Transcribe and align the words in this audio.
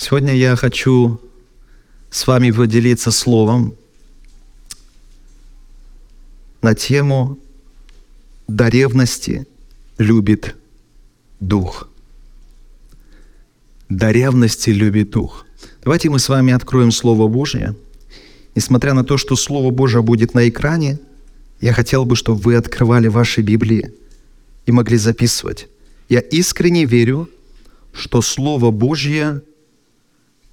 Сегодня 0.00 0.34
я 0.34 0.56
хочу 0.56 1.20
с 2.10 2.26
вами 2.26 2.50
поделиться 2.50 3.10
словом 3.10 3.74
на 6.62 6.74
тему 6.74 7.38
«До 8.48 8.68
ревности 8.68 9.46
любит 9.98 10.56
Дух». 11.38 11.90
До 13.90 14.10
ревности 14.10 14.70
любит 14.70 15.10
Дух. 15.10 15.44
Давайте 15.84 16.08
мы 16.08 16.18
с 16.18 16.30
вами 16.30 16.54
откроем 16.54 16.92
Слово 16.92 17.28
Божье. 17.28 17.76
Несмотря 18.54 18.94
на 18.94 19.04
то, 19.04 19.18
что 19.18 19.36
Слово 19.36 19.70
Божье 19.70 20.00
будет 20.00 20.32
на 20.32 20.48
экране, 20.48 20.98
я 21.60 21.74
хотел 21.74 22.06
бы, 22.06 22.16
чтобы 22.16 22.40
вы 22.40 22.54
открывали 22.54 23.08
ваши 23.08 23.42
Библии 23.42 23.92
и 24.64 24.72
могли 24.72 24.96
записывать. 24.96 25.68
Я 26.08 26.20
искренне 26.20 26.86
верю, 26.86 27.28
что 27.92 28.22
Слово 28.22 28.70
Божье, 28.70 29.42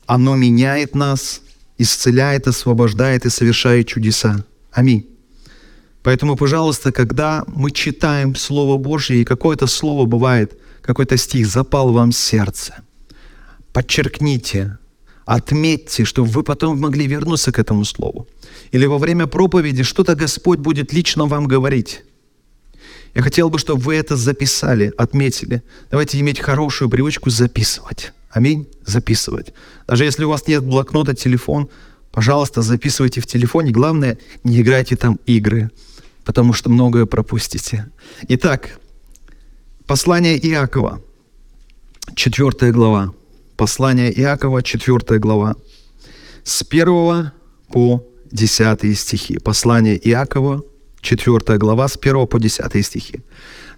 оно 0.07 0.35
меняет 0.35 0.95
нас, 0.95 1.41
исцеляет, 1.77 2.47
освобождает 2.47 3.25
и 3.25 3.29
совершает 3.29 3.87
чудеса. 3.87 4.43
Аминь. 4.71 5.05
Поэтому, 6.01 6.35
пожалуйста, 6.37 6.91
когда 6.91 7.43
мы 7.47 7.71
читаем 7.71 8.35
Слово 8.35 8.77
Божье, 8.77 9.21
и 9.21 9.25
какое-то 9.25 9.67
слово 9.67 10.05
бывает, 10.05 10.57
какой-то 10.81 11.17
стих 11.17 11.47
запал 11.47 11.91
вам 11.91 12.11
в 12.11 12.15
сердце, 12.15 12.75
подчеркните, 13.73 14.77
отметьте, 15.25 16.05
чтобы 16.05 16.29
вы 16.29 16.43
потом 16.43 16.79
могли 16.79 17.05
вернуться 17.07 17.51
к 17.51 17.59
этому 17.59 17.83
слову. 17.83 18.27
Или 18.71 18.85
во 18.85 18.97
время 18.97 19.27
проповеди 19.27 19.83
что-то 19.83 20.15
Господь 20.15 20.59
будет 20.59 20.93
лично 20.93 21.25
вам 21.25 21.45
говорить. 21.45 22.03
Я 23.13 23.21
хотел 23.21 23.49
бы, 23.49 23.59
чтобы 23.59 23.81
вы 23.81 23.95
это 23.95 24.15
записали, 24.15 24.93
отметили. 24.97 25.61
Давайте 25.91 26.19
иметь 26.19 26.39
хорошую 26.39 26.89
привычку 26.89 27.29
записывать. 27.29 28.13
Аминь. 28.37 28.67
Записывать. 28.85 29.51
Даже 29.87 30.03
если 30.03 30.23
у 30.23 30.29
вас 30.29 30.47
нет 30.47 30.63
блокнота, 30.63 31.15
телефон, 31.15 31.69
пожалуйста, 32.11 32.61
записывайте 32.61 33.19
в 33.19 33.25
телефоне. 33.25 33.71
Главное, 33.71 34.19
не 34.43 34.61
играйте 34.61 34.95
там 34.95 35.19
игры, 35.25 35.71
потому 36.23 36.53
что 36.53 36.69
многое 36.69 37.07
пропустите. 37.07 37.89
Итак, 38.27 38.79
послание 39.87 40.37
Иакова, 40.37 41.01
4 42.15 42.71
глава. 42.71 43.11
Послание 43.55 44.11
Иакова, 44.21 44.61
4 44.61 45.19
глава. 45.19 45.55
С 46.43 46.61
1 46.61 47.31
по 47.71 48.05
10 48.31 48.99
стихи. 48.99 49.39
Послание 49.39 49.97
Иакова, 50.09 50.61
4 51.01 51.57
глава, 51.57 51.87
с 51.87 51.97
1 51.97 52.27
по 52.27 52.39
10 52.39 52.85
стихи. 52.85 53.19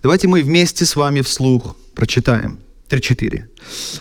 Давайте 0.04 0.28
мы 0.28 0.44
вместе 0.44 0.84
с 0.84 0.98
вами 0.98 1.22
вслух 1.22 1.78
прочитаем. 1.96 2.60
3-4. 2.90 3.44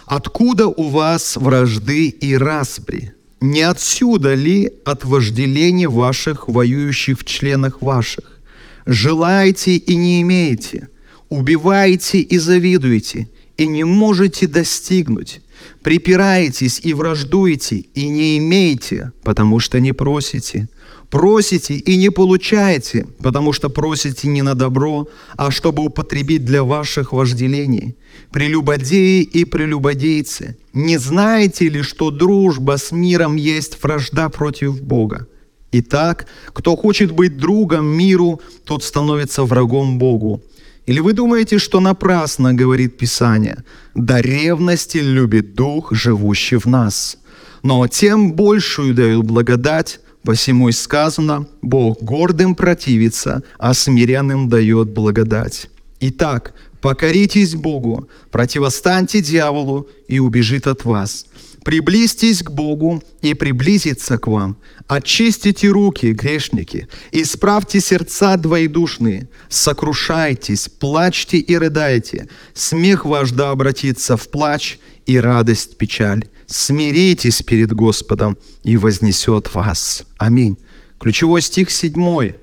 «Откуда 0.06 0.66
у 0.66 0.88
вас 0.88 1.36
вражды 1.36 2.08
и 2.08 2.36
распри? 2.36 3.12
Не 3.40 3.62
отсюда 3.62 4.34
ли 4.34 4.72
от 4.84 5.04
вожделения 5.04 5.88
ваших, 5.88 6.48
воюющих 6.48 7.20
в 7.20 7.24
членах 7.24 7.82
ваших? 7.82 8.40
Желаете 8.86 9.76
и 9.76 9.96
не 9.96 10.22
имеете, 10.22 10.88
убиваете 11.28 12.20
и 12.20 12.38
завидуете, 12.38 13.28
и 13.56 13.66
не 13.66 13.84
можете 13.84 14.46
достигнуть. 14.46 15.40
Припираетесь 15.82 16.80
и 16.82 16.94
враждуете, 16.94 17.76
и 17.76 18.08
не 18.08 18.38
имеете, 18.38 19.12
потому 19.22 19.60
что 19.60 19.78
не 19.80 19.92
просите. 19.92 20.68
Просите 21.10 21.74
и 21.74 21.96
не 21.96 22.10
получаете, 22.10 23.06
потому 23.22 23.54
что 23.54 23.70
просите 23.70 24.28
не 24.28 24.42
на 24.42 24.54
добро, 24.54 25.08
а 25.36 25.50
чтобы 25.50 25.84
употребить 25.84 26.44
для 26.44 26.62
ваших 26.62 27.12
вожделений. 27.12 27.96
Прелюбодеи 28.30 29.22
и 29.22 29.44
прелюбодейцы, 29.46 30.58
не 30.74 30.98
знаете 30.98 31.70
ли, 31.70 31.82
что 31.82 32.10
дружба 32.10 32.76
с 32.76 32.92
миром 32.92 33.36
есть 33.36 33.82
вражда 33.82 34.28
против 34.28 34.82
Бога? 34.82 35.26
Итак, 35.72 36.26
кто 36.52 36.76
хочет 36.76 37.12
быть 37.12 37.38
другом 37.38 37.86
миру, 37.86 38.40
тот 38.64 38.84
становится 38.84 39.44
врагом 39.44 39.98
Богу. 39.98 40.42
Или 40.86 41.00
вы 41.00 41.12
думаете, 41.12 41.58
что 41.58 41.80
напрасно, 41.80 42.54
говорит 42.54 42.98
Писание, 42.98 43.64
до 43.94 44.20
ревности 44.20 44.98
любит 44.98 45.54
Дух, 45.54 45.92
живущий 45.92 46.56
в 46.56 46.66
нас. 46.66 47.18
Но 47.62 47.86
тем 47.88 48.32
большую 48.32 48.94
дают 48.94 49.26
благодать, 49.26 50.00
посему 50.22 50.68
и 50.68 50.72
сказано, 50.72 51.46
Бог 51.62 52.02
гордым 52.02 52.54
противится, 52.54 53.42
а 53.58 53.74
смиренным 53.74 54.48
дает 54.48 54.90
благодать. 54.90 55.68
Итак, 56.00 56.54
покоритесь 56.80 57.54
Богу, 57.54 58.08
противостаньте 58.30 59.20
дьяволу, 59.20 59.88
и 60.06 60.18
убежит 60.18 60.66
от 60.66 60.84
вас. 60.84 61.26
Приблизьтесь 61.64 62.42
к 62.42 62.50
Богу 62.50 63.02
и 63.20 63.34
приблизится 63.34 64.16
к 64.16 64.26
вам. 64.26 64.56
Очистите 64.86 65.68
руки, 65.68 66.12
грешники, 66.12 66.88
исправьте 67.12 67.80
сердца 67.80 68.38
двоедушные, 68.38 69.28
сокрушайтесь, 69.50 70.68
плачьте 70.68 71.36
и 71.36 71.56
рыдайте. 71.56 72.28
Смех 72.54 73.04
ваш 73.04 73.32
да 73.32 73.50
обратится 73.50 74.16
в 74.16 74.30
плач 74.30 74.78
и 75.08 75.18
радость 75.18 75.78
печаль. 75.78 76.28
Смиритесь 76.46 77.42
перед 77.42 77.72
Господом, 77.72 78.36
и 78.62 78.76
вознесет 78.76 79.54
вас. 79.54 80.04
Аминь. 80.18 80.58
Ключевой 81.00 81.40
стих 81.40 81.70
седьмой. 81.70 82.36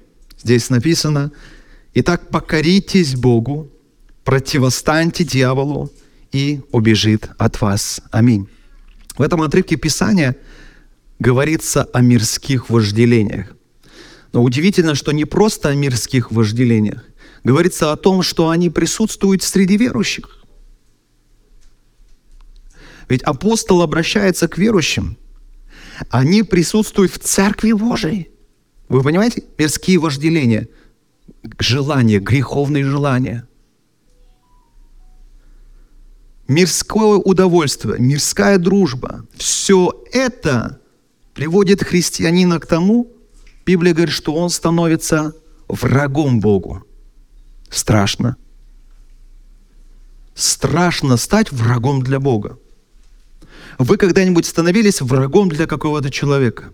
Здесь 0.43 0.69
написано, 0.69 1.31
«Итак, 1.93 2.29
покоритесь 2.29 3.15
Богу, 3.15 3.71
противостаньте 4.23 5.23
дьяволу, 5.23 5.91
и 6.31 6.61
убежит 6.71 7.29
от 7.37 7.61
вас». 7.61 8.01
Аминь. 8.11 8.47
В 9.15 9.21
этом 9.21 9.43
отрывке 9.43 9.75
Писания 9.75 10.35
говорится 11.19 11.83
о 11.93 12.01
мирских 12.01 12.71
вожделениях. 12.71 13.55
Но 14.33 14.43
удивительно, 14.43 14.95
что 14.95 15.11
не 15.11 15.25
просто 15.25 15.69
о 15.69 15.75
мирских 15.75 16.31
вожделениях. 16.31 17.03
Говорится 17.43 17.91
о 17.91 17.95
том, 17.95 18.23
что 18.23 18.49
они 18.49 18.71
присутствуют 18.71 19.43
среди 19.43 19.77
верующих. 19.77 20.44
Ведь 23.09 23.23
апостол 23.23 23.81
обращается 23.81 24.47
к 24.47 24.57
верующим. 24.57 25.17
Они 26.09 26.43
присутствуют 26.43 27.13
в 27.13 27.19
Церкви 27.19 27.71
Божией. 27.71 28.29
Вы 28.89 29.01
понимаете? 29.01 29.43
Мирские 29.57 29.99
вожделения, 29.99 30.67
желания, 31.59 32.19
греховные 32.19 32.83
желания– 32.83 33.47
мирское 36.47 37.17
удовольствие, 37.17 37.97
мирская 37.99 38.57
дружба, 38.57 39.25
все 39.35 40.03
это 40.11 40.79
приводит 41.33 41.83
христианина 41.83 42.59
к 42.59 42.65
тому, 42.65 43.11
Библия 43.65 43.93
говорит, 43.93 44.13
что 44.13 44.33
он 44.35 44.49
становится 44.49 45.33
врагом 45.67 46.39
Богу. 46.39 46.83
Страшно. 47.69 48.37
Страшно 50.35 51.17
стать 51.17 51.51
врагом 51.51 52.03
для 52.03 52.19
Бога. 52.19 52.59
Вы 53.77 53.97
когда-нибудь 53.97 54.45
становились 54.45 55.01
врагом 55.01 55.49
для 55.49 55.67
какого-то 55.67 56.09
человека? 56.09 56.71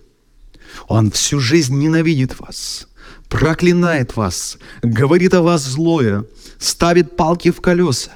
Он 0.88 1.12
всю 1.12 1.39
жизнь 1.39 1.78
ненавидит 1.78 2.39
вас, 2.39 2.88
проклинает 3.28 4.16
вас, 4.16 4.57
говорит 4.81 5.34
о 5.34 5.41
вас 5.41 5.63
злое, 5.63 6.25
ставит 6.59 7.16
палки 7.16 7.51
в 7.51 7.59
колеса. 7.61 8.11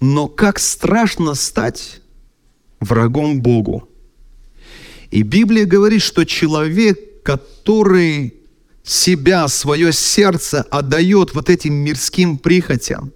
Но 0.00 0.28
как 0.28 0.58
страшно 0.58 1.34
стать 1.34 2.00
врагом 2.80 3.40
Богу. 3.40 3.88
И 5.10 5.22
Библия 5.22 5.66
говорит, 5.66 6.02
что 6.02 6.24
человек, 6.24 7.22
который 7.22 8.34
себя, 8.84 9.48
свое 9.48 9.92
сердце 9.92 10.62
отдает 10.62 11.34
вот 11.34 11.50
этим 11.50 11.74
мирским 11.74 12.38
прихотям, 12.38 13.12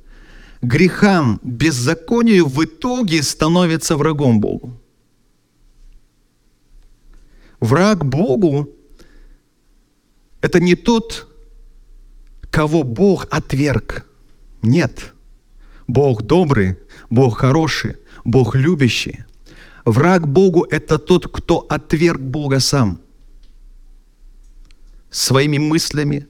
грехам, 0.63 1.41
беззаконию, 1.43 2.47
в 2.47 2.65
итоге 2.65 3.23
становится 3.23 3.97
врагом 3.97 4.41
Богу. 4.41 4.77
Враг 7.61 8.05
Богу– 8.05 8.71
это 10.41 10.61
не 10.61 10.75
тот, 10.75 11.29
кого 12.51 12.83
Бог 12.83 13.27
отверг. 13.31 14.07
Нет– 14.63 15.13
Бог 15.91 16.23
добрый, 16.23 16.77
Бог 17.11 17.39
хороший, 17.39 17.97
Бог 18.25 18.55
любящий. 18.55 19.25
Враг 19.85 20.29
Богу– 20.29 20.65
это 20.71 20.99
тот, 20.99 21.27
кто 21.27 21.67
отверг 21.69 22.21
Бога 22.21 22.61
сам. 22.61 23.01
Своими 25.11 25.59
мыслями, 25.59 26.29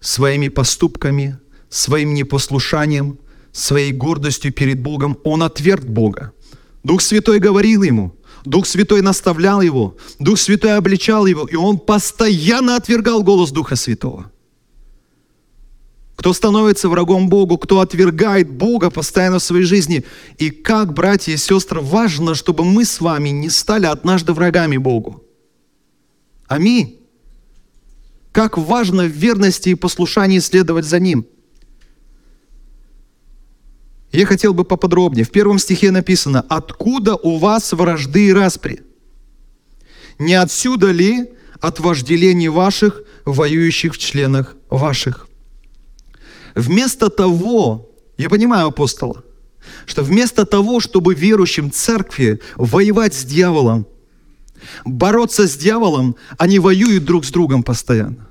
своими 0.00 0.48
поступками, 0.48 1.38
своим 1.68 2.14
непослушанием, 2.14 3.18
своей 3.58 3.92
гордостью 3.92 4.52
перед 4.52 4.80
Богом 4.80 5.18
он 5.24 5.42
отверг 5.42 5.84
Бога. 5.84 6.32
Дух 6.82 7.00
Святой 7.00 7.38
говорил 7.38 7.82
ему, 7.82 8.14
Дух 8.44 8.66
Святой 8.66 9.02
наставлял 9.02 9.60
его, 9.60 9.96
Дух 10.18 10.38
Святой 10.38 10.76
обличал 10.76 11.26
его, 11.26 11.46
и 11.46 11.56
он 11.56 11.78
постоянно 11.78 12.76
отвергал 12.76 13.22
голос 13.22 13.50
Духа 13.50 13.76
Святого– 13.76 14.30
кто 16.16 16.32
становится 16.32 16.88
врагом 16.88 17.28
Богу, 17.28 17.58
кто 17.58 17.80
отвергает 17.80 18.50
Бога 18.50 18.90
постоянно 18.90 19.38
в 19.38 19.42
своей 19.42 19.64
жизни. 19.64 20.04
И 20.38 20.50
как, 20.50 20.94
братья 20.94 21.32
и 21.32 21.36
сестры, 21.36 21.80
важно, 21.80 22.34
чтобы 22.34 22.64
мы 22.64 22.84
с 22.84 23.00
вами 23.00 23.28
не 23.28 23.50
стали 23.50 23.86
однажды 23.86 24.32
врагами 24.32 24.78
Богу. 24.78 25.22
Аминь. 26.48 26.98
Как 28.32 28.56
важно 28.56 29.04
в 29.04 29.10
верности 29.10 29.70
и 29.70 29.74
послушании 29.74 30.38
следовать 30.38 30.86
за 30.86 30.98
Ним. 30.98 31.26
Я 34.12 34.26
хотел 34.26 34.54
бы 34.54 34.64
поподробнее. 34.64 35.24
В 35.24 35.30
первом 35.30 35.58
стихе 35.58 35.90
написано, 35.90 36.44
«Откуда 36.48 37.16
у 37.16 37.38
вас 37.38 37.72
вражды 37.72 38.28
и 38.28 38.32
распри? 38.32 38.82
Не 40.18 40.34
отсюда 40.34 40.90
ли 40.90 41.30
от 41.60 41.80
вожделений 41.80 42.48
ваших, 42.48 43.02
воюющих 43.24 43.94
в 43.94 43.98
членах 43.98 44.56
ваших?» 44.70 45.28
Вместо 46.54 47.10
того, 47.10 47.90
я 48.16 48.30
понимаю 48.30 48.68
апостола, 48.68 49.22
что 49.84 50.02
вместо 50.02 50.46
того, 50.46 50.80
чтобы 50.80 51.14
верующим 51.14 51.70
церкви 51.70 52.40
воевать 52.56 53.14
с 53.14 53.24
дьяволом, 53.24 53.86
бороться 54.84 55.46
с 55.46 55.56
дьяволом, 55.56 56.16
они 56.38 56.58
воюют 56.58 57.04
друг 57.04 57.26
с 57.26 57.30
другом 57.30 57.62
постоянно. 57.62 58.25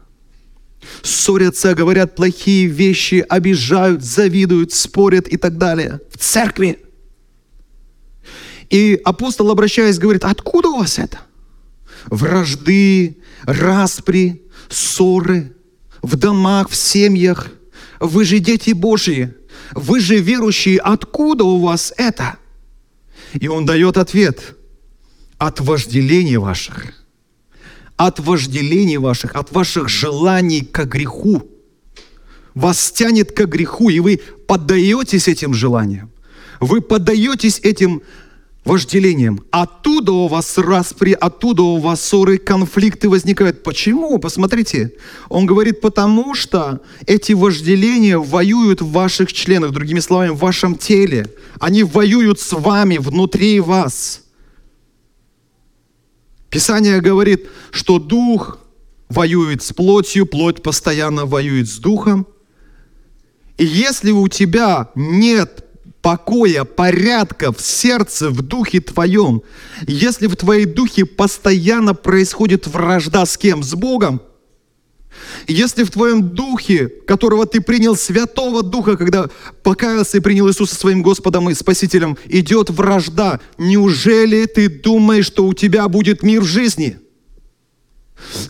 Ссорятся, 1.02 1.74
говорят 1.74 2.16
плохие 2.16 2.68
вещи, 2.68 3.26
обижают, 3.28 4.04
завидуют, 4.04 4.74
спорят 4.74 5.28
и 5.28 5.38
так 5.38 5.58
далее. 5.58 6.00
В 6.12 6.18
церкви. 6.18 6.80
И 8.70 9.00
апостол, 9.04 9.52
обращаясь, 9.52 10.00
говорит, 10.00 10.24
откуда 10.24 10.70
у 10.70 10.80
вас 10.80 11.00
это? 11.00 11.20
Вражды, 12.08 13.18
распри, 13.44 14.44
ссоры 14.70 15.54
в 16.02 16.16
домах, 16.16 16.70
в 16.70 16.76
семьях– 16.76 17.48
вы 18.00 18.26
же 18.26 18.40
дети 18.40 18.72
Божьи, 18.72 19.34
вы 19.72 20.00
же 20.00 20.20
верующие, 20.20 20.80
откуда 20.80 21.44
у 21.44 21.60
вас 21.60 21.94
это? 21.98 22.38
И 23.34 23.48
он 23.48 23.66
дает 23.66 23.98
ответ. 23.98 24.56
От 25.38 25.60
вожделения 25.60 26.40
ваших. 26.40 26.94
От 27.98 28.20
вожделения 28.20 29.00
ваших, 29.00 29.36
от 29.36 29.52
ваших 29.52 29.90
желаний 29.90 30.62
к 30.62 30.86
греху. 30.86 31.44
Вас 32.54 32.92
тянет 32.92 33.32
к 33.32 33.46
греху, 33.46 33.90
и 33.90 34.00
вы 34.00 34.20
поддаетесь 34.48 35.28
этим 35.28 35.54
желаниям. 35.54 36.12
Вы 36.60 36.82
поддаетесь 36.82 37.60
этим 37.64 38.02
вожделением. 38.66 39.42
Оттуда 39.52 40.12
у 40.12 40.28
вас 40.28 40.58
распри, 40.58 41.12
оттуда 41.14 41.62
у 41.62 41.78
вас 41.78 42.02
ссоры, 42.02 42.38
конфликты 42.38 43.08
возникают. 43.08 43.64
Почему? 43.64 44.18
Посмотрите. 44.18 44.94
Он 45.30 45.46
говорит, 45.46 45.82
потому 45.82 46.34
что 46.34 46.82
эти 47.06 47.34
вожделения 47.34 48.18
воюют 48.18 48.82
в 48.82 48.92
ваших 48.92 49.32
членах, 49.32 49.72
другими 49.72 50.00
словами, 50.00 50.32
в 50.32 50.38
вашем 50.38 50.76
теле. 50.76 51.28
Они 51.60 51.84
воюют 51.84 52.40
с 52.40 52.52
вами, 52.54 52.98
внутри 52.98 53.60
вас. 53.60 54.22
Писание 56.56 57.02
говорит, 57.02 57.50
что 57.70 58.00
дух 58.00 58.60
воюет 59.10 59.62
с 59.62 59.74
плотью, 59.74 60.26
плоть 60.26 60.64
постоянно 60.64 61.26
воюет 61.26 61.68
с 61.68 61.80
духом. 61.80 62.26
И 63.58 63.66
если 63.66 64.12
у 64.12 64.30
тебя 64.30 64.90
нет 64.96 65.66
покоя, 66.02 66.64
порядка 66.64 67.52
в 67.52 67.60
сердце, 67.60 68.30
в 68.30 68.42
духе 68.42 68.80
твоем, 68.80 69.42
если 69.86 70.28
в 70.28 70.38
твоей 70.38 70.64
духе 70.64 71.04
постоянно 71.04 71.94
происходит 71.94 72.68
вражда 72.68 73.26
с 73.26 73.38
кем? 73.38 73.62
С 73.62 73.76
Богом. 73.76 74.22
Если 75.48 75.84
в 75.84 75.92
твоем 75.92 76.30
духе, 76.30 76.88
которого 76.88 77.46
ты 77.46 77.62
принял 77.62 77.96
Святого 77.96 78.64
Духа, 78.64 78.98
когда 78.98 79.30
покаялся 79.64 80.18
и 80.18 80.22
принял 80.22 80.48
Иисуса 80.50 80.76
своим 80.76 81.02
Господом 81.02 81.50
и 81.50 81.54
Спасителем, 81.54 82.18
идет 82.26 82.70
вражда, 82.70 83.40
неужели 83.58 84.46
ты 84.46 84.70
думаешь, 84.70 85.26
что 85.26 85.46
у 85.46 85.54
тебя 85.54 85.88
будет 85.88 86.24
мир 86.24 86.42
в 86.42 86.46
жизни? 86.46 87.00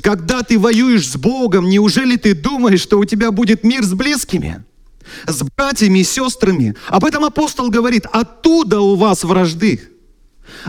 Когда 0.01 0.43
ты 0.43 0.59
воюешь 0.59 1.07
с 1.07 1.17
Богом, 1.17 1.69
неужели 1.69 2.15
ты 2.17 2.33
думаешь, 2.33 2.81
что 2.81 2.99
у 2.99 3.05
тебя 3.05 3.31
будет 3.31 3.63
мир 3.63 3.83
с 3.83 3.93
близкими? 3.93 4.63
с 5.27 5.43
братьями 5.55 5.99
и 5.99 6.03
сестрами. 6.03 6.75
Об 6.87 7.05
этом 7.05 7.25
апостол 7.25 7.69
говорит, 7.69 8.05
оттуда 8.11 8.79
у 8.79 8.95
вас 8.95 9.23
вражды, 9.23 9.81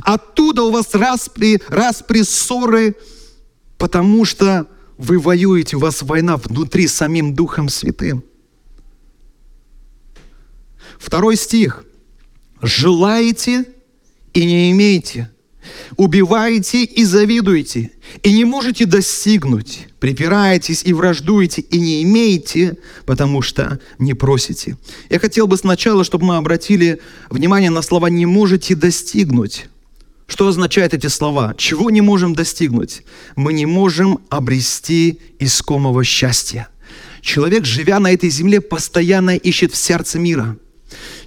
оттуда 0.03 0.63
у 0.65 0.71
вас 0.71 0.95
распри, 0.95 1.61
распри 1.69 2.23
ссоры, 2.23 2.97
потому 3.79 4.25
что 4.25 4.67
вы 4.99 5.19
воюете, 5.19 5.77
у 5.77 5.81
вас 5.81 6.03
война 6.03 6.37
внутри 6.37 6.89
самим 6.89 7.35
Духом 7.35 7.69
Святым. 7.69 8.25
Второй 10.99 11.37
стих. 11.37 11.85
«Желаете 12.63 13.67
и 14.33 14.45
не 14.45 14.71
имеете, 14.73 15.31
убиваете 15.97 16.85
и 16.85 17.05
завидуете, 17.05 17.91
и 18.23 18.33
не 18.33 18.45
можете 18.47 18.87
достигнуть, 18.87 19.89
припираетесь 20.01 20.83
и 20.85 20.95
враждуете, 20.95 21.61
и 21.61 21.79
не 21.79 22.03
имеете, 22.03 22.79
потому 23.05 23.43
что 23.43 23.79
не 23.99 24.15
просите. 24.15 24.79
Я 25.11 25.19
хотел 25.19 25.47
бы 25.47 25.59
сначала, 25.59 26.03
чтобы 26.03 26.25
мы 26.25 26.37
обратили 26.37 27.01
внимание 27.29 27.71
на 27.71 27.83
слова 27.83 28.07
«не 28.07 28.25
можете 28.25 28.75
достигнуть». 28.75 29.67
Что 30.27 30.49
означают 30.49 30.95
эти 30.95 31.07
слова? 31.07 31.55
Чего 31.57 31.91
не 31.91 32.01
можем 32.01 32.35
достигнуть? 32.35 33.03
Мы 33.37 33.53
не 33.53 33.67
можем 33.67 34.19
обрести 34.29 35.21
искомого 35.39 36.05
счастья. 36.05 36.69
Человек, 37.21 37.65
живя 37.65 38.01
на 38.01 38.13
этой 38.13 38.31
земле, 38.31 38.61
постоянно 38.61 39.37
ищет 39.37 39.73
в 39.73 39.77
сердце 39.77 40.19
мира. 40.19 40.57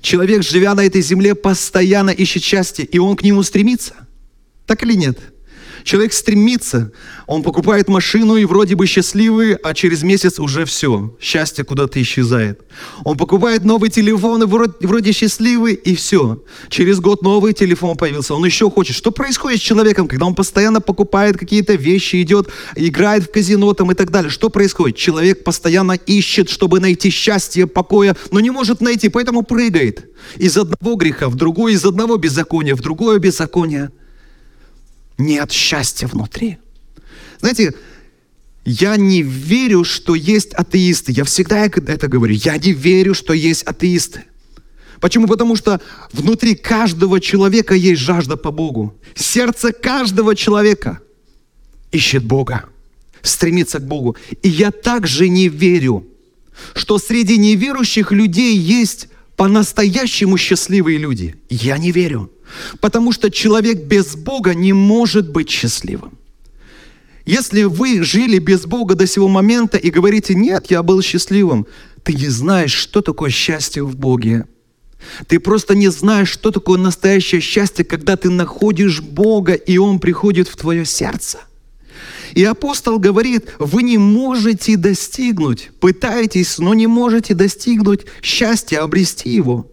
Человек, 0.01 0.43
живя 0.43 0.75
на 0.75 0.85
этой 0.85 1.01
земле, 1.01 1.35
постоянно 1.35 2.09
ищет 2.09 2.43
счастье, 2.43 2.85
и 2.85 2.99
он 2.99 3.15
к 3.15 3.23
нему 3.23 3.43
стремится– 3.43 3.95
так 4.69 4.83
или 4.83 4.93
нет? 4.93 5.17
Человек 5.83 6.13
стремится, 6.13 6.91
он 7.27 7.43
покупает 7.43 7.87
машину 7.87 8.35
и 8.35 8.45
вроде 8.45 8.75
бы 8.75 8.85
счастливый, 8.85 9.53
а 9.55 9.73
через 9.73 10.03
месяц 10.03 10.39
уже 10.39 10.65
все, 10.65 11.15
счастье 11.19 11.63
куда-то 11.63 12.01
исчезает. 12.01 12.61
Он 13.03 13.17
покупает 13.17 13.63
новый 13.63 13.89
телефон 13.89 14.43
и 14.43 14.45
вроде, 14.45 14.73
вроде 14.81 15.11
счастливый, 15.11 15.73
и 15.73 15.95
все. 15.95 16.43
Через 16.69 16.99
год 16.99 17.21
новый 17.21 17.53
телефон 17.53 17.97
появился, 17.97 18.33
он 18.33 18.45
еще 18.45 18.69
хочет. 18.69 18.95
Что 18.95 19.11
происходит 19.11 19.59
с 19.59 19.63
человеком, 19.63 20.07
когда 20.07 20.25
он 20.25 20.35
постоянно 20.35 20.81
покупает 20.81 21.37
какие-то 21.37 21.75
вещи, 21.75 22.21
идет, 22.21 22.49
играет 22.75 23.23
в 23.23 23.31
казино 23.31 23.73
там 23.73 23.91
и 23.91 23.95
так 23.95 24.11
далее? 24.11 24.29
Что 24.29 24.49
происходит? 24.49 24.97
Человек 24.97 25.43
постоянно 25.43 25.93
ищет, 25.93 26.49
чтобы 26.49 26.79
найти 26.79 27.09
счастье, 27.09 27.67
покоя, 27.67 28.15
но 28.31 28.39
не 28.39 28.49
может 28.49 28.81
найти, 28.81 29.09
поэтому 29.09 29.43
прыгает 29.43 30.09
из 30.37 30.57
одного 30.57 30.95
греха 30.95 31.29
в 31.29 31.35
другой, 31.35 31.73
из 31.73 31.85
одного 31.85 32.17
беззакония 32.17 32.75
в 32.75 32.81
другое 32.81 33.19
беззаконие– 33.19 33.91
нет 35.19 35.51
счастья 35.51 36.07
внутри. 36.07 36.57
Знаете, 37.39 37.75
я 38.65 38.97
не 38.97 39.21
верю, 39.21 39.83
что 39.83 40.15
есть 40.15 40.53
атеисты. 40.53 41.11
Я 41.11 41.23
всегда 41.23 41.65
это 41.65 42.07
говорю. 42.07 42.33
Я 42.33 42.57
не 42.57 42.71
верю, 42.71 43.13
что 43.13 43.33
есть 43.33 43.63
атеисты. 43.63 44.23
Почему? 44.99 45.27
Потому 45.27 45.55
что 45.55 45.79
внутри 46.11 46.55
каждого 46.55 47.21
человека 47.21 47.73
есть 47.73 48.01
жажда 48.01 48.37
по 48.37 48.51
Богу. 48.51 48.95
Сердце 49.15 49.71
каждого 49.71 50.35
человека 50.35 50.99
ищет 51.91 52.23
Бога, 52.25 52.65
стремится 53.21 53.79
к 53.79 53.87
Богу. 53.87 54.17
И 54.43 54.49
я 54.49 54.71
также 54.71 55.29
не 55.29 55.47
верю, 55.47 56.05
что 56.75 56.97
среди 56.97 57.37
неверующих 57.37 58.11
людей 58.11 58.57
есть 58.57 59.07
по-настоящему 59.37 60.37
счастливые 60.37 60.97
люди. 60.97 61.35
Я 61.49 61.77
не 61.77 61.91
верю. 61.91 62.29
Потому 62.79 63.11
что 63.11 63.29
человек 63.29 63.83
без 63.83 64.15
Бога 64.15 64.53
не 64.53 64.73
может 64.73 65.29
быть 65.29 65.49
счастливым. 65.49 66.17
Если 67.25 67.63
вы 67.63 68.01
жили 68.03 68.39
без 68.39 68.65
Бога 68.65 68.95
до 68.95 69.05
сего 69.05 69.27
момента 69.27 69.77
и 69.77 69.91
говорите, 69.91 70.33
нет, 70.33 70.71
я 70.71 70.81
был 70.81 71.01
счастливым, 71.01 71.67
ты 72.03 72.13
не 72.13 72.27
знаешь, 72.27 72.73
что 72.73 73.01
такое 73.01 73.29
счастье 73.29 73.83
в 73.83 73.95
Боге. 73.95 74.45
Ты 75.27 75.39
просто 75.39 75.75
не 75.75 75.89
знаешь, 75.89 76.29
что 76.29 76.51
такое 76.51 76.79
настоящее 76.79 77.41
счастье, 77.41 77.85
когда 77.85 78.17
ты 78.17 78.29
находишь 78.29 79.01
Бога, 79.01 79.53
и 79.53 79.77
Он 79.77 79.99
приходит 79.99 80.47
в 80.47 80.57
твое 80.57 80.85
сердце. 80.85 81.39
И 82.33 82.43
апостол 82.43 82.99
говорит, 82.99 83.49
вы 83.59 83.83
не 83.83 83.97
можете 83.97 84.77
достигнуть, 84.77 85.71
пытаетесь, 85.79 86.57
но 86.59 86.73
не 86.73 86.87
можете 86.87 87.33
достигнуть 87.33 88.05
счастья, 88.21 88.81
обрести 88.81 89.29
его. 89.29 89.67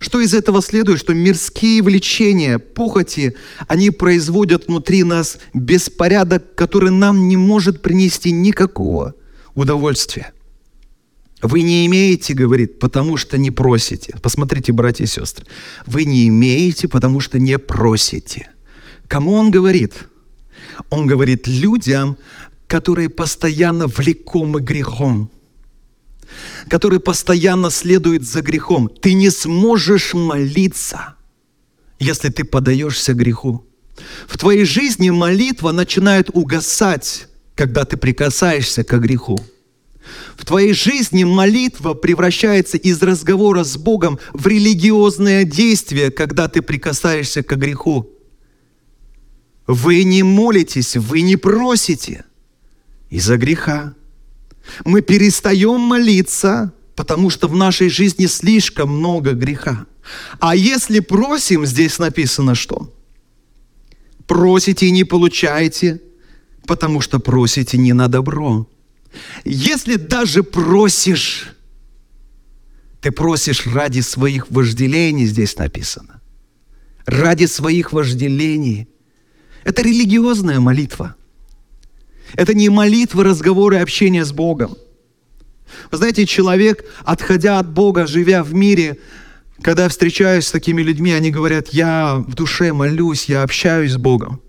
Что 0.00 0.18
из 0.18 0.32
этого 0.32 0.62
следует? 0.62 0.98
Что 0.98 1.12
мирские 1.12 1.82
влечения, 1.82 2.58
похоти, 2.58 3.36
они 3.68 3.90
производят 3.90 4.66
внутри 4.66 5.04
нас 5.04 5.38
беспорядок, 5.52 6.54
который 6.54 6.90
нам 6.90 7.28
не 7.28 7.36
может 7.36 7.82
принести 7.82 8.32
никакого 8.32 9.14
удовольствия. 9.54 10.32
Вы 11.42 11.60
не 11.60 11.86
имеете, 11.86 12.32
говорит, 12.32 12.78
потому 12.78 13.18
что 13.18 13.36
не 13.36 13.50
просите. 13.50 14.16
Посмотрите, 14.22 14.72
братья 14.72 15.04
и 15.04 15.06
сестры. 15.06 15.44
Вы 15.84 16.06
не 16.06 16.28
имеете, 16.28 16.88
потому 16.88 17.20
что 17.20 17.38
не 17.38 17.58
просите. 17.58 18.48
Кому 19.06 19.34
он 19.34 19.50
говорит? 19.50 20.08
Он 20.88 21.06
говорит 21.06 21.46
людям, 21.46 22.16
которые 22.66 23.10
постоянно 23.10 23.86
влекомы 23.86 24.62
грехом 24.62 25.30
который 26.68 27.00
постоянно 27.00 27.70
следует 27.70 28.22
за 28.22 28.42
грехом. 28.42 28.88
Ты 28.88 29.14
не 29.14 29.30
сможешь 29.30 30.14
молиться, 30.14 31.14
если 31.98 32.28
ты 32.28 32.44
подаешься 32.44 33.14
греху. 33.14 33.66
В 34.26 34.38
твоей 34.38 34.64
жизни 34.64 35.10
молитва 35.10 35.72
начинает 35.72 36.30
угасать, 36.32 37.28
когда 37.54 37.84
ты 37.84 37.96
прикасаешься 37.96 38.84
к 38.84 38.98
греху. 38.98 39.38
В 40.36 40.44
твоей 40.44 40.72
жизни 40.72 41.24
молитва 41.24 41.94
превращается 41.94 42.76
из 42.76 43.02
разговора 43.02 43.64
с 43.64 43.76
Богом 43.76 44.18
в 44.32 44.46
религиозное 44.46 45.44
действие, 45.44 46.10
когда 46.10 46.48
ты 46.48 46.62
прикасаешься 46.62 47.42
к 47.42 47.56
греху. 47.56 48.08
Вы 49.66 50.02
не 50.04 50.22
молитесь, 50.22 50.96
вы 50.96 51.20
не 51.20 51.36
просите 51.36 52.24
из-за 53.10 53.36
греха. 53.36 53.94
Мы 54.84 55.02
перестаем 55.02 55.80
молиться, 55.80 56.72
потому 56.94 57.30
что 57.30 57.48
в 57.48 57.56
нашей 57.56 57.88
жизни 57.88 58.26
слишком 58.26 58.90
много 58.90 59.32
греха. 59.32 59.86
А 60.38 60.54
если 60.54 61.00
просим, 61.00 61.66
здесь 61.66 61.98
написано 61.98 62.54
что? 62.54 62.92
Просите 64.26 64.86
и 64.86 64.90
не 64.90 65.04
получаете, 65.04 66.00
потому 66.66 67.00
что 67.00 67.18
просите 67.18 67.78
не 67.78 67.92
на 67.92 68.08
добро. 68.08 68.68
Если 69.44 69.96
даже 69.96 70.42
просишь, 70.42 71.48
ты 73.00 73.10
просишь 73.10 73.66
ради 73.66 74.00
своих 74.00 74.50
вожделений, 74.50 75.26
здесь 75.26 75.56
написано. 75.56 76.20
Ради 77.06 77.46
своих 77.46 77.92
вожделений. 77.92 78.88
Это 79.64 79.82
религиозная 79.82 80.60
молитва. 80.60 81.16
Это 82.40 82.54
не 82.54 82.70
молитва, 82.70 83.22
разговоры, 83.22 83.80
общение 83.80 84.24
с 84.24 84.32
Богом. 84.32 84.78
Вы 85.90 85.98
знаете, 85.98 86.24
человек, 86.24 86.86
отходя 87.04 87.58
от 87.58 87.70
Бога, 87.70 88.06
живя 88.06 88.42
в 88.42 88.54
мире, 88.54 88.96
когда 89.60 89.82
я 89.82 89.88
встречаюсь 89.90 90.46
с 90.46 90.50
такими 90.50 90.80
людьми, 90.80 91.12
они 91.12 91.30
говорят, 91.30 91.68
я 91.68 92.16
в 92.16 92.34
душе 92.34 92.72
молюсь, 92.72 93.26
я 93.26 93.42
общаюсь 93.42 93.92
с 93.92 93.98
Богом. 93.98 94.40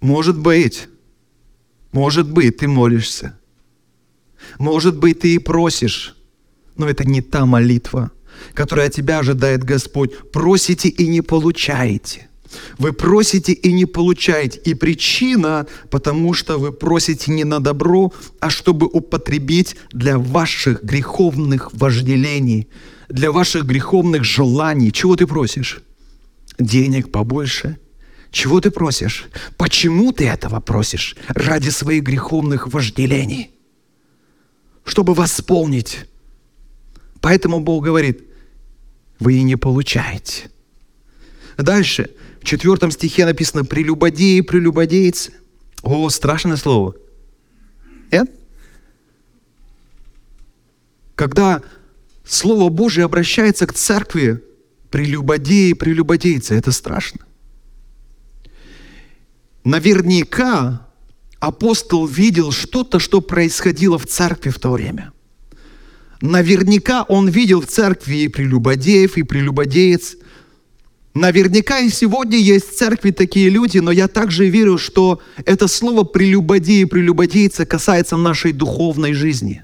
Может 0.00 0.36
быть, 0.36 0.88
может 1.92 2.28
быть, 2.32 2.56
ты 2.56 2.66
молишься. 2.66 3.38
Может 4.58 4.98
быть, 4.98 5.20
ты 5.20 5.36
и 5.36 5.38
просишь, 5.38 6.16
но 6.76 6.88
это 6.88 7.04
не 7.04 7.22
та 7.22 7.46
молитва, 7.46 8.10
которая 8.54 8.88
тебя 8.88 9.20
ожидает 9.20 9.62
Господь. 9.62 10.32
Просите 10.32 10.88
и 10.88 11.06
не 11.06 11.20
получаете. 11.20 12.28
Вы 12.78 12.92
просите 12.92 13.52
и 13.52 13.72
не 13.72 13.86
получаете. 13.86 14.60
И 14.64 14.74
причина, 14.74 15.66
потому 15.90 16.34
что 16.34 16.58
вы 16.58 16.72
просите 16.72 17.32
не 17.32 17.44
на 17.44 17.60
добро, 17.60 18.12
а 18.40 18.50
чтобы 18.50 18.86
употребить 18.86 19.76
для 19.92 20.18
ваших 20.18 20.82
греховных 20.82 21.72
вожделений, 21.72 22.68
для 23.08 23.30
ваших 23.32 23.64
греховных 23.64 24.24
желаний. 24.24 24.92
Чего 24.92 25.16
ты 25.16 25.26
просишь? 25.26 25.82
Денег 26.58 27.10
побольше– 27.10 27.78
чего 28.36 28.60
ты 28.60 28.70
просишь? 28.70 29.28
Почему 29.56 30.12
ты 30.12 30.26
этого 30.26 30.60
просишь? 30.60 31.16
Ради 31.28 31.70
своих 31.70 32.02
греховных 32.02 32.66
вожделений. 32.68 33.50
Чтобы 34.84 35.14
восполнить. 35.14 36.00
Поэтому 37.22 37.60
Бог 37.60 37.82
говорит, 37.84 38.24
вы 39.18 39.34
и 39.34 39.42
не 39.42 39.56
получаете. 39.56 40.50
Дальше, 41.56 42.10
четвертом 42.46 42.90
стихе 42.90 43.26
написано 43.26 43.64
«прелюбодеи, 43.64 44.40
прелюбодейцы». 44.40 45.32
О, 45.82 46.08
страшное 46.08 46.56
слово. 46.56 46.94
Нет? 48.10 48.30
Когда 51.14 51.62
Слово 52.26 52.70
Божье 52.70 53.04
обращается 53.04 53.66
к 53.66 53.72
церкви, 53.72 54.42
прелюбодеи, 54.90 55.74
прелюбодейцы, 55.74 56.54
это 56.54 56.72
страшно. 56.72 57.20
Наверняка 59.62 60.88
апостол 61.38 62.06
видел 62.06 62.50
что-то, 62.50 62.98
что 62.98 63.20
происходило 63.20 63.98
в 63.98 64.06
церкви 64.06 64.50
в 64.50 64.58
то 64.58 64.72
время. 64.72 65.12
Наверняка 66.20 67.04
он 67.04 67.28
видел 67.28 67.60
в 67.60 67.66
церкви 67.66 68.16
и 68.16 68.28
прелюбодеев, 68.28 69.16
и 69.16 69.22
прелюбодеец. 69.22 70.16
Наверняка 71.16 71.78
и 71.78 71.88
сегодня 71.88 72.36
есть 72.36 72.68
в 72.68 72.76
церкви 72.76 73.10
такие 73.10 73.48
люди, 73.48 73.78
но 73.78 73.90
я 73.90 74.06
также 74.06 74.50
верю, 74.50 74.76
что 74.76 75.22
это 75.46 75.66
слово 75.66 76.04
прелюбодеи 76.04 76.80
и 76.80 76.84
прелюбодейца 76.84 77.64
касается 77.64 78.18
нашей 78.18 78.52
духовной 78.52 79.14
жизни. 79.14 79.62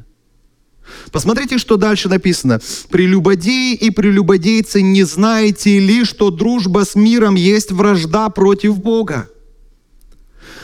Посмотрите, 1.11 1.59
что 1.59 1.77
дальше 1.77 2.09
написано. 2.09 2.63
«Прелюбодеи 2.89 3.75
и 3.75 3.91
прелюбодейцы, 3.91 4.81
не 4.81 5.03
знаете 5.03 5.79
ли, 5.79 6.07
что 6.07 6.31
дружба 6.31 6.87
с 6.87 6.95
миром 6.95 7.35
есть 7.35 7.71
вражда 7.71 8.31
против 8.31 8.79
Бога?» 8.79 9.29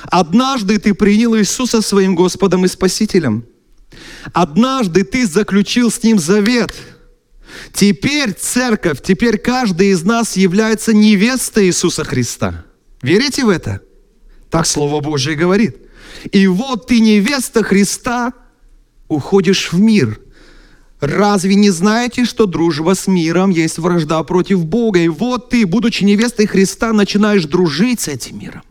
Однажды 0.04 0.78
ты 0.78 0.94
принял 0.94 1.36
Иисуса 1.36 1.82
своим 1.82 2.14
Господом 2.14 2.64
и 2.64 2.68
Спасителем. 2.68 3.44
Однажды 4.32 5.04
ты 5.04 5.26
заключил 5.26 5.90
с 5.90 6.02
Ним 6.02 6.18
завет. 6.18 6.74
Теперь 7.72 8.32
церковь, 8.32 9.02
теперь 9.02 9.38
каждый 9.38 9.88
из 9.88 10.02
нас 10.02 10.36
является 10.36 10.92
невестой 10.92 11.66
Иисуса 11.66 12.04
Христа. 12.04 12.64
Верите 13.02 13.44
в 13.44 13.48
это? 13.48 13.80
Так 14.50 14.66
Слово 14.66 15.00
Божье 15.00 15.34
говорит. 15.34 15.76
И 16.32 16.46
вот 16.46 16.88
ты 16.88 17.00
невеста 17.00 17.62
Христа, 17.62 18.32
уходишь 19.08 19.72
в 19.72 19.78
мир. 19.78 20.20
Разве 21.00 21.54
не 21.54 21.70
знаете, 21.70 22.24
что 22.24 22.46
дружба 22.46 22.94
с 22.94 23.06
миром 23.06 23.50
есть 23.50 23.78
вражда 23.78 24.22
против 24.24 24.64
Бога? 24.64 24.98
И 24.98 25.08
вот 25.08 25.50
ты, 25.50 25.64
будучи 25.64 26.02
невестой 26.02 26.46
Христа, 26.46 26.92
начинаешь 26.92 27.44
дружить 27.44 28.00
с 28.00 28.08
этим 28.08 28.40
миром. 28.40 28.62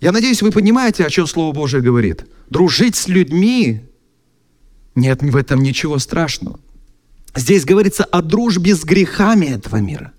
Я 0.00 0.12
надеюсь, 0.12 0.42
вы 0.42 0.50
понимаете, 0.50 1.04
о 1.04 1.10
чем 1.10 1.26
Слово 1.26 1.52
Божие 1.52 1.82
говорит. 1.82 2.24
Дружить 2.48 2.96
с 2.96 3.06
людьми, 3.06 3.82
нет 4.94 5.22
в 5.22 5.36
этом 5.36 5.62
ничего 5.62 5.98
страшного. 5.98 6.58
Здесь 7.34 7.64
говорится 7.64 8.04
о 8.04 8.22
дружбе 8.22 8.74
с 8.74 8.84
грехами 8.84 9.46
этого 9.46 9.76
мира. 9.76 10.12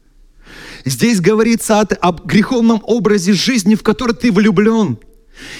Здесь 0.85 1.19
говорится 1.19 1.81
о, 1.81 1.87
об 1.99 2.25
греховном 2.25 2.81
образе 2.85 3.33
жизни, 3.33 3.75
в 3.75 3.83
который 3.83 4.15
ты 4.15 4.31
влюблен. 4.31 4.97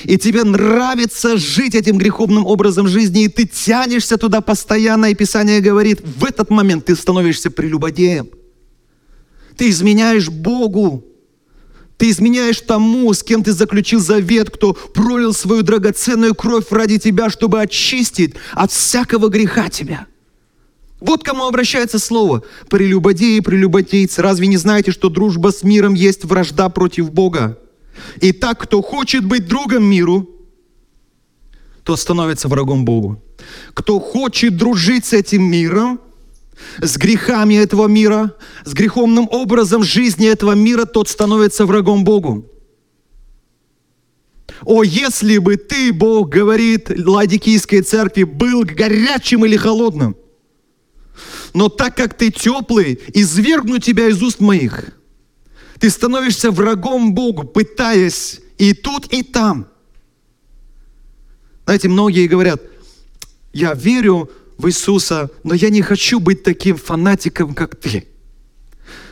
И 0.03 0.18
тебе 0.18 0.44
нравится 0.44 1.38
жить 1.38 1.75
этим 1.75 1.98
греховным 1.98 2.46
образом 2.46 2.88
жизни, 2.88 3.24
и 3.24 3.27
ты 3.27 3.46
тянешься 3.46 4.18
туда 4.18 4.41
постоянно, 4.41 5.08
и 5.08 5.15
Писание 5.15 5.60
говорит, 5.60 6.01
в 6.01 6.25
этот 6.25 6.50
момент 6.50 6.86
ты 6.86 6.96
становишься 6.96 7.51
прелюбодеем. 7.51 8.30
Ты 9.58 9.70
изменяешь 9.70 10.30
Богу. 10.30 11.06
Ты 12.01 12.10
изменяешь 12.10 12.60
тому, 12.62 13.13
с 13.13 13.22
кем 13.22 13.43
ты 13.43 13.51
заключил 13.53 14.00
завет, 14.00 14.50
кто 14.50 14.74
пролил 14.74 15.36
свою 15.36 15.62
драгоценную 15.62 16.34
кровь 16.34 16.72
ради 16.72 16.98
тебя, 16.98 17.29
чтобы 17.29 17.62
очистить 17.62 18.34
от 18.53 18.72
всякого 18.72 19.27
греха 19.27 19.70
тебя. 19.70 20.08
Вот 21.00 21.24
кому 21.24 21.46
обращается 21.46 22.00
слово. 22.00 22.41
Прелюбодеи, 22.72 23.39
прелюбодейцы, 23.41 24.24
разве 24.24 24.48
не 24.48 24.58
знаете, 24.58 24.89
что 24.89 25.10
дружба 25.10 25.51
с 25.51 25.62
миром 25.62 25.93
есть 25.93 26.25
вражда 26.25 26.70
против 26.70 27.12
Бога? 27.12 27.60
И 28.20 28.31
так, 28.31 28.60
кто 28.60 28.81
хочет 28.81 29.24
быть 29.24 29.48
другом 29.48 29.84
миру, 29.84 30.27
тот 31.84 32.00
становится 32.00 32.48
врагом 32.48 32.84
Богу. 32.84 33.22
Кто 33.75 34.00
хочет 34.00 34.58
дружить 34.58 35.05
с 35.05 35.13
этим 35.13 35.43
миром, 35.43 36.00
с 36.80 36.98
грехами 36.98 37.56
этого 37.56 37.88
мира, 37.88 38.36
с 38.65 38.74
греховным 38.74 39.27
образом 39.32 39.84
жизни 39.84 40.27
этого 40.27 40.53
мира, 40.53 40.86
тот 40.86 41.10
становится 41.10 41.65
врагом 41.65 42.03
Богу. 42.03 42.46
О, 44.63 44.84
если 44.84 45.38
бы 45.38 45.58
ты, 45.58 45.91
Бог 45.91 46.30
говорит 46.30 46.91
Ладикийской 46.96 47.82
церкви, 47.82 48.24
был 48.24 48.63
горячим 48.63 49.46
или 49.46 49.58
холодным, 49.58 50.15
но 51.53 51.70
так 51.70 51.96
как 51.96 52.18
ты 52.18 52.32
теплый, 52.32 53.00
извергну 53.13 53.80
тебя 53.80 54.08
из 54.08 54.22
уст 54.22 54.39
моих. 54.39 54.91
Ты 55.80 55.89
становишься 55.89 56.51
врагом 56.51 57.13
Богу, 57.13 57.44
пытаясь 57.44 58.39
и 58.58 58.74
тут, 58.74 59.12
и 59.12 59.24
там. 59.24 59.68
Знаете, 61.65 61.89
многие 61.89 62.27
говорят, 62.27 62.62
я 63.53 63.74
верю 63.74 64.30
в 64.62 64.68
Иисуса, 64.68 65.30
но 65.44 65.53
я 65.53 65.70
не 65.70 65.82
хочу 65.82 66.20
быть 66.20 66.44
таким 66.44 66.77
фанатиком, 66.77 67.53
как 67.53 67.75
ты. 67.75 68.08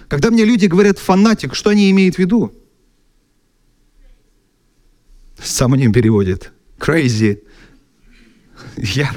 Когда 0.08 0.32
мне 0.32 0.46
люди 0.46 0.68
говорят 0.68 0.98
фанатик, 1.00 1.56
что 1.56 1.70
они 1.70 1.91
имеют 1.91 2.15
в 2.15 2.20
виду? 2.20 2.53
Сам 5.41 5.75
ним 5.75 5.91
переводит. 5.94 6.51
Crazy. 6.79 7.41
Я... 8.77 9.12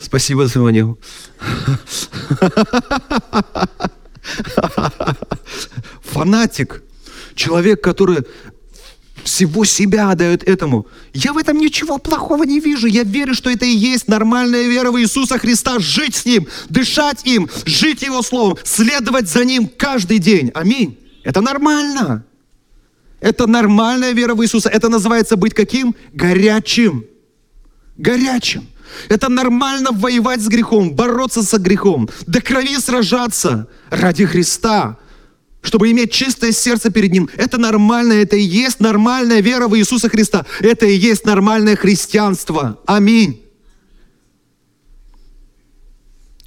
Спасибо, 0.00 0.46
звонил. 0.46 0.98
Фанатик. 6.02 6.82
Человек, 7.34 7.82
который 7.82 8.24
всего 9.26 9.64
себя 9.64 10.10
отдает 10.10 10.42
этому. 10.42 10.86
Я 11.12 11.32
в 11.32 11.38
этом 11.38 11.58
ничего 11.58 11.98
плохого 11.98 12.44
не 12.44 12.60
вижу. 12.60 12.86
Я 12.86 13.02
верю, 13.02 13.34
что 13.34 13.50
это 13.50 13.66
и 13.66 13.76
есть 13.76 14.08
нормальная 14.08 14.66
вера 14.68 14.90
в 14.90 15.00
Иисуса 15.00 15.38
Христа. 15.38 15.78
Жить 15.78 16.14
с 16.14 16.24
Ним, 16.24 16.46
дышать 16.68 17.26
им, 17.26 17.48
жить 17.64 18.02
Его 18.02 18.22
Словом, 18.22 18.56
следовать 18.64 19.28
за 19.28 19.44
Ним 19.44 19.68
каждый 19.68 20.18
день. 20.18 20.50
Аминь. 20.54 20.98
Это 21.24 21.40
нормально. 21.40 22.24
Это 23.20 23.46
нормальная 23.46 24.12
вера 24.12 24.34
в 24.34 24.42
Иисуса. 24.42 24.68
Это 24.68 24.88
называется 24.88 25.36
быть 25.36 25.54
каким? 25.54 25.94
Горячим. 26.12 27.04
Горячим. 27.96 28.66
Это 29.08 29.28
нормально 29.28 29.90
воевать 29.92 30.40
с 30.40 30.48
грехом, 30.48 30.94
бороться 30.94 31.42
со 31.42 31.58
грехом, 31.58 32.08
до 32.26 32.40
крови 32.40 32.78
сражаться 32.78 33.66
ради 33.90 34.24
Христа, 34.24 34.96
чтобы 35.66 35.90
иметь 35.90 36.12
чистое 36.12 36.52
сердце 36.52 36.90
перед 36.90 37.10
Ним. 37.10 37.28
Это 37.36 37.58
нормально, 37.58 38.12
это 38.12 38.36
и 38.36 38.42
есть 38.42 38.78
нормальная 38.78 39.40
вера 39.40 39.66
в 39.66 39.76
Иисуса 39.76 40.08
Христа. 40.08 40.46
Это 40.60 40.86
и 40.86 40.96
есть 40.96 41.26
нормальное 41.26 41.74
христианство. 41.74 42.78
Аминь. 42.86 43.42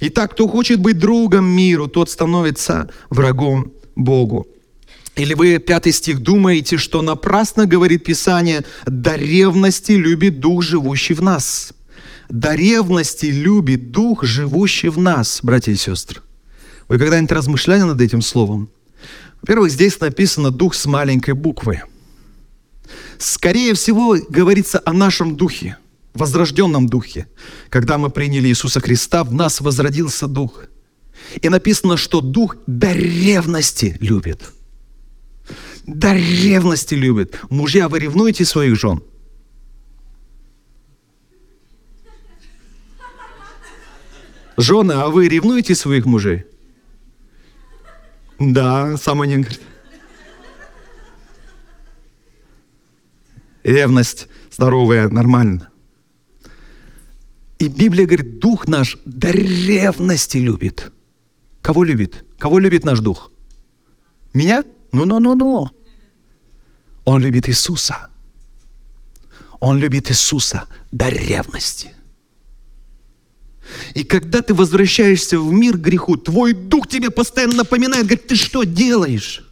Итак, 0.00 0.32
кто 0.32 0.48
хочет 0.48 0.80
быть 0.80 0.98
другом 0.98 1.44
миру, 1.44 1.86
тот 1.86 2.08
становится 2.08 2.88
врагом 3.10 3.72
Богу. 3.94 4.46
Или 5.16 5.34
вы, 5.34 5.58
пятый 5.58 5.92
стих, 5.92 6.20
думаете, 6.20 6.78
что 6.78 7.02
напрасно 7.02 7.66
говорит 7.66 8.04
Писание, 8.04 8.64
до 8.86 9.16
ревности 9.16 9.92
любит 9.92 10.40
Дух, 10.40 10.62
живущий 10.62 11.12
в 11.12 11.20
нас. 11.20 11.74
До 12.30 12.54
ревности 12.54 13.26
любит 13.26 13.90
Дух, 13.90 14.24
живущий 14.24 14.88
в 14.88 14.96
нас, 14.96 15.40
братья 15.42 15.72
и 15.72 15.76
сестры. 15.76 16.22
Вы 16.88 16.98
когда-нибудь 16.98 17.32
размышляли 17.32 17.82
над 17.82 18.00
этим 18.00 18.22
словом? 18.22 18.70
Во-первых, 19.42 19.70
здесь 19.70 19.98
написано 20.00 20.50
«дух» 20.50 20.74
с 20.74 20.86
маленькой 20.86 21.34
буквы. 21.34 21.82
Скорее 23.18 23.74
всего, 23.74 24.16
говорится 24.28 24.82
о 24.84 24.92
нашем 24.92 25.36
духе, 25.36 25.76
возрожденном 26.14 26.88
духе. 26.88 27.26
Когда 27.68 27.98
мы 27.98 28.10
приняли 28.10 28.48
Иисуса 28.48 28.80
Христа, 28.80 29.24
в 29.24 29.32
нас 29.32 29.60
возродился 29.60 30.26
дух. 30.26 30.64
И 31.40 31.48
написано, 31.48 31.96
что 31.96 32.20
дух 32.20 32.56
до 32.66 32.92
ревности 32.92 33.96
любит– 34.00 34.40
до 35.86 36.14
ревности 36.14 36.94
любит. 36.94 37.40
Мужья, 37.50 37.88
вы 37.88 37.98
ревнуете 37.98 38.44
своих 38.44 38.78
жен? 38.78 39.02
Жены, 44.56 44.92
а 44.92 45.08
вы 45.08 45.28
ревнуете 45.28 45.74
своих 45.74 46.04
мужей? 46.04 46.44
Да, 48.40 48.96
сам 48.96 49.20
они 49.20 49.36
говорят. 49.36 49.60
Ревность 53.62 54.28
здоровая, 54.50 55.10
нормально. 55.10 55.70
И 57.58 57.68
Библия 57.68 58.06
говорит, 58.06 58.38
дух 58.38 58.66
наш 58.66 58.96
до 59.04 59.30
ревности 59.30 60.38
любит. 60.38 60.90
Кого 61.60 61.84
любит? 61.84 62.24
Кого 62.38 62.58
любит 62.58 62.84
наш 62.84 63.00
дух? 63.00 63.30
Меня? 64.32 64.64
Ну-ну-ну-ну. 64.92 65.68
Он 67.04 67.20
любит 67.20 67.46
Иисуса. 67.50 68.08
Он 69.60 69.76
любит 69.78 70.10
Иисуса 70.10 70.66
до 70.90 71.10
ревности. 71.10 71.92
И 73.94 74.04
когда 74.04 74.42
ты 74.42 74.54
возвращаешься 74.54 75.38
в 75.38 75.52
мир 75.52 75.76
греху, 75.76 76.16
твой 76.16 76.52
дух 76.52 76.88
тебе 76.88 77.10
постоянно 77.10 77.56
напоминает, 77.56 78.06
говорит, 78.06 78.26
ты 78.26 78.36
что 78.36 78.64
делаешь? 78.64 79.44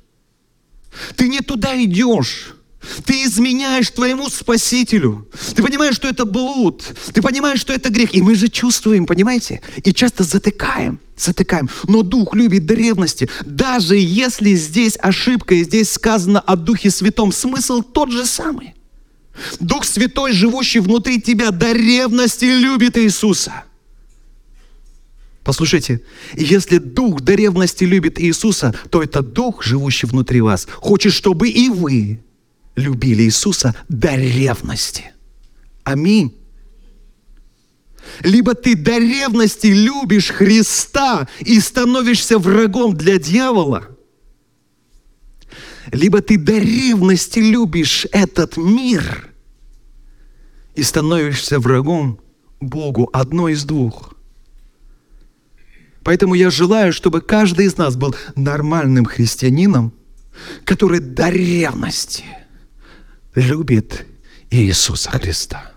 Ты 1.16 1.28
не 1.28 1.40
туда 1.40 1.80
идешь. 1.82 2.54
Ты 3.04 3.24
изменяешь 3.24 3.90
твоему 3.90 4.28
Спасителю. 4.28 5.28
Ты 5.54 5.62
понимаешь, 5.62 5.96
что 5.96 6.08
это 6.08 6.24
блуд. 6.24 6.84
Ты 7.12 7.22
понимаешь, 7.22 7.60
что 7.60 7.72
это 7.72 7.90
грех. 7.90 8.14
И 8.14 8.22
мы 8.22 8.34
же 8.34 8.48
чувствуем, 8.48 9.06
понимаете? 9.06 9.60
И 9.84 9.92
часто 9.92 10.24
затыкаем, 10.24 11.00
затыкаем. 11.16 11.68
Но 11.86 12.02
Дух 12.02 12.34
любит 12.34 12.66
до 12.66 12.74
ревности. 12.74 13.28
Даже 13.44 13.96
если 13.96 14.54
здесь 14.54 14.96
ошибка, 15.00 15.54
и 15.54 15.64
здесь 15.64 15.92
сказано 15.92 16.40
о 16.40 16.56
Духе 16.56 16.90
Святом, 16.90 17.32
смысл 17.32 17.82
тот 17.82 18.10
же 18.10 18.24
самый. 18.24 18.74
Дух 19.60 19.84
Святой, 19.84 20.32
живущий 20.32 20.80
внутри 20.80 21.20
тебя, 21.20 21.50
до 21.50 21.72
ревности 21.72 22.44
любит 22.44 22.96
Иисуса. 22.96 23.64
Послушайте, 25.48 26.02
если 26.34 26.76
Дух 26.76 27.22
до 27.22 27.34
ревности 27.34 27.84
любит 27.84 28.20
Иисуса, 28.20 28.74
то 28.90 29.02
это 29.02 29.22
Дух, 29.22 29.62
живущий 29.62 30.06
внутри 30.06 30.42
вас, 30.42 30.68
хочет, 30.70 31.14
чтобы 31.14 31.48
и 31.48 31.70
вы 31.70 32.20
любили 32.76 33.22
Иисуса 33.22 33.74
до 33.88 34.14
ревности. 34.14 35.04
Аминь. 35.84 36.34
Либо 38.20 38.54
ты 38.54 38.76
до 38.76 38.98
ревности 38.98 39.68
любишь 39.68 40.28
Христа 40.28 41.26
и 41.40 41.58
становишься 41.60 42.38
врагом 42.38 42.94
для 42.94 43.18
дьявола, 43.18 43.88
либо 45.90 46.20
ты 46.20 46.36
до 46.36 46.58
ревности 46.58 47.38
любишь 47.38 48.06
этот 48.12 48.58
мир 48.58 49.30
и 50.74 50.82
становишься 50.82 51.58
врагом 51.58 52.20
Богу. 52.60 53.08
Одно 53.14 53.48
из 53.48 53.64
двух. 53.64 54.17
Поэтому 56.08 56.32
я 56.32 56.48
желаю, 56.48 56.94
чтобы 56.94 57.20
каждый 57.20 57.66
из 57.66 57.76
нас 57.76 57.94
был 57.94 58.16
нормальным 58.34 59.04
христианином, 59.04 59.92
который 60.64 61.00
до 61.00 61.28
ревности– 61.28 62.24
любит 63.34 64.06
Иисуса 64.48 65.10
Христа. 65.10 65.70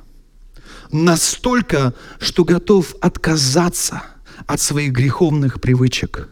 Настолько, 0.89 1.93
что 2.21 2.45
готов 2.45 2.95
отказаться 3.01 4.03
от 4.47 4.61
своих 4.61 4.93
греховных 4.93 5.59
привычек. 5.59 6.29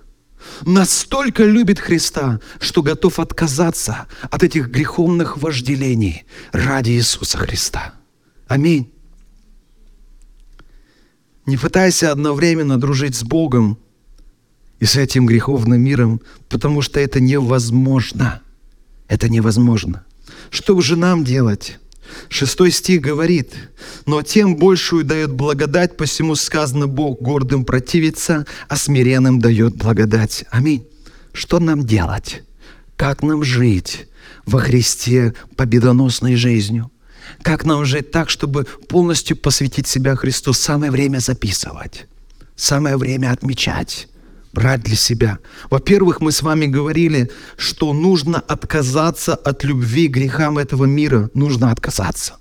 Настолько 0.62 1.44
любит 1.44 1.78
Христа, 1.78 2.40
что 2.62 2.82
готов 2.82 3.20
отказаться 3.20 4.08
от 4.32 4.44
этих 4.44 4.70
греховных 4.70 5.36
вожделений 5.36 6.24
ради 6.54 6.92
Иисуса 6.92 7.38
Христа. 7.38 7.96
Аминь. 8.48 8.94
Не 11.46 11.58
пытайся 11.58 12.14
одновременно 12.14 12.80
дружить 12.80 13.16
с 13.18 13.24
Богом 13.24 13.78
и 14.80 14.86
с 14.86 14.96
этим 14.96 15.26
греховным 15.26 15.82
миром, 15.82 16.22
потому 16.48 16.82
что 16.82 17.00
это 17.00 17.20
невозможно. 17.20 18.42
Это 19.08 19.30
невозможно. 19.30 20.04
Что 20.52 20.80
же 20.82 20.96
нам 20.96 21.24
делать? 21.24 21.80
Шестой 22.28 22.72
стих 22.72 23.02
говорит, 23.02 23.54
«Но 24.06 24.22
тем 24.22 24.56
большую 24.56 25.04
дает 25.04 25.32
благодать, 25.32 25.96
посему 25.98 26.36
сказано, 26.36 26.88
Бог 26.88 27.22
гордым 27.22 27.66
противится, 27.66 28.46
а 28.68 28.76
смиренным 28.76 29.40
дает 29.40 29.76
благодать». 29.76 30.46
Аминь. 30.50 30.86
Что 31.34 31.60
нам 31.60 31.86
делать? 31.86 32.44
Как 32.96 33.22
нам 33.24 33.44
жить 33.44 34.08
во 34.46 34.60
Христе 34.60 35.34
победоносной 35.56 36.36
жизнью? 36.36 36.92
Как 37.44 37.64
нам 37.64 37.86
жить 37.86 38.12
так, 38.12 38.30
чтобы 38.30 38.66
полностью 38.88 39.38
посвятить 39.38 39.88
себя 39.88 40.16
Христу? 40.16 40.54
Самое 40.54 40.92
время 40.92 41.20
записывать, 41.20 42.08
самое 42.56 42.98
время 42.98 43.32
отмечать, 43.32 44.09
брать 44.54 44.82
для 44.84 44.96
себя. 44.96 45.40
Во-первых, 45.70 46.22
мы 46.22 46.32
с 46.32 46.42
вами 46.42 46.66
говорили, 46.66 47.32
что 47.58 47.94
нужно 47.94 48.40
отказаться 48.40 49.36
от 49.36 49.64
любви 49.64 50.08
к 50.08 50.14
грехам 50.14 50.58
этого 50.58 50.86
мира. 50.86 51.30
Нужно 51.34 51.72
отказаться. 51.72 52.36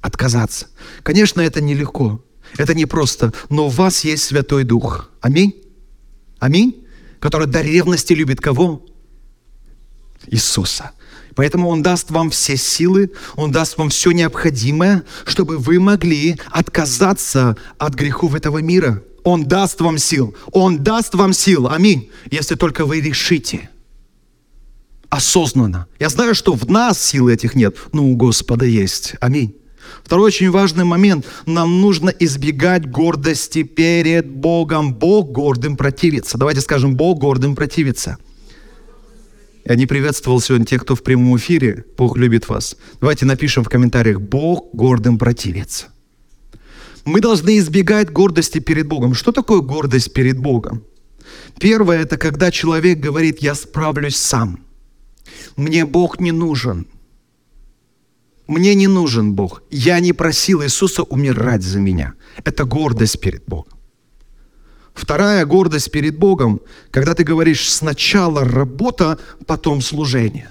Отказаться. 0.00 0.66
Конечно, 1.02 1.40
это 1.40 1.60
нелегко. 1.60 2.24
Это 2.56 2.74
не 2.74 2.86
просто. 2.86 3.32
Но 3.50 3.66
у 3.66 3.70
вас 3.70 4.04
есть 4.04 4.24
Святой 4.24 4.64
Дух. 4.64 5.10
Аминь. 5.20 5.54
Аминь. 6.38 6.86
Который 7.20 7.46
до 7.46 7.60
ревности 7.60 8.12
любит 8.12 8.40
кого? 8.40 8.84
Иисуса. 10.26 10.92
Поэтому 11.34 11.68
Он 11.68 11.82
даст 11.82 12.10
вам 12.10 12.30
все 12.30 12.56
силы, 12.56 13.10
Он 13.36 13.52
даст 13.52 13.78
вам 13.78 13.88
все 13.88 14.10
необходимое, 14.10 15.04
чтобы 15.24 15.58
вы 15.58 15.80
могли 15.80 16.38
отказаться 16.50 17.56
от 17.78 17.94
грехов 17.94 18.34
этого 18.34 18.58
мира. 18.58 19.02
Он 19.24 19.44
даст 19.44 19.80
вам 19.80 19.98
сил. 19.98 20.34
Он 20.52 20.82
даст 20.82 21.14
вам 21.14 21.32
сил. 21.32 21.68
Аминь. 21.68 22.10
Если 22.30 22.54
только 22.54 22.84
вы 22.84 23.00
решите. 23.00 23.70
Осознанно. 25.10 25.86
Я 25.98 26.08
знаю, 26.08 26.34
что 26.34 26.54
в 26.54 26.68
нас 26.70 27.00
сил 27.00 27.28
этих 27.28 27.54
нет, 27.54 27.76
но 27.92 28.04
у 28.04 28.16
Господа 28.16 28.64
есть. 28.64 29.14
Аминь. 29.20 29.54
Второй 30.02 30.26
очень 30.26 30.50
важный 30.50 30.84
момент. 30.84 31.26
Нам 31.46 31.80
нужно 31.80 32.08
избегать 32.08 32.90
гордости 32.90 33.62
перед 33.62 34.28
Богом. 34.28 34.94
Бог 34.94 35.30
гордым 35.30 35.76
противится. 35.76 36.38
Давайте 36.38 36.60
скажем, 36.60 36.96
Бог 36.96 37.18
гордым 37.18 37.54
противится. 37.54 38.18
Я 39.64 39.76
не 39.76 39.86
приветствовал 39.86 40.40
сегодня 40.40 40.66
тех, 40.66 40.82
кто 40.82 40.96
в 40.96 41.02
прямом 41.02 41.36
эфире. 41.36 41.84
Бог 41.96 42.16
любит 42.16 42.48
вас. 42.48 42.76
Давайте 43.00 43.26
напишем 43.26 43.62
в 43.62 43.68
комментариях, 43.68 44.20
Бог 44.20 44.74
гордым 44.74 45.18
противится. 45.18 45.86
Мы 47.04 47.20
должны 47.20 47.58
избегать 47.58 48.10
гордости 48.10 48.58
перед 48.58 48.86
Богом. 48.86 49.14
Что 49.14 49.32
такое 49.32 49.60
гордость 49.60 50.12
перед 50.12 50.38
Богом? 50.38 50.84
Первое– 51.58 52.02
это 52.02 52.16
когда 52.16 52.50
человек 52.50 53.00
говорит, 53.00 53.42
я 53.42 53.54
справлюсь 53.54 54.16
сам. 54.16 54.60
Мне 55.56 55.84
Бог 55.84 56.20
не 56.20 56.32
нужен. 56.32 56.86
Мне 58.46 58.74
не 58.74 58.86
нужен 58.86 59.34
Бог. 59.34 59.62
Я 59.70 60.00
не 60.00 60.12
просил 60.12 60.62
Иисуса 60.62 61.02
умирать 61.02 61.62
за 61.62 61.80
меня. 61.80 62.14
Это 62.44 62.64
гордость 62.64 63.20
перед 63.20 63.44
Богом. 63.46 63.72
Вторая 64.94 65.46
гордость 65.46 65.90
перед 65.90 66.18
Богом, 66.18 66.60
когда 66.90 67.14
ты 67.14 67.24
говоришь 67.24 67.72
сначала 67.72 68.44
работа, 68.44 69.18
потом 69.46 69.80
служение. 69.80 70.50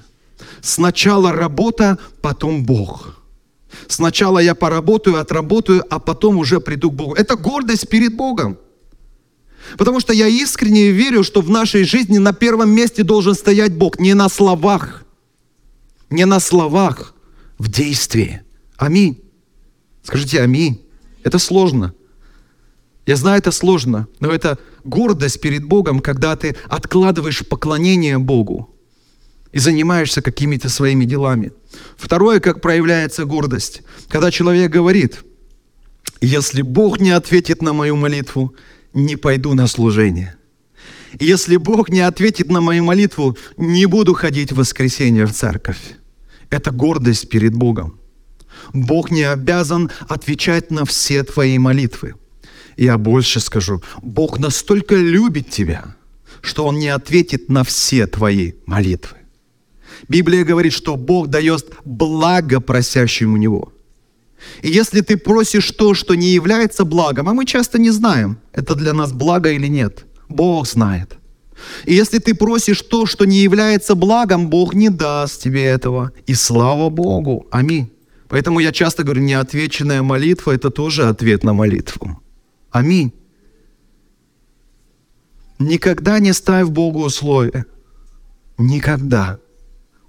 Сначала 0.61 1.31
работа, 1.31 1.99
потом 2.21 2.65
Бог. 2.65 3.20
Сначала 3.87 4.39
я 4.39 4.55
поработаю, 4.55 5.19
отработаю, 5.19 5.83
а 5.89 5.99
потом 5.99 6.37
уже 6.37 6.59
приду 6.59 6.91
к 6.91 6.95
Богу. 6.95 7.13
Это 7.13 7.35
гордость 7.35 7.89
перед 7.89 8.15
Богом. 8.15 8.57
Потому 9.77 9.99
что 9.99 10.13
я 10.13 10.27
искренне 10.27 10.91
верю, 10.91 11.23
что 11.23 11.41
в 11.41 11.49
нашей 11.49 11.83
жизни 11.83 12.17
на 12.17 12.33
первом 12.33 12.71
месте 12.71 13.03
должен 13.03 13.35
стоять 13.35 13.75
Бог. 13.75 13.99
Не 13.99 14.13
на 14.13 14.29
словах. 14.29 15.05
Не 16.09 16.25
на 16.25 16.39
словах, 16.39 17.13
в 17.57 17.69
действии. 17.69 18.41
Аминь. 18.77 19.21
Скажите 20.03 20.41
аминь. 20.41 20.81
Это 21.23 21.39
сложно. 21.39 21.93
Я 23.05 23.15
знаю, 23.15 23.39
это 23.39 23.51
сложно, 23.51 24.07
но 24.19 24.29
это 24.29 24.57
гордость 24.83 25.41
перед 25.41 25.63
Богом, 25.63 25.99
когда 25.99 26.35
ты 26.35 26.55
откладываешь 26.67 27.47
поклонение 27.47 28.17
Богу 28.17 28.70
и 29.51 29.59
занимаешься 29.59 30.21
какими-то 30.21 30.69
своими 30.69 31.05
делами. 31.05 31.51
Второе, 31.97 32.39
как 32.39 32.61
проявляется 32.61 33.25
гордость, 33.25 33.81
когда 34.07 34.31
человек 34.31 34.71
говорит, 34.71 35.23
если 36.21 36.61
Бог 36.61 36.99
не 36.99 37.11
ответит 37.11 37.61
на 37.61 37.73
мою 37.73 37.95
молитву, 37.95 38.53
не 38.93 39.15
пойду 39.15 39.53
на 39.53 39.67
служение. 39.67 40.35
Если 41.19 41.57
Бог 41.57 41.89
не 41.89 42.01
ответит 42.01 42.49
на 42.49 42.61
мою 42.61 42.83
молитву, 42.83 43.37
не 43.57 43.85
буду 43.85 44.13
ходить 44.13 44.51
в 44.51 44.57
воскресенье 44.57 45.25
в 45.25 45.33
церковь. 45.33 45.97
Это 46.49 46.71
гордость 46.71 47.29
перед 47.29 47.53
Богом. 47.53 47.99
Бог 48.73 49.11
не 49.11 49.23
обязан 49.23 49.89
отвечать 50.07 50.71
на 50.71 50.85
все 50.85 51.23
твои 51.23 51.57
молитвы. 51.57 52.15
Я 52.77 52.97
больше 52.97 53.39
скажу, 53.39 53.81
Бог 54.01 54.39
настолько 54.39 54.95
любит 54.95 55.49
тебя, 55.49 55.95
что 56.41 56.65
Он 56.65 56.79
не 56.79 56.89
ответит 56.89 57.49
на 57.49 57.63
все 57.63 58.07
твои 58.07 58.53
молитвы. 58.65 59.20
Библия 60.07 60.43
говорит, 60.43 60.73
что 60.73 60.95
Бог 60.95 61.27
дает 61.27 61.65
благо 61.85 62.59
просящему 62.59 63.37
Него. 63.37 63.71
И 64.61 64.69
если 64.69 65.01
ты 65.01 65.17
просишь 65.17 65.71
то, 65.71 65.93
что 65.93 66.15
не 66.15 66.33
является 66.33 66.85
благом, 66.85 67.29
а 67.29 67.33
мы 67.33 67.45
часто 67.45 67.79
не 67.79 67.91
знаем, 67.91 68.37
это 68.53 68.75
для 68.75 68.93
нас 68.93 69.11
благо 69.11 69.51
или 69.51 69.67
нет, 69.67 70.05
Бог 70.29 70.67
знает. 70.67 71.17
И 71.85 71.93
если 71.93 72.19
ты 72.19 72.33
просишь 72.33 72.81
то, 72.81 73.05
что 73.05 73.25
не 73.25 73.43
является 73.43 73.95
благом, 73.95 74.49
Бог 74.49 74.73
не 74.73 74.89
даст 74.89 75.41
тебе 75.43 75.63
этого. 75.63 76.11
И 76.25 76.33
слава 76.33 76.89
Богу. 76.89 77.47
Аминь. 77.51 77.91
Поэтому 78.29 78.59
я 78.59 78.71
часто 78.71 79.03
говорю, 79.03 79.21
неотвеченная 79.21 80.01
молитва– 80.01 80.51
это 80.55 80.69
тоже 80.69 81.09
ответ 81.09 81.43
на 81.43 81.53
молитву. 81.53 82.19
Аминь. 82.71 83.13
Никогда 85.59 86.19
не 86.19 86.33
ставь 86.33 86.67
Богу 86.69 87.03
условия. 87.03 87.65
Никогда. 88.57 89.39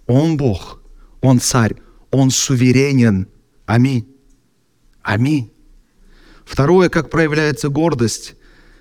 Он 0.06 0.36
Бог, 0.36 0.80
Он 1.20 1.40
царь, 1.40 1.76
Он 2.10 2.30
суверенен. 2.30 3.28
Аминь. 3.66 4.06
Аминь. 5.02 5.50
Второе, 6.44 6.88
как 6.88 7.10
проявляется 7.10 7.68
гордость, 7.68 8.34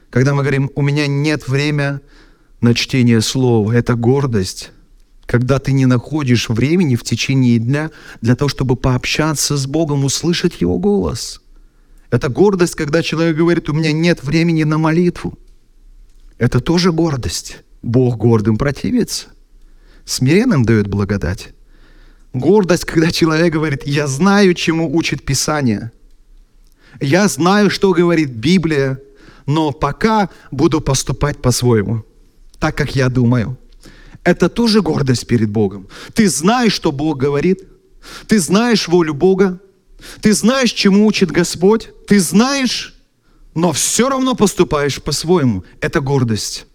когда 0.09 0.33
мы 0.33 0.41
говорим, 0.41 0.69
у 0.75 0.81
меня 0.81 1.07
нет 1.07 1.47
времени 1.47 1.99
на 2.59 2.75
чтение 2.75 3.21
слова. 3.21 3.71
Это 3.71 3.95
гордость, 3.95 4.71
когда 5.25 5.59
ты 5.59 5.71
не 5.71 5.85
находишь 5.85 6.49
времени 6.49 6.95
в 6.95 7.03
течение 7.03 7.57
дня 7.59 7.91
для 8.21 8.35
того, 8.35 8.49
чтобы 8.49 8.75
пообщаться 8.75 9.57
с 9.57 9.65
Богом, 9.65 10.03
услышать 10.03 10.61
Его 10.61 10.77
голос. 10.77 11.41
Это 12.09 12.27
гордость, 12.27 12.75
когда 12.75 13.01
человек 13.01 13.37
говорит, 13.37 13.69
у 13.69 13.73
меня 13.73 13.93
нет 13.93 14.21
времени 14.23 14.63
на 14.63 14.77
молитву. 14.77 15.37
Это 16.37 16.59
тоже 16.59 16.91
гордость. 16.91 17.59
Бог 17.81 18.17
гордым 18.17 18.57
противится. 18.57 19.27
Смиренным 20.11 20.65
дает 20.65 20.87
благодать. 20.87 21.53
Гордость, 22.33 22.83
когда 22.83 23.11
человек 23.11 23.53
говорит, 23.53 23.87
я 23.87 24.07
знаю, 24.07 24.53
чему 24.55 24.93
учит 24.93 25.23
Писание. 25.23 25.93
Я 26.99 27.29
знаю, 27.29 27.69
что 27.69 27.93
говорит 27.93 28.29
Библия, 28.29 28.99
но 29.45 29.71
пока 29.71 30.29
буду 30.51 30.81
поступать 30.81 31.41
по-своему, 31.41 32.03
так, 32.59 32.75
как 32.75 32.93
я 32.93 33.07
думаю. 33.07 33.57
Это 34.25 34.49
тоже 34.49 34.81
гордость 34.81 35.27
перед 35.27 35.49
Богом. 35.49 35.87
Ты 36.13 36.27
знаешь, 36.27 36.73
что 36.73 36.91
Бог 36.91 37.17
говорит, 37.17 37.63
ты 38.27 38.37
знаешь 38.39 38.89
волю 38.89 39.13
Бога, 39.13 39.61
ты 40.19 40.33
знаешь, 40.33 40.73
чему 40.73 41.07
учит 41.07 41.31
Господь, 41.31 41.89
ты 42.05 42.19
знаешь, 42.19 42.95
но 43.55 43.71
все 43.71 44.09
равно 44.09 44.35
поступаешь 44.35 45.01
по-своему. 45.01 45.63
Это 45.79 46.01
гордость. 46.01 46.65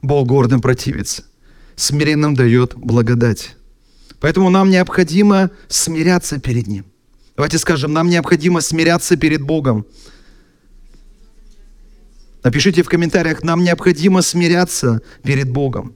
Бог 0.00 0.28
гордым 0.28 0.60
противится 0.60 1.24
смиренным 1.80 2.34
дает 2.34 2.74
благодать. 2.76 3.56
Поэтому 4.20 4.50
нам 4.50 4.70
необходимо 4.70 5.50
смиряться 5.68 6.38
перед 6.38 6.66
Ним. 6.66 6.84
Давайте 7.36 7.58
скажем, 7.58 7.92
нам 7.92 8.08
необходимо 8.08 8.60
смиряться 8.60 9.16
перед 9.16 9.40
Богом. 9.40 9.86
Напишите 12.42 12.82
в 12.82 12.88
комментариях, 12.88 13.42
нам 13.42 13.64
необходимо 13.64 14.22
смиряться 14.22 15.00
перед 15.22 15.50
Богом. 15.50 15.94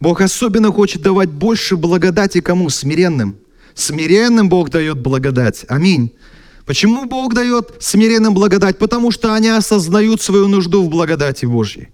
Бог 0.00 0.20
особенно 0.20 0.72
хочет 0.72 1.02
давать 1.02 1.30
больше 1.30 1.76
благодати 1.76 2.40
кому? 2.40 2.70
Смиренным. 2.70 3.36
Смиренным 3.74 4.48
Бог 4.48 4.70
дает 4.70 4.98
благодать. 4.98 5.64
Аминь. 5.68 6.12
Почему 6.64 7.06
Бог 7.06 7.34
дает 7.34 7.74
смиренным 7.80 8.34
благодать? 8.34 8.78
Потому 8.78 9.10
что 9.10 9.34
они 9.34 9.48
осознают 9.48 10.22
свою 10.22 10.48
нужду 10.48 10.82
в 10.84 10.88
благодати 10.88 11.46
Божьей. 11.46 11.88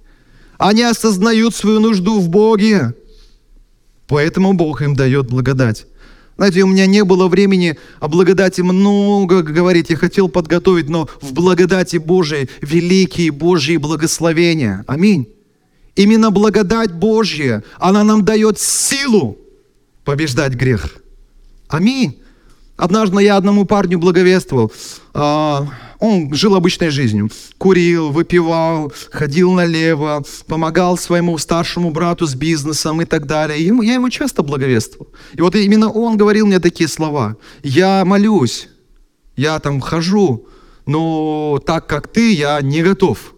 Они 0.59 0.83
осознают 0.83 1.55
свою 1.55 1.81
нужду 1.81 2.21
в 2.21 2.29
Боге. 2.29 2.95
Поэтому 4.07 4.53
Бог 4.53 4.83
им 4.83 4.95
дает 4.95 5.29
благодать. 5.29 5.87
Знаете, 6.37 6.63
у 6.63 6.67
меня 6.67 6.87
не 6.87 7.05
было 7.05 7.29
времени 7.29 7.79
о 8.01 8.09
благодати 8.09 8.61
много 8.61 9.43
говорить. 9.43 9.91
Я 9.91 9.97
хотел 9.97 10.29
подготовить, 10.29 10.89
но 10.89 11.09
в 11.21 11.33
благодати 11.33 11.97
Божией 11.97 12.49
великие 12.61 13.31
Божьи 13.31 13.77
благословения. 13.77 14.85
Аминь. 14.89 15.29
Именно 15.95 16.31
благодать 16.33 16.93
Божья, 16.93 17.63
она 17.79 18.03
нам 18.03 18.25
дает 18.25 18.59
силу 18.59 19.39
побеждать 20.05 20.55
грех. 20.55 20.97
Аминь. 21.69 22.19
Однажды 22.77 23.23
я 23.23 23.37
одному 23.37 23.65
парню 23.65 24.01
благовествовал. 24.01 24.73
Он 26.05 26.35
жил 26.35 26.55
обычной 26.55 26.91
жизнью. 26.91 27.31
Курил, 27.57 28.11
выпивал, 28.11 28.93
ходил 29.11 29.53
налево, 29.53 30.23
помогал 30.47 30.99
своему 30.99 31.39
старшему 31.39 31.93
брату 31.93 32.27
с 32.27 32.35
бизнесом 32.35 33.01
и 33.01 33.07
так 33.07 33.27
далее. 33.27 33.59
И 33.59 33.87
я 33.87 33.95
ему 33.95 34.11
часто 34.11 34.43
благовествовал. 34.43 35.11
И 35.33 35.41
вот 35.41 35.55
именно 35.55 35.91
он 35.91 36.19
говорил 36.19 36.47
мне 36.47 36.61
такие 36.61 36.89
слова. 36.89 37.39
Я 37.63 38.05
молюсь, 38.05 38.69
я 39.35 39.59
там 39.61 39.81
хожу, 39.81 40.47
но 40.85 41.59
так 41.65 41.87
как 41.87 42.09
ты, 42.09 42.35
я 42.35 42.61
не 42.61 42.83
готов. 42.83 43.35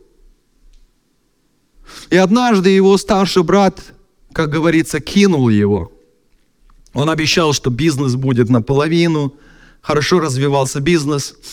И 2.10 2.16
однажды 2.16 2.70
его 2.70 2.98
старший 2.98 3.44
брат, 3.44 3.80
как 4.32 4.50
говорится, 4.50 4.98
кинул 4.98 5.50
его. 5.50 5.92
Он 6.94 7.10
обещал, 7.10 7.52
что 7.52 7.70
бизнес 7.70 8.16
будет 8.16 8.48
наполовину, 8.48 9.34
хорошо 9.82 10.18
развивался 10.18 10.80
бизнес– 10.80 11.36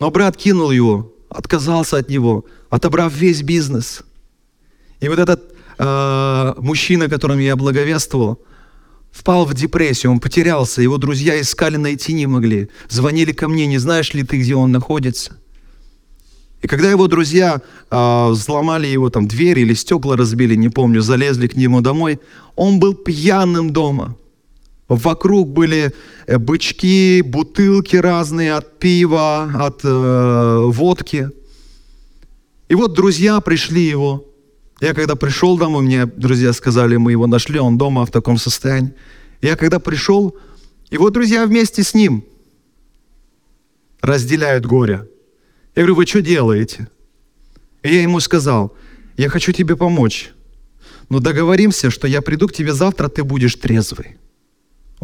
но 0.00 0.10
брат 0.10 0.36
кинул 0.36 0.70
его, 0.70 1.12
отказался 1.28 1.98
от 1.98 2.08
него, 2.08 2.44
отобрав 2.70 3.12
весь 3.14 3.42
бизнес. 3.42 4.02
И 5.00 5.08
вот 5.08 5.18
этот 5.18 5.54
э, 5.78 6.54
мужчина, 6.58 7.08
которым 7.08 7.38
я 7.38 7.56
благовествовал, 7.56 8.40
впал 9.12 9.44
в 9.44 9.54
депрессию, 9.54 10.12
он 10.12 10.20
потерялся, 10.20 10.82
его 10.82 10.98
друзья 10.98 11.40
искали, 11.40 11.76
найти 11.76 12.12
не 12.12 12.26
могли. 12.26 12.68
Звонили 12.88 13.32
ко 13.32 13.48
мне, 13.48 13.66
не 13.66 13.78
знаешь 13.78 14.14
ли 14.14 14.24
ты, 14.24 14.38
где 14.38 14.54
он 14.54 14.72
находится? 14.72 15.36
И 16.62 16.66
когда 16.66 16.90
его 16.90 17.08
друзья 17.08 17.60
э, 17.90 18.28
взломали 18.30 18.86
его 18.86 19.10
там 19.10 19.28
дверь 19.28 19.58
или 19.58 19.74
стекла 19.74 20.16
разбили, 20.16 20.54
не 20.54 20.70
помню, 20.70 21.02
залезли 21.02 21.46
к 21.46 21.56
нему 21.56 21.82
домой, 21.82 22.20
он 22.56 22.78
был 22.78 22.94
пьяным 22.94 23.70
дома. 23.70 24.16
Вокруг 24.88 25.48
были 25.48 25.92
э, 26.26 26.38
бычки, 26.38 27.22
бутылки 27.22 27.96
разные 27.96 28.54
от 28.54 28.78
пива, 28.78 29.50
от 29.54 29.80
э, 29.82 30.58
водки. 30.66 31.30
И 32.68 32.74
вот 32.74 32.92
друзья 32.92 33.40
пришли 33.40 33.82
его. 33.82 34.26
Я 34.80 34.92
когда 34.92 35.16
пришел 35.16 35.56
домой, 35.56 35.82
мне 35.82 36.04
друзья 36.04 36.52
сказали, 36.52 36.96
мы 36.96 37.12
его 37.12 37.26
нашли, 37.26 37.58
он 37.58 37.78
дома 37.78 38.04
в 38.04 38.10
таком 38.10 38.36
состоянии. 38.36 38.92
Я 39.40 39.56
когда 39.56 39.78
пришел, 39.78 40.36
его 40.90 41.10
друзья 41.10 41.46
вместе 41.46 41.82
с 41.82 41.94
ним 41.94 42.24
разделяют 44.02 44.66
горе. 44.66 45.08
Я 45.74 45.82
говорю, 45.82 45.94
вы 45.94 46.06
что 46.06 46.20
делаете? 46.20 46.88
И 47.82 47.94
я 47.94 48.02
ему 48.02 48.20
сказал, 48.20 48.76
я 49.16 49.30
хочу 49.30 49.52
тебе 49.52 49.76
помочь, 49.76 50.30
но 51.08 51.20
договоримся, 51.20 51.90
что 51.90 52.06
я 52.06 52.20
приду 52.20 52.48
к 52.48 52.52
тебе 52.52 52.74
завтра, 52.74 53.08
ты 53.08 53.24
будешь 53.24 53.54
трезвый. 53.54 54.18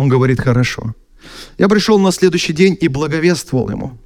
Он 0.01 0.09
говорит, 0.09 0.41
хорошо. 0.41 0.95
Я 1.59 1.69
пришел 1.69 1.99
на 1.99 2.11
следующий 2.11 2.55
день 2.55 2.75
и 2.81 2.89
благовествовал 2.89 3.69
ему. 3.69 3.99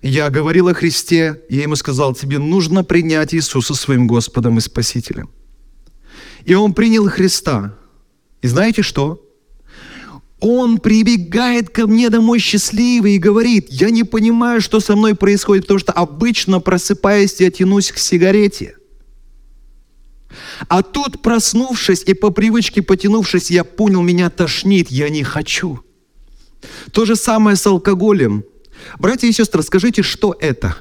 Я 0.00 0.30
говорил 0.30 0.68
о 0.68 0.72
Христе, 0.72 1.42
я 1.50 1.64
ему 1.64 1.76
сказал, 1.76 2.14
тебе 2.14 2.38
нужно 2.38 2.82
принять 2.82 3.34
Иисуса 3.34 3.74
своим 3.74 4.06
Господом 4.06 4.56
и 4.56 4.62
Спасителем. 4.62 5.28
И 6.46 6.54
он 6.54 6.72
принял 6.72 7.10
Христа. 7.10 7.74
И 8.40 8.48
знаете 8.48 8.80
что? 8.80 9.22
Он 10.40 10.78
прибегает 10.78 11.68
ко 11.68 11.86
мне 11.86 12.08
домой 12.08 12.38
счастливый 12.38 13.16
и 13.16 13.18
говорит, 13.18 13.66
я 13.68 13.90
не 13.90 14.04
понимаю, 14.04 14.62
что 14.62 14.80
со 14.80 14.96
мной 14.96 15.14
происходит, 15.14 15.64
потому 15.64 15.78
что 15.78 15.92
обычно 15.92 16.58
просыпаясь, 16.58 17.38
я 17.38 17.50
тянусь 17.50 17.92
к 17.92 17.98
сигарете. 17.98 18.75
А 20.68 20.82
тут, 20.82 21.22
проснувшись 21.22 22.02
и 22.06 22.14
по 22.14 22.30
привычке 22.30 22.82
потянувшись, 22.82 23.50
я 23.50 23.64
понял, 23.64 24.02
меня 24.02 24.30
тошнит, 24.30 24.90
я 24.90 25.08
не 25.08 25.22
хочу. 25.22 25.80
То 26.92 27.04
же 27.04 27.16
самое 27.16 27.56
с 27.56 27.66
алкоголем. 27.66 28.44
Братья 28.98 29.28
и 29.28 29.32
сестры, 29.32 29.62
скажите, 29.62 30.02
что 30.02 30.36
это? 30.38 30.76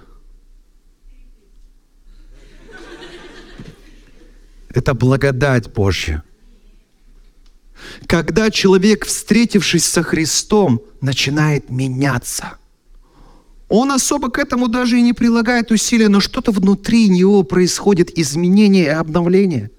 Это 4.70 4.94
благодать 4.94 5.72
Божья. 5.74 6.24
Когда 8.08 8.52
человек, 8.52 9.06
встретившись 9.06 9.86
со 9.86 10.04
Христом, 10.04 10.82
начинает 11.02 11.70
меняться. 11.70 12.58
Он 13.68 13.92
особо 13.92 14.30
к 14.30 14.38
этому 14.38 14.68
даже 14.68 15.00
и 15.00 15.02
не 15.02 15.14
прилагает 15.14 15.72
усилия, 15.72 16.08
но 16.08 16.20
что-то 16.20 16.52
внутри 16.52 17.10
него 17.10 17.44
происходит, 17.44 18.18
изменение 18.18 18.86
и 18.86 18.90
обновление. 18.90 19.72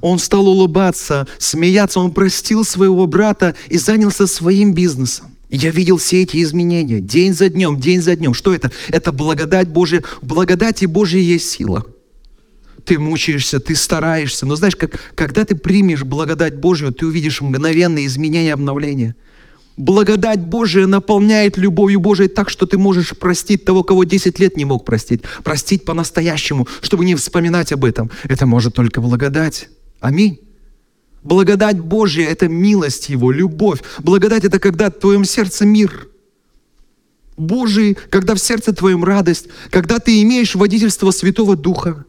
Он 0.00 0.18
стал 0.18 0.48
улыбаться, 0.48 1.26
смеяться, 1.38 2.00
он 2.00 2.12
простил 2.12 2.64
своего 2.64 3.06
брата 3.06 3.54
и 3.68 3.78
занялся 3.78 4.26
своим 4.26 4.72
бизнесом. 4.72 5.36
Я 5.48 5.70
видел 5.70 5.98
все 5.98 6.22
эти 6.22 6.42
изменения 6.42 7.00
день 7.00 7.32
за 7.32 7.48
днем, 7.48 7.78
день 7.78 8.02
за 8.02 8.16
днем. 8.16 8.34
Что 8.34 8.52
это? 8.52 8.72
Это 8.88 9.12
благодать 9.12 9.68
Божия. 9.68 10.02
В 10.20 10.26
благодати 10.26 10.86
Божьей 10.86 11.22
есть 11.22 11.50
сила. 11.50 11.86
Ты 12.84 12.98
мучаешься, 12.98 13.60
ты 13.60 13.74
стараешься. 13.74 14.44
Но 14.44 14.56
знаешь, 14.56 14.76
как, 14.76 15.00
когда 15.14 15.44
ты 15.44 15.54
примешь 15.54 16.04
благодать 16.04 16.56
Божью, 16.56 16.92
ты 16.92 17.06
увидишь 17.06 17.40
мгновенные 17.40 18.06
изменения, 18.06 18.52
обновления. 18.52 19.14
Благодать 19.76 20.40
Божия 20.40 20.86
наполняет 20.86 21.58
любовью 21.58 22.00
Божией 22.00 22.28
так, 22.28 22.48
что 22.48 22.64
ты 22.64 22.78
можешь 22.78 23.16
простить 23.16 23.64
того, 23.64 23.82
кого 23.84 24.04
10 24.04 24.38
лет 24.38 24.56
не 24.56 24.64
мог 24.64 24.86
простить. 24.86 25.22
Простить 25.44 25.84
по-настоящему, 25.84 26.66
чтобы 26.80 27.04
не 27.04 27.14
вспоминать 27.14 27.72
об 27.72 27.84
этом. 27.84 28.10
Это 28.24 28.46
может 28.46 28.74
только 28.74 29.02
благодать. 29.02 29.68
Аминь. 30.00 30.40
Благодать 31.22 31.78
Божья– 31.78 32.26
это 32.28 32.48
милость 32.48 33.10
Его, 33.10 33.30
любовь. 33.30 33.82
Благодать– 33.98 34.44
это 34.44 34.58
когда 34.58 34.88
в 34.88 34.94
твоем 34.94 35.24
сердце 35.24 35.66
мир. 35.66 36.08
Божий, 37.36 37.98
когда 38.08 38.34
в 38.34 38.38
сердце 38.38 38.72
твоем 38.72 39.04
радость, 39.04 39.48
когда 39.70 39.98
ты 39.98 40.22
имеешь 40.22 40.54
водительство 40.54 41.10
Святого 41.10 41.54
Духа. 41.54 42.06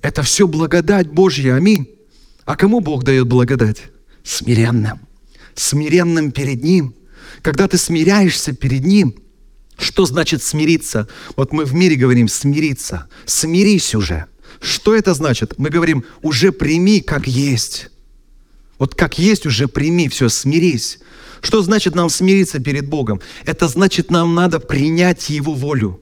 Это 0.00 0.22
все 0.22 0.46
благодать 0.46 1.08
Божья. 1.08 1.54
Аминь. 1.54 1.88
А 2.44 2.54
кому 2.54 2.80
Бог 2.80 3.02
дает 3.02 3.26
благодать? 3.26 3.82
Смиренным. 4.22 5.00
Смиренным 5.54 6.32
перед 6.32 6.62
Ним. 6.62 6.94
Когда 7.42 7.68
ты 7.68 7.78
смиряешься 7.78 8.52
перед 8.52 8.84
Ним, 8.84 9.14
что 9.78 10.06
значит 10.06 10.42
смириться? 10.42 11.08
Вот 11.36 11.52
мы 11.52 11.64
в 11.64 11.74
мире 11.74 11.96
говорим 11.96 12.28
смириться. 12.28 13.08
Смирись 13.26 13.94
уже. 13.94 14.26
Что 14.60 14.94
это 14.94 15.14
значит? 15.14 15.54
Мы 15.58 15.68
говорим, 15.70 16.04
уже 16.22 16.52
прими 16.52 17.00
как 17.00 17.26
есть. 17.26 17.90
Вот 18.78 18.94
как 18.94 19.18
есть 19.18 19.46
уже 19.46 19.68
прими, 19.68 20.08
все, 20.08 20.28
смирись. 20.28 20.98
Что 21.40 21.62
значит 21.62 21.94
нам 21.94 22.08
смириться 22.08 22.58
перед 22.58 22.88
Богом? 22.88 23.20
Это 23.44 23.68
значит, 23.68 24.10
нам 24.10 24.34
надо 24.34 24.60
принять 24.60 25.28
Его 25.30 25.54
волю. 25.54 26.00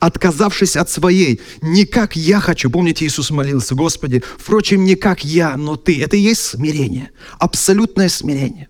Отказавшись 0.00 0.76
от 0.76 0.90
своей, 0.90 1.40
не 1.62 1.84
как 1.84 2.16
я 2.16 2.40
хочу. 2.40 2.70
Помните, 2.70 3.06
Иисус 3.06 3.30
молился, 3.30 3.74
Господи, 3.74 4.22
впрочем, 4.38 4.84
не 4.84 4.94
как 4.94 5.24
я, 5.24 5.56
но 5.56 5.76
Ты. 5.76 6.02
Это 6.02 6.16
и 6.16 6.20
есть 6.20 6.42
смирение. 6.42 7.10
Абсолютное 7.38 8.08
смирение. 8.08 8.68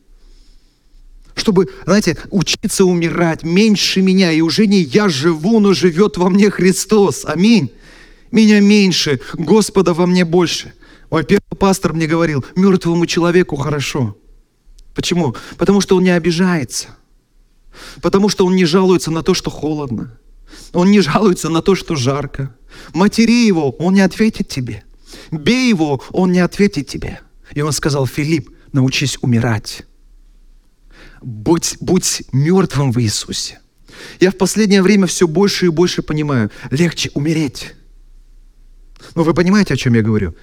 Чтобы, 1.34 1.68
знаете, 1.84 2.16
учиться 2.30 2.84
умирать 2.84 3.42
меньше 3.42 4.00
меня, 4.02 4.30
и 4.32 4.40
уже 4.40 4.66
не 4.66 4.80
я 4.80 5.08
живу, 5.08 5.58
но 5.60 5.74
живет 5.74 6.16
во 6.16 6.30
мне 6.30 6.50
Христос. 6.50 7.24
Аминь. 7.24 7.72
Меня 8.30 8.60
меньше, 8.60 9.20
Господа 9.34 9.94
во 9.94 10.06
мне 10.06 10.24
больше– 10.24 10.72
Ой, 11.14 11.22
первый 11.22 11.56
пастор 11.56 11.92
мне 11.92 12.08
говорил, 12.08 12.44
мертвому 12.56 13.06
человеку 13.06 13.54
хорошо. 13.54 14.16
Почему? 14.96 15.36
Потому 15.58 15.80
что 15.80 15.96
он 15.96 16.02
не 16.02 16.10
обижается. 16.10 16.88
Потому 18.02 18.28
что 18.28 18.44
он 18.44 18.56
не 18.56 18.64
жалуется 18.64 19.12
на 19.12 19.22
то, 19.22 19.32
что 19.32 19.48
холодно. 19.48 20.18
Он 20.72 20.90
не 20.90 21.00
жалуется 21.00 21.48
на 21.48 21.62
то, 21.62 21.74
что 21.74 21.96
жарко. 21.96 22.54
Матери 22.92 23.46
его, 23.46 23.70
он 23.70 23.94
не 23.94 24.00
ответит 24.00 24.48
тебе. 24.48 24.84
Бей 25.30 25.68
его, 25.68 26.02
он 26.10 26.32
не 26.32 26.40
ответит 26.40 26.88
тебе. 26.88 27.20
И 27.52 27.60
он 27.60 27.72
сказал, 27.72 28.06
Филипп, 28.06 28.50
научись 28.72 29.18
умирать. 29.22 29.84
Будь, 31.22 31.76
будь 31.80 32.22
мертвым 32.32 32.92
в 32.92 33.00
Иисусе. 33.00 33.60
Я 34.20 34.30
в 34.30 34.36
последнее 34.36 34.82
время 34.82 35.06
все 35.06 35.26
больше 35.26 35.66
и 35.66 35.70
больше 35.70 36.02
понимаю, 36.02 36.50
легче 36.70 37.10
умереть. 37.14 37.74
Но 39.14 39.22
вы 39.22 39.34
понимаете, 39.34 39.74
о 39.74 39.76
чем 39.76 39.94
я 39.94 40.02
говорю? 40.02 40.34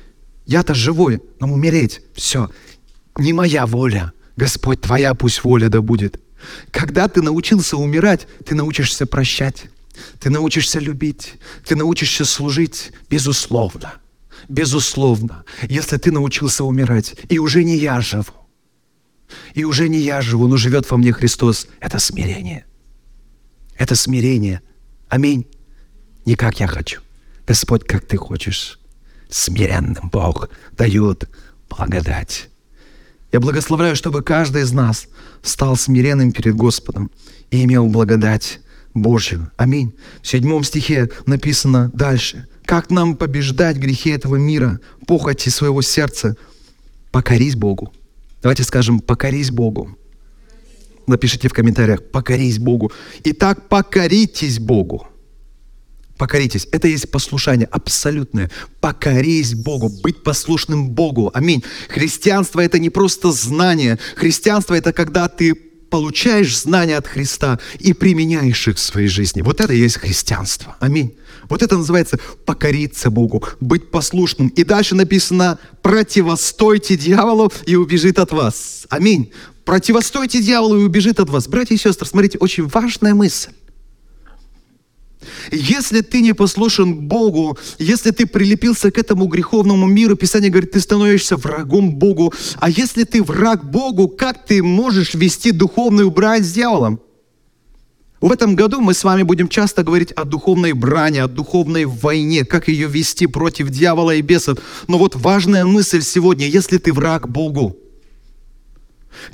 Я-то 0.46 0.74
живой, 0.74 1.22
но 1.40 1.52
умереть. 1.52 2.02
Все. 2.14 2.50
Не 3.18 3.34
моя 3.34 3.66
воля. 3.66 4.14
Господь, 4.38 4.82
Твоя 4.82 5.14
пусть 5.14 5.44
воля 5.44 5.70
да 5.70 5.82
будет. 5.82 6.20
Когда 6.72 7.08
ты 7.08 7.22
научился 7.22 7.78
умирать, 7.78 8.28
ты 8.46 8.56
научишься 8.56 9.06
прощать. 9.06 9.66
Ты 10.20 10.30
научишься 10.30 10.80
любить. 10.80 11.36
Ты 11.66 11.76
научишься 11.76 12.26
служить. 12.26 12.92
Безусловно. 13.10 13.94
Безусловно. 14.50 15.44
Если 15.70 15.98
ты 15.98 16.12
научился 16.12 16.64
умирать, 16.64 17.16
и 17.30 17.40
уже 17.40 17.64
не 17.64 17.78
я 17.78 18.02
живу. 18.02 18.34
И 19.54 19.64
уже 19.64 19.90
не 19.90 20.00
я 20.00 20.22
живу, 20.22 20.48
но 20.48 20.58
живет 20.58 20.90
во 20.90 20.98
мне 20.98 21.14
Христос. 21.14 21.68
Это 21.80 22.00
смирение. 22.00 22.66
Это 23.78 23.96
смирение. 23.96 24.62
Аминь. 25.10 25.48
Не 26.26 26.36
как 26.36 26.60
я 26.60 26.68
хочу. 26.68 27.02
Господь, 27.48 27.86
как 27.86 28.06
ты 28.06 28.18
хочешь 28.18 28.80
смиренным 29.30 30.10
Бог 30.12 30.50
дает 30.74 31.30
благодать. 31.70 32.50
Я 33.32 33.40
благословляю, 33.40 33.96
чтобы 33.96 34.22
каждый 34.22 34.64
из 34.64 34.74
нас 34.74 35.08
стал 35.42 35.78
смиренным 35.78 36.32
перед 36.34 36.56
Господом 36.56 37.10
и 37.50 37.64
имел 37.64 37.88
благодать 37.88 38.60
Божью. 38.94 39.52
Аминь. 39.58 39.94
В 40.22 40.28
седьмом 40.28 40.64
стихе 40.64 41.10
написано 41.26 41.92
дальше. 41.94 42.48
Как 42.66 42.90
нам 42.90 43.16
побеждать 43.16 43.78
грехи 43.78 44.10
этого 44.10 44.36
мира, 44.36 44.80
похоти 45.08 45.50
своего 45.50 45.82
сердца? 45.82 46.36
Покорись 47.12 47.56
Богу. 47.56 47.94
Давайте 48.42 48.64
скажем, 48.64 49.00
покорись 49.00 49.52
Богу. 49.52 49.98
Напишите 51.08 51.50
в 51.50 51.54
комментариях, 51.54 52.04
покорись 52.12 52.60
Богу. 52.60 52.92
Итак, 53.24 53.68
покоритесь 53.68 54.60
Богу 54.60 55.08
покоритесь. 56.22 56.68
Это 56.72 56.88
есть 56.88 57.10
послушание 57.10 57.68
абсолютное. 57.72 58.52
Покорись 58.80 59.56
Богу, 59.56 59.90
быть 60.04 60.22
послушным 60.22 60.92
Богу. 60.92 61.32
Аминь. 61.34 61.64
Христианство– 61.90 62.60
это 62.62 62.78
не 62.78 62.92
просто 62.92 63.32
знание. 63.32 63.98
Христианство– 64.16 64.76
это 64.76 64.94
когда 64.94 65.28
ты 65.28 65.56
получаешь 65.92 66.58
знания 66.58 66.98
от 66.98 67.06
Христа 67.06 67.60
и 67.78 67.94
применяешь 67.94 68.68
их 68.68 68.78
в 68.78 68.80
своей 68.80 69.10
жизни. 69.10 69.42
Вот 69.44 69.62
это 69.62 69.74
и 69.74 69.78
есть 69.78 69.98
христианство. 69.98 70.76
Аминь. 70.80 71.14
Вот 71.50 71.62
это 71.62 71.78
называется 71.78 72.18
покориться 72.46 73.12
Богу, 73.12 73.44
быть 73.60 73.92
послушным. 73.92 74.48
И 74.48 74.64
дальше 74.64 74.96
написано, 74.96 75.60
противостойте 75.82 76.96
дьяволу 76.96 77.52
и 77.66 77.76
убежит 77.76 78.20
от 78.20 78.32
вас. 78.32 78.88
Аминь. 78.90 79.32
Противостойте 79.66 80.42
дьяволу 80.42 80.80
и 80.80 80.84
убежит 80.84 81.20
от 81.20 81.30
вас. 81.30 81.48
Братья 81.48 81.76
и 81.76 81.78
сестры, 81.78 82.08
смотрите, 82.08 82.38
очень 82.38 82.68
важная 82.68 83.14
мысль. 83.14 83.52
Если 85.52 86.02
ты 86.02 86.22
не 86.22 86.34
послушен 86.34 87.08
Богу, 87.08 87.58
если 87.78 88.12
ты 88.12 88.26
прилепился 88.26 88.92
к 88.92 88.98
этому 88.98 89.26
греховному 89.26 89.88
миру, 89.88 90.16
Писание 90.16 90.50
говорит, 90.50 90.72
ты 90.72 90.80
становишься 90.80 91.38
врагом 91.38 91.96
Богу. 91.96 92.34
А 92.58 92.70
если 92.70 93.04
ты 93.04 93.22
враг 93.22 93.70
Богу, 93.70 94.08
как 94.08 94.46
ты 94.46 94.64
можешь 94.64 95.14
вести 95.14 95.52
духовную 95.52 96.12
брань 96.12 96.44
с 96.44 96.52
дьяволом? 96.52 97.00
В 98.20 98.32
этом 98.32 98.56
году 98.56 98.82
мы 98.82 98.94
с 98.94 99.04
вами 99.04 99.24
будем 99.24 99.48
часто 99.48 99.84
говорить 99.84 100.12
о 100.12 100.26
духовной 100.26 100.74
брани, 100.74 101.18
о 101.18 101.28
духовной 101.28 101.86
войне, 101.86 102.46
как 102.46 102.68
ее 102.68 102.88
вести 102.88 103.26
против 103.26 103.70
дьявола 103.70 104.16
и 104.16 104.22
бесов. 104.22 104.60
Но 104.88 105.00
вот 105.00 105.16
важная 105.16 105.66
мысль 105.66 106.04
сегодня, 106.04 106.48
если 106.48 106.78
ты 106.78 106.94
враг 106.94 107.28
Богу, 107.28 107.76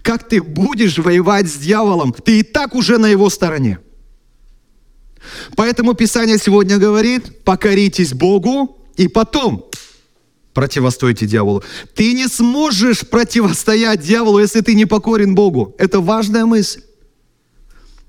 как 0.02 0.28
ты 0.28 0.41
будешь 0.41 0.97
воевать 0.97 1.50
с 1.50 1.58
дьяволом? 1.58 2.13
Ты 2.13 2.39
и 2.39 2.43
так 2.43 2.76
уже 2.76 2.97
на 2.97 3.08
его 3.08 3.30
стороне. 3.30 3.80
Поэтому 5.55 5.93
Писание 5.93 6.37
сегодня 6.37 6.77
говорит, 6.77 7.43
покоритесь 7.43 8.13
Богу, 8.13 8.77
и 8.97 9.07
потом 9.07 9.69
противостойте 10.53 11.27
дьяволу. 11.27 11.63
Ты 11.93 12.13
не 12.13 12.27
сможешь 12.27 13.07
противостоять 13.07 14.01
дьяволу, 14.01 14.39
если 14.39 14.61
ты 14.61 14.73
не 14.73 14.85
покорен 14.85 15.35
Богу. 15.35 15.75
Это 15.77 15.99
важная 15.99 16.45
мысль. 16.45 16.81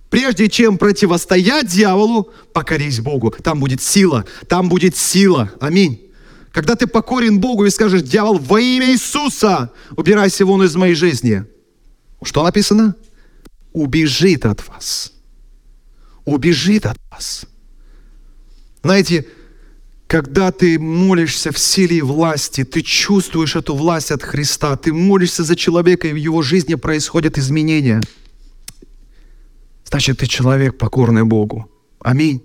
Прежде 0.09 0.49
чем 0.49 0.79
противостоять 0.79 1.67
дьяволу, 1.67 2.31
покорись 2.55 3.01
Богу. 3.01 3.31
Там 3.31 3.61
будет 3.61 3.83
сила, 3.83 4.25
там 4.49 4.71
будет 4.71 4.97
сила. 4.97 5.53
Аминь. 5.61 6.01
Когда 6.51 6.75
ты 6.75 6.87
покорен 6.87 7.39
Богу 7.39 7.67
и 7.67 7.71
скажешь, 7.71 8.03
дьявол, 8.03 8.39
во 8.39 8.59
имя 8.59 8.93
Иисуса, 8.93 9.71
убирайся 9.95 10.47
вон 10.47 10.63
из 10.63 10.75
моей 10.75 10.95
жизни. 10.95 11.45
Что 12.23 12.43
написано? 12.43 12.97
Убежит 13.75 14.47
от 14.47 14.67
вас. 14.67 15.13
Убежит 16.29 16.85
от 16.85 16.99
вас. 17.11 17.47
Знаете, 18.83 19.27
когда 20.07 20.53
ты 20.53 20.79
молишься 20.79 21.53
в 21.53 21.59
силе 21.59 21.97
и 21.97 22.03
власти, 22.03 22.65
ты 22.65 22.83
чувствуешь 22.83 23.57
эту 23.57 23.75
власть 23.75 24.11
от 24.11 24.23
Христа, 24.23 24.77
ты 24.77 24.93
молишься 24.93 25.43
за 25.43 25.57
человека, 25.57 26.07
и 26.07 26.13
в 26.13 26.17
его 26.17 26.43
жизни 26.43 26.75
происходят 26.75 27.39
изменения. 27.39 28.03
Значит, 29.87 30.19
ты 30.19 30.27
человек, 30.27 30.77
покорный 30.77 31.25
Богу. 31.25 31.71
Аминь. 31.99 32.43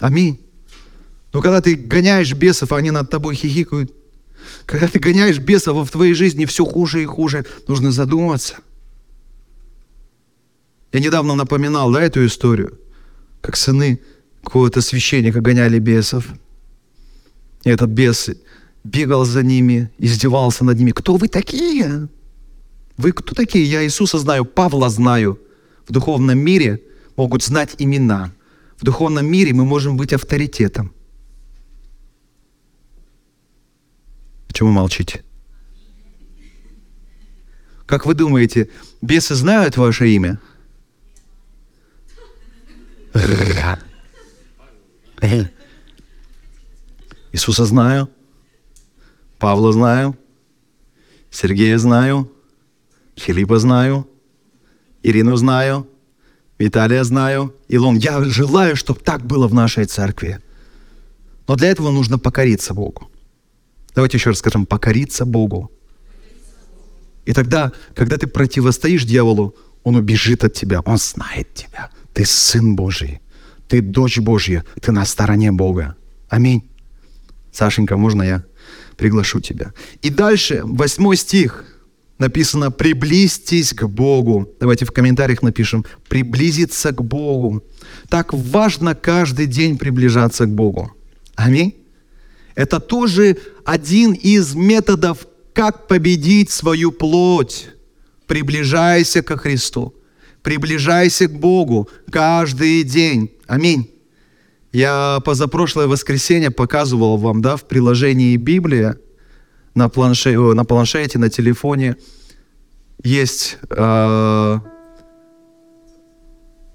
Аминь. 0.00 0.40
Но 1.32 1.40
когда 1.42 1.60
ты 1.60 1.76
гоняешь 1.76 2.32
бесов, 2.34 2.72
они 2.72 2.90
над 2.90 3.08
тобой 3.08 3.36
хихикают. 3.36 3.92
Когда 4.66 4.88
ты 4.88 4.98
гоняешь 4.98 5.38
бесов, 5.38 5.88
в 5.88 5.92
твоей 5.92 6.14
жизни 6.14 6.44
все 6.44 6.64
хуже 6.64 7.04
и 7.04 7.06
хуже, 7.06 7.46
нужно 7.68 7.92
задуматься. 7.92 8.56
Я 10.90 10.98
недавно 10.98 11.36
напоминал, 11.36 11.92
да, 11.92 12.02
эту 12.02 12.26
историю, 12.26 12.80
как 13.42 13.56
сыны 13.56 14.00
какого-то 14.42 14.80
священника 14.80 15.42
гоняли 15.42 15.78
бесов– 15.78 16.28
и 17.64 17.70
этот 17.70 17.90
бес 17.90 18.30
бегал 18.84 19.24
за 19.24 19.42
ними, 19.42 19.90
издевался 19.98 20.64
над 20.64 20.78
ними. 20.78 20.90
Кто 20.90 21.16
вы 21.16 21.28
такие? 21.28 22.08
Вы 22.96 23.12
кто 23.12 23.34
такие? 23.34 23.64
Я 23.64 23.84
Иисуса 23.84 24.18
знаю, 24.18 24.44
Павла 24.44 24.90
знаю. 24.90 25.38
В 25.86 25.92
духовном 25.92 26.38
мире 26.38 26.82
могут 27.16 27.42
знать 27.42 27.76
имена. 27.78 28.32
В 28.76 28.84
духовном 28.84 29.26
мире 29.26 29.52
мы 29.52 29.64
можем 29.64 29.96
быть 29.96 30.12
авторитетом. 30.12 30.92
Почему 34.48 34.70
молчите? 34.70 35.22
Как 37.86 38.06
вы 38.06 38.14
думаете, 38.14 38.70
бесы 39.00 39.34
знают 39.34 39.76
ваше 39.76 40.08
имя? 40.08 40.40
Иисуса 47.32 47.64
знаю, 47.64 48.08
Павла 49.38 49.72
знаю, 49.72 50.16
Сергея 51.30 51.78
знаю, 51.78 52.30
Филиппа 53.16 53.58
знаю, 53.58 54.06
Ирину 55.02 55.36
знаю, 55.36 55.86
Виталия 56.58 57.04
знаю, 57.04 57.54
Илон. 57.68 57.96
Я 57.96 58.24
желаю, 58.24 58.76
чтобы 58.76 59.00
так 59.00 59.26
было 59.26 59.48
в 59.48 59.54
нашей 59.54 59.84
церкви. 59.84 60.38
Но 61.48 61.56
для 61.56 61.68
этого 61.68 61.90
нужно 61.90 62.18
покориться 62.18 62.74
Богу. 62.74 63.10
Давайте 63.94 64.16
еще 64.16 64.30
раз 64.30 64.38
скажем, 64.38 64.66
покориться 64.66 65.24
Богу. 65.24 65.70
И 67.24 67.32
тогда, 67.32 67.72
когда 67.94 68.16
ты 68.16 68.26
противостоишь 68.26 69.04
дьяволу, 69.04 69.54
он 69.82 69.96
убежит 69.96 70.44
от 70.44 70.52
тебя, 70.52 70.80
он 70.80 70.98
знает 70.98 71.52
тебя. 71.54 71.90
Ты 72.12 72.24
сын 72.24 72.76
Божий, 72.76 73.20
ты 73.68 73.80
дочь 73.80 74.18
Божья, 74.18 74.64
ты 74.80 74.92
на 74.92 75.04
стороне 75.04 75.52
Бога. 75.52 75.96
Аминь. 76.28 76.68
Сашенька, 77.52 77.96
можно 77.96 78.22
я 78.22 78.44
приглашу 78.96 79.40
тебя? 79.40 79.72
И 80.02 80.10
дальше, 80.10 80.60
восьмой 80.64 81.16
стих, 81.16 81.64
написано 82.18 82.70
«приблизьтесь 82.70 83.72
к 83.74 83.86
Богу». 83.86 84.48
Давайте 84.60 84.84
в 84.84 84.92
комментариях 84.92 85.42
напишем 85.42 85.84
«приблизиться 86.08 86.92
к 86.92 87.02
Богу». 87.02 87.62
Так 88.08 88.32
важно 88.32 88.94
каждый 88.94 89.46
день 89.46 89.76
приближаться 89.78 90.46
к 90.46 90.50
Богу. 90.50 90.92
Аминь. 91.34 91.74
Это 92.54 92.80
тоже 92.80 93.38
один 93.64 94.12
из 94.12 94.54
методов, 94.54 95.26
как 95.52 95.88
победить 95.88 96.50
свою 96.50 96.92
плоть. 96.92 97.68
Приближайся 98.26 99.22
ко 99.22 99.36
Христу. 99.36 99.94
Приближайся 100.42 101.28
к 101.28 101.32
Богу 101.32 101.88
каждый 102.10 102.82
день. 102.82 103.30
Аминь. 103.46 103.90
Я 104.72 105.20
позапрошлое 105.24 105.86
воскресенье 105.86 106.50
показывал 106.50 107.16
вам, 107.16 107.42
да, 107.42 107.56
в 107.56 107.64
приложении 107.64 108.36
Библия 108.36 108.98
на, 109.74 109.88
планше, 109.88 110.36
на 110.36 110.64
планшете, 110.64 111.18
на 111.18 111.28
телефоне 111.28 111.96
есть 113.04 113.58
э, 113.68 114.58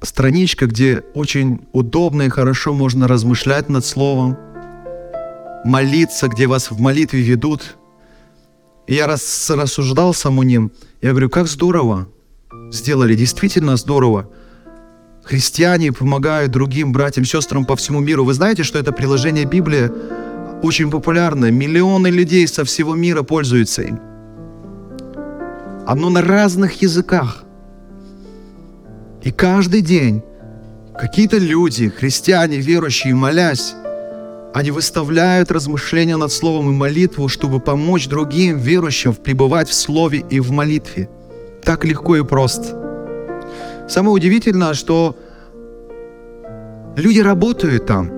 страничка, 0.01 0.67
где 0.67 1.03
очень 1.13 1.67
удобно 1.73 2.23
и 2.23 2.29
хорошо 2.29 2.73
можно 2.73 3.07
размышлять 3.07 3.69
над 3.69 3.85
Словом, 3.85 4.37
молиться, 5.65 6.27
где 6.27 6.47
вас 6.47 6.71
в 6.71 6.79
молитве 6.79 7.21
ведут. 7.21 7.77
Я 8.87 9.07
рас, 9.07 9.49
рассуждал 9.49 10.13
саму 10.13 10.43
ним, 10.43 10.71
я 11.01 11.11
говорю, 11.11 11.29
как 11.29 11.47
здорово, 11.47 12.07
сделали, 12.71 13.15
действительно 13.15 13.77
здорово– 13.77 14.29
Христиане 15.27 15.91
помогают 15.91 16.53
другим 16.53 16.93
братьям, 16.93 17.25
сестрам 17.25 17.65
по 17.65 17.75
всему 17.75 17.99
миру. 17.99 18.23
Вы 18.23 18.33
знаете, 18.33 18.63
что 18.63 18.79
это 18.79 18.93
приложение 18.93 19.43
Библии 19.43 19.91
очень 20.63 20.89
популярное. 20.89 21.51
Миллионы 21.51 22.07
людей 22.07 22.47
со 22.47 22.63
всего 22.63 22.95
мира 22.95 23.23
пользуются 23.23 23.81
им. 23.81 23.99
Оно 25.85 26.09
на 26.09 26.21
разных 26.21 26.81
языках. 26.81 27.43
И 29.21 29.31
каждый 29.31 29.81
день 29.81 30.23
какие-то 30.97 31.37
люди, 31.37 31.89
христиане, 31.89 32.59
верующие, 32.59 33.13
молясь, 33.13 33.73
они 34.53 34.71
выставляют 34.71 35.51
размышления 35.51 36.15
над 36.15 36.31
Словом 36.31 36.69
и 36.69 36.73
молитву, 36.73 37.27
чтобы 37.27 37.59
помочь 37.59 38.07
другим 38.07 38.59
верующим 38.59 39.13
пребывать 39.13 39.67
в 39.67 39.73
Слове 39.73 40.23
и 40.29 40.39
в 40.39 40.51
молитве. 40.51 41.09
Так 41.67 41.83
легко 41.83 42.15
и 42.15 42.23
просто. 42.23 42.63
Самое 43.89 44.13
удивительное, 44.13 44.73
что 44.73 45.17
люди 46.95 47.19
работают 47.19 47.85
там. 47.85 48.09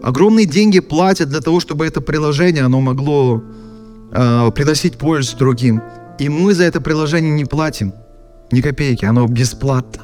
Огромные 0.00 0.46
деньги 0.46 0.78
платят 0.78 1.28
для 1.28 1.40
того, 1.40 1.58
чтобы 1.58 1.84
это 1.84 2.00
приложение 2.00 2.62
оно 2.62 2.80
могло 2.80 3.42
э, 4.12 4.50
приносить 4.54 4.96
пользу 4.96 5.36
другим. 5.36 5.82
И 6.20 6.28
мы 6.28 6.54
за 6.54 6.62
это 6.62 6.80
приложение 6.80 7.32
не 7.32 7.46
платим 7.46 7.92
ни 8.52 8.60
копейки, 8.60 9.04
оно 9.04 9.26
бесплатно. 9.26 10.02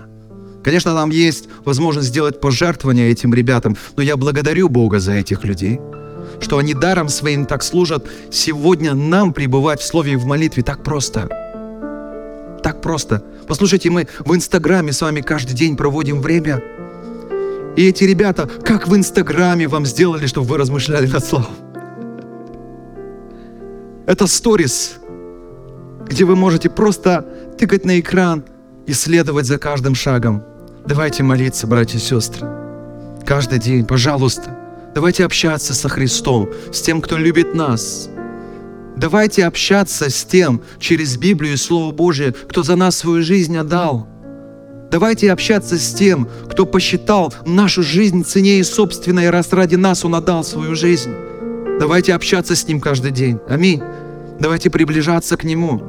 Конечно, 0.65 0.93
там 0.95 1.11
есть 1.11 1.49
возможность 1.65 2.09
сделать 2.09 2.41
пожертвования 2.41 3.09
этим 3.09 3.33
ребятам, 3.33 3.77
но 3.97 4.03
я 4.03 4.17
благодарю 4.17 4.69
Бога 4.69 4.99
за 4.99 5.13
этих 5.13 5.45
людей, 5.45 5.79
что 6.41 6.59
они 6.59 6.75
даром 6.75 7.09
своим 7.09 7.47
так 7.47 7.63
служат. 7.63 8.09
Сегодня 8.33 8.95
нам 8.95 9.33
пребывать 9.33 9.81
в 9.81 9.87
слове 9.87 10.15
и 10.15 10.17
в 10.17 10.27
молитве 10.27 10.65
так 10.65 10.83
просто. 10.83 11.50
Так 12.63 12.81
просто. 12.83 13.23
Послушайте, 13.47 13.91
мы 13.91 14.07
в 14.25 14.35
Инстаграме 14.35 14.93
с 14.93 15.01
вами 15.01 15.21
каждый 15.21 15.55
день 15.55 15.77
проводим 15.77 16.21
время. 16.21 16.63
И 17.77 17.87
эти 17.87 18.05
ребята, 18.05 18.49
как 18.65 18.89
в 18.89 18.97
Инстаграме 18.97 19.69
вам 19.69 19.87
сделали, 19.87 20.27
чтобы 20.27 20.49
вы 20.49 20.59
размышляли 20.59 21.07
над 21.07 21.25
словом? 21.25 21.55
Это 24.07 24.27
сторис, 24.27 24.97
где 26.07 26.25
вы 26.25 26.37
можете 26.37 26.69
просто 26.69 27.25
тыкать 27.59 27.85
на 27.85 28.01
экран 28.01 28.45
и 28.87 28.93
следовать 28.93 29.47
за 29.47 29.59
каждым 29.59 29.95
шагом. 29.95 30.43
Давайте 30.87 31.23
молиться, 31.23 31.67
братья 31.67 31.99
и 31.99 32.01
сестры. 32.01 32.49
Каждый 33.25 33.59
день, 33.59 33.87
пожалуйста. 33.87 34.57
Давайте 34.95 35.25
общаться 35.25 35.73
со 35.73 35.89
Христом, 35.89 36.49
с 36.73 36.81
тем, 36.83 37.01
кто 37.01 37.17
любит 37.17 37.55
нас, 37.55 38.11
Давайте 39.01 39.47
общаться 39.47 40.11
с 40.11 40.25
тем 40.25 40.61
через 40.79 41.17
Библию 41.17 41.55
и 41.55 41.57
Слово 41.57 41.91
Божие, 41.91 42.33
кто 42.33 42.63
за 42.63 42.77
нас 42.77 42.99
свою 42.99 43.23
жизнь 43.23 43.57
отдал. 43.57 44.07
Давайте 44.91 45.33
общаться 45.33 45.79
с 45.79 45.95
тем, 45.95 46.29
кто 46.51 46.67
посчитал 46.67 47.33
нашу 47.47 47.83
жизнь 47.83 48.25
ценнее 48.25 48.63
собственной, 48.63 49.31
раз 49.31 49.55
ради 49.55 49.77
нас 49.77 50.05
Он 50.05 50.17
отдал 50.17 50.45
свою 50.45 50.75
жизнь. 50.75 51.13
Давайте 51.79 52.13
общаться 52.13 52.55
с 52.55 52.69
Ним 52.69 52.79
каждый 52.79 53.11
день. 53.11 53.39
Аминь. 53.49 53.81
Давайте 54.39 54.69
приближаться 54.69 55.39
к 55.39 55.45
Нему. 55.45 55.83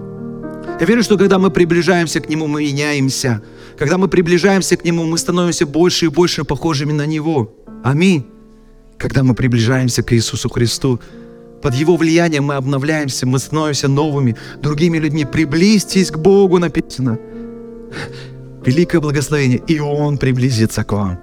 Я 0.80 0.86
верю, 0.86 1.04
что 1.04 1.18
когда 1.18 1.38
мы 1.38 1.52
приближаемся 1.52 2.22
к 2.22 2.30
Нему, 2.30 2.48
мы 2.48 2.62
меняемся. 2.62 3.42
Когда 3.78 3.98
мы 3.98 4.08
приближаемся 4.08 4.78
к 4.78 4.86
Нему, 4.86 5.04
мы 5.04 5.18
становимся 5.18 5.66
больше 5.66 6.06
и 6.06 6.10
больше 6.10 6.46
похожими 6.46 6.94
на 6.94 7.06
Него. 7.06 7.54
Аминь. 7.84 8.26
Когда 8.98 9.22
мы 9.24 9.36
приближаемся 9.36 10.02
к 10.02 10.14
Иисусу 10.14 10.48
Христу, 10.48 11.02
под 11.62 11.76
Его 11.76 11.96
влиянием 11.96 12.46
мы 12.46 12.56
обновляемся, 12.56 13.26
мы 13.26 13.40
становимся 13.40 13.88
новыми, 13.88 14.36
другими 14.62 14.98
людьми. 14.98 15.26
Приблизьтесь 15.26 16.12
к 16.12 16.18
Богу, 16.18 16.60
написано. 16.60 17.20
Великое 18.66 19.00
благословение, 19.00 19.62
и 19.68 19.80
Он 19.80 20.18
приблизится 20.18 20.84
к 20.84 20.92
вам. 20.92 21.20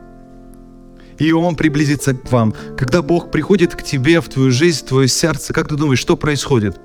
и 1.19 1.33
Он 1.33 1.57
приблизится 1.57 2.15
к 2.15 2.31
вам. 2.31 2.55
Когда 2.77 3.03
Бог 3.03 3.31
приходит 3.31 3.75
к 3.75 3.83
тебе, 3.83 4.21
в 4.21 4.29
твою 4.29 4.51
жизнь, 4.51 4.85
в 4.85 4.89
твое 4.89 5.09
сердце, 5.09 5.53
как 5.53 5.69
ты 5.69 5.77
думаешь, 5.77 5.99
что 5.99 6.17
происходит? 6.17 6.81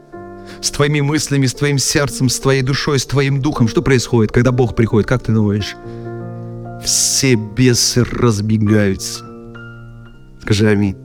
С 0.61 0.71
твоими 0.71 1.01
мыслями, 1.01 1.45
с 1.45 1.53
твоим 1.53 1.77
сердцем, 1.77 2.29
с 2.29 2.39
твоей 2.39 2.63
душой, 2.63 2.99
с 2.99 3.05
твоим 3.05 3.41
духом. 3.41 3.67
Что 3.67 3.81
происходит, 3.81 4.31
когда 4.31 4.51
Бог 4.51 4.75
приходит? 4.75 5.07
Как 5.07 5.23
ты 5.23 5.31
думаешь? 5.31 5.75
Все 6.83 7.35
бесы 7.35 8.03
разбегаются. 8.03 9.23
Скажи 10.41 10.67
аминь. 10.67 11.02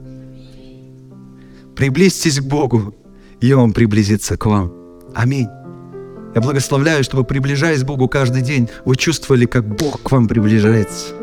Приблизьтесь 1.79 2.41
к 2.41 2.43
Богу, 2.43 2.93
и 3.39 3.53
Он 3.53 3.71
приблизится 3.71 4.35
к 4.35 4.45
вам. 4.45 4.73
Аминь. 5.15 5.47
Я 6.35 6.41
благословляю, 6.41 7.05
чтобы, 7.05 7.23
приближаясь 7.23 7.83
к 7.83 7.85
Богу 7.85 8.09
каждый 8.09 8.41
день, 8.41 8.67
вы 8.83 8.97
чувствовали, 8.97 9.45
как 9.45 9.65
Бог 9.77 10.01
к 10.01 10.11
вам 10.11 10.27
приближается. 10.27 11.15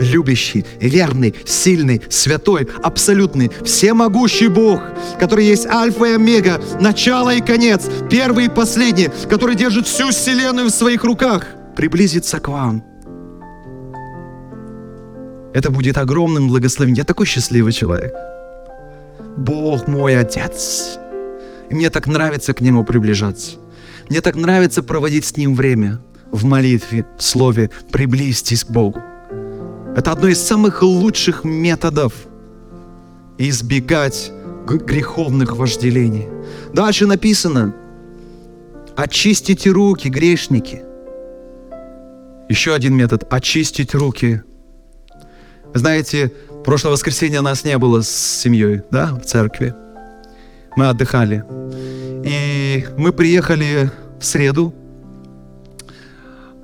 Любящий, 0.00 0.66
верный, 0.78 1.34
сильный, 1.46 2.02
святой, 2.10 2.68
абсолютный, 2.82 3.50
всемогущий 3.64 4.48
Бог, 4.48 4.82
который 5.18 5.46
есть 5.46 5.64
альфа 5.64 6.04
и 6.04 6.12
омега, 6.16 6.60
начало 6.82 7.34
и 7.34 7.40
конец, 7.40 7.88
первый 8.10 8.44
и 8.44 8.50
последний, 8.50 9.08
который 9.30 9.56
держит 9.56 9.86
всю 9.86 10.10
вселенную 10.10 10.66
в 10.66 10.74
своих 10.74 11.02
руках, 11.04 11.46
приблизится 11.76 12.40
к 12.40 12.48
вам. 12.48 12.84
Это 15.54 15.70
будет 15.70 15.96
огромным 15.96 16.48
благословением. 16.48 16.98
Я 16.98 17.04
такой 17.04 17.24
счастливый 17.24 17.72
человек. 17.72 18.12
Бог 19.36 19.88
мой 19.88 20.18
Отец. 20.18 20.98
И 21.70 21.74
мне 21.74 21.90
так 21.90 22.06
нравится 22.06 22.54
к 22.54 22.60
Нему 22.60 22.84
приближаться. 22.84 23.52
Мне 24.08 24.20
так 24.20 24.36
нравится 24.36 24.82
проводить 24.82 25.24
с 25.24 25.36
Ним 25.36 25.54
время 25.54 26.00
в 26.30 26.44
молитве, 26.44 27.06
в 27.18 27.22
слове 27.22 27.70
«приблизьтесь 27.90 28.64
к 28.64 28.70
Богу». 28.70 29.00
Это 29.96 30.12
одно 30.12 30.28
из 30.28 30.40
самых 30.40 30.82
лучших 30.82 31.44
методов 31.44 32.12
избегать 33.38 34.32
греховных 34.66 35.56
вожделений. 35.56 36.28
Дальше 36.72 37.06
написано 37.06 37.74
«очистите 38.96 39.70
руки, 39.70 40.08
грешники». 40.08 40.82
Еще 42.48 42.74
один 42.74 42.94
метод– 42.94 43.24
очистить 43.30 43.94
руки. 43.94 44.42
Знаете, 45.72 46.32
прошлое 46.64 46.92
воскресенье 46.92 47.40
нас 47.40 47.64
не 47.64 47.76
было 47.78 48.02
с 48.02 48.08
семьей, 48.08 48.82
да, 48.90 49.14
в 49.14 49.24
церкви. 49.24 49.74
Мы 50.76 50.88
отдыхали. 50.88 51.44
И 52.24 52.86
мы 52.96 53.12
приехали 53.12 53.90
в 54.18 54.24
среду. 54.24 54.74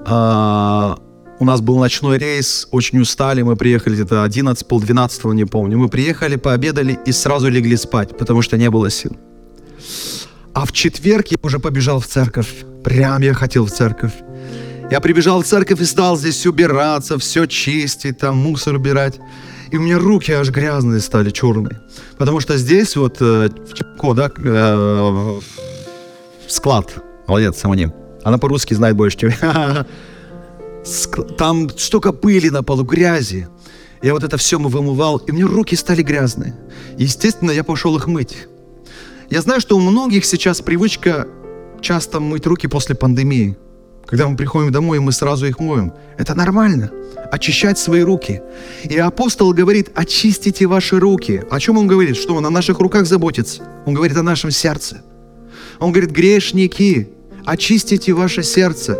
А, 0.06 0.98
у 1.38 1.44
нас 1.44 1.60
был 1.60 1.78
ночной 1.78 2.18
рейс, 2.18 2.66
очень 2.70 3.00
устали, 3.00 3.42
мы 3.42 3.56
приехали 3.56 3.94
где-то 3.94 4.24
11, 4.24 4.66
полдвенадцатого, 4.66 5.32
не 5.32 5.44
помню. 5.44 5.78
Мы 5.78 5.88
приехали, 5.88 6.36
пообедали 6.36 6.98
и 7.06 7.12
сразу 7.12 7.48
легли 7.48 7.76
спать, 7.76 8.16
потому 8.16 8.42
что 8.42 8.56
не 8.56 8.70
было 8.70 8.90
сил. 8.90 9.16
А 10.54 10.64
в 10.64 10.72
четверг 10.72 11.28
я 11.28 11.36
уже 11.42 11.58
побежал 11.58 12.00
в 12.00 12.06
церковь. 12.06 12.48
Прям 12.82 13.22
я 13.22 13.34
хотел 13.34 13.66
в 13.66 13.70
церковь. 13.70 14.12
Я 14.90 15.00
прибежал 15.00 15.42
в 15.42 15.46
церковь 15.46 15.80
и 15.80 15.84
стал 15.84 16.16
здесь 16.16 16.44
убираться, 16.46 17.16
все 17.18 17.46
чистить, 17.46 18.18
там 18.18 18.36
мусор 18.36 18.74
убирать. 18.74 19.20
И 19.70 19.76
у 19.76 19.80
меня 19.80 19.98
руки 19.98 20.32
аж 20.32 20.50
грязные 20.50 21.00
стали, 21.00 21.30
черные. 21.30 21.80
Потому 22.18 22.40
что 22.40 22.56
здесь 22.58 22.96
вот 22.96 23.18
э, 23.20 23.48
в 23.48 24.14
да, 24.14 24.30
э, 24.36 25.40
склад. 26.48 26.94
Молодец, 27.28 27.58
Самоним. 27.58 27.92
Она 28.24 28.38
по-русски 28.38 28.74
знает 28.74 28.96
больше, 28.96 29.18
чем 29.18 29.30
я. 29.40 29.86
Там 31.38 31.70
столько 31.70 32.12
пыли 32.12 32.50
на 32.50 32.62
полу, 32.62 32.84
грязи. 32.84 33.48
Я 34.02 34.14
вот 34.14 34.24
это 34.24 34.36
все 34.38 34.58
мы 34.58 34.70
вымывал, 34.70 35.18
и 35.18 35.30
у 35.30 35.34
меня 35.34 35.46
руки 35.46 35.76
стали 35.76 36.02
грязные. 36.02 36.56
Естественно, 36.96 37.50
я 37.50 37.64
пошел 37.64 37.96
их 37.96 38.06
мыть. 38.06 38.48
Я 39.28 39.42
знаю, 39.42 39.60
что 39.60 39.76
у 39.76 39.80
многих 39.80 40.24
сейчас 40.24 40.60
привычка 40.62 41.28
часто 41.80 42.18
мыть 42.18 42.46
руки 42.46 42.66
после 42.66 42.94
пандемии. 42.94 43.56
Когда 44.06 44.26
мы 44.26 44.36
приходим 44.36 44.72
домой, 44.72 44.98
мы 44.98 45.12
сразу 45.12 45.46
их 45.46 45.60
моем. 45.60 45.92
Это 46.18 46.34
нормально. 46.34 46.90
Очищать 47.30 47.78
свои 47.78 48.02
руки. 48.02 48.42
И 48.84 48.96
апостол 48.98 49.52
говорит, 49.52 49.90
очистите 49.94 50.66
ваши 50.66 50.98
руки. 50.98 51.42
О 51.50 51.60
чем 51.60 51.78
он 51.78 51.86
говорит? 51.86 52.16
Что 52.16 52.34
он 52.34 52.44
о 52.46 52.50
наших 52.50 52.80
руках 52.80 53.06
заботится? 53.06 53.62
Он 53.86 53.94
говорит 53.94 54.16
о 54.16 54.22
нашем 54.22 54.50
сердце. 54.50 55.02
Он 55.78 55.92
говорит, 55.92 56.10
грешники, 56.10 57.08
очистите 57.46 58.12
ваше 58.12 58.42
сердце. 58.42 58.98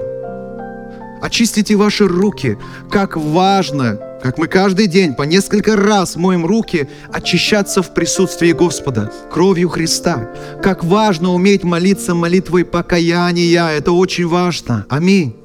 Очистите 1.21 1.77
ваши 1.77 2.07
руки. 2.07 2.57
Как 2.91 3.17
важно, 3.17 3.99
как 4.23 4.39
мы 4.39 4.47
каждый 4.47 4.87
день 4.87 5.15
по 5.15 5.25
несколько 5.25 5.77
раз 5.77 6.17
моем 6.17 6.47
руки, 6.47 6.89
очищаться 7.13 7.83
в 7.83 7.93
присутствии 7.93 8.53
Господа, 8.53 9.13
кровью 9.31 9.69
Христа. 9.69 10.31
Как 10.63 10.85
важно 10.85 11.33
уметь 11.33 11.65
молиться 11.65 12.15
молитвой 12.15 12.65
покаяния. 12.65 13.69
Это 13.69 13.93
очень 13.93 14.27
важно. 14.27 14.87
Аминь. 14.89 15.40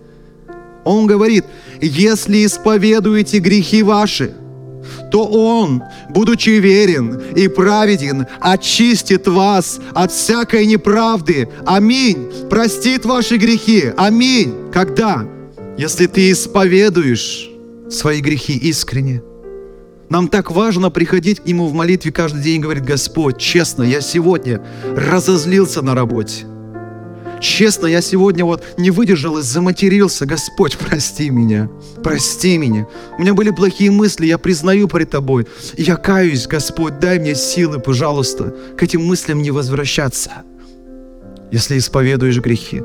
Он 0.86 1.08
говорит, 1.08 1.44
если 1.82 2.46
исповедуете 2.46 3.40
грехи 3.40 3.84
ваши, 3.84 4.34
то 5.12 5.26
Он, 5.26 5.84
будучи 6.10 6.50
верен 6.50 7.20
и 7.36 7.48
праведен, 7.48 8.28
очистит 8.40 9.28
вас 9.28 9.80
от 9.94 10.12
всякой 10.12 10.68
неправды. 10.68 11.50
Аминь. 11.66 12.30
Простит 12.50 13.04
ваши 13.04 13.38
грехи. 13.38 13.92
Аминь. 13.98 14.54
Когда? 14.72 15.26
Если 15.78 16.06
ты 16.06 16.32
исповедуешь 16.32 17.50
свои 17.90 18.22
грехи 18.22 18.56
искренне. 18.56 19.22
Нам 20.10 20.28
так 20.28 20.52
важно 20.52 20.92
приходить 20.92 21.40
к 21.40 21.46
Нему 21.48 21.68
в 21.68 21.74
молитве 21.74 22.12
каждый 22.12 22.44
день 22.44 22.60
и 22.60 22.64
говорить, 22.64 22.84
Господь, 22.84 23.40
честно, 23.40 23.82
я 23.82 24.02
сегодня 24.02 24.62
разозлился 24.96 25.82
на 25.82 25.96
работе. 25.96 26.46
Честно, 27.46 27.86
я 27.86 28.02
сегодня 28.02 28.44
вот 28.44 28.64
не 28.76 28.90
выдержал 28.90 29.38
и 29.38 29.44
заматерился. 29.44 30.26
Господь, 30.26 30.78
прости 30.80 31.30
меня, 31.30 31.70
прости 32.04 32.58
меня. 32.58 32.88
У 33.20 33.22
меня 33.22 33.36
были 33.36 33.52
плохие 33.52 33.92
мысли, 33.92 34.26
я 34.26 34.40
признаю 34.40 34.88
пред 34.88 35.12
Тобой. 35.12 35.46
Я 35.78 35.96
каюсь, 35.96 36.48
Господь, 36.48 36.98
дай 36.98 37.20
мне 37.20 37.36
силы, 37.36 37.80
пожалуйста, 37.80 38.52
к 38.76 38.82
этим 38.82 39.06
мыслям 39.06 39.44
не 39.44 39.52
возвращаться. 39.52 40.32
Если 41.52 41.78
исповедуешь 41.78 42.40
грехи 42.40 42.82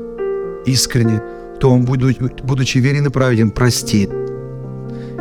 искренне, 0.67 1.23
то 1.59 1.71
Он, 1.71 1.83
будучи 1.83 2.77
верен 2.77 3.07
и 3.07 3.09
праведен, 3.09 3.49
простит 3.49 4.11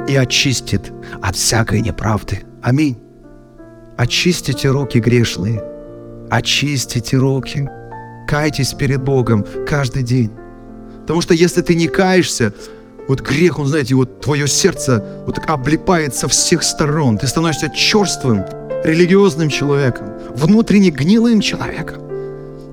и 0.07 0.16
очистит 0.16 0.93
от 1.22 1.34
всякой 1.34 1.80
неправды. 1.80 2.43
Аминь. 2.61 2.99
Очистите 3.97 4.68
руки 4.68 4.99
грешные. 4.99 5.64
Очистите 6.28 7.16
руки. 7.16 7.70
Кайтесь 8.29 8.75
перед 8.75 9.03
Богом 9.03 9.45
каждый 9.66 10.03
день. 10.03 10.31
Потому 11.03 11.21
что 11.21 11.35
если 11.35 11.62
ты 11.62 11.75
не 11.75 11.89
каешься, 11.89 12.53
вот 13.09 13.21
грех, 13.21 13.59
он, 13.59 13.66
знаете, 13.66 13.95
вот 13.95 14.21
твое 14.21 14.47
сердце 14.47 15.05
вот 15.27 15.41
облипает 15.47 16.14
со 16.14 16.29
всех 16.29 16.62
сторон. 16.62 17.18
Ты 17.18 17.27
становишься 17.27 17.68
черствым, 17.71 18.45
религиозным 18.85 19.49
человеком, 19.49 20.12
внутренне 20.37 20.91
гнилым 20.91 21.41
человеком. 21.41 22.01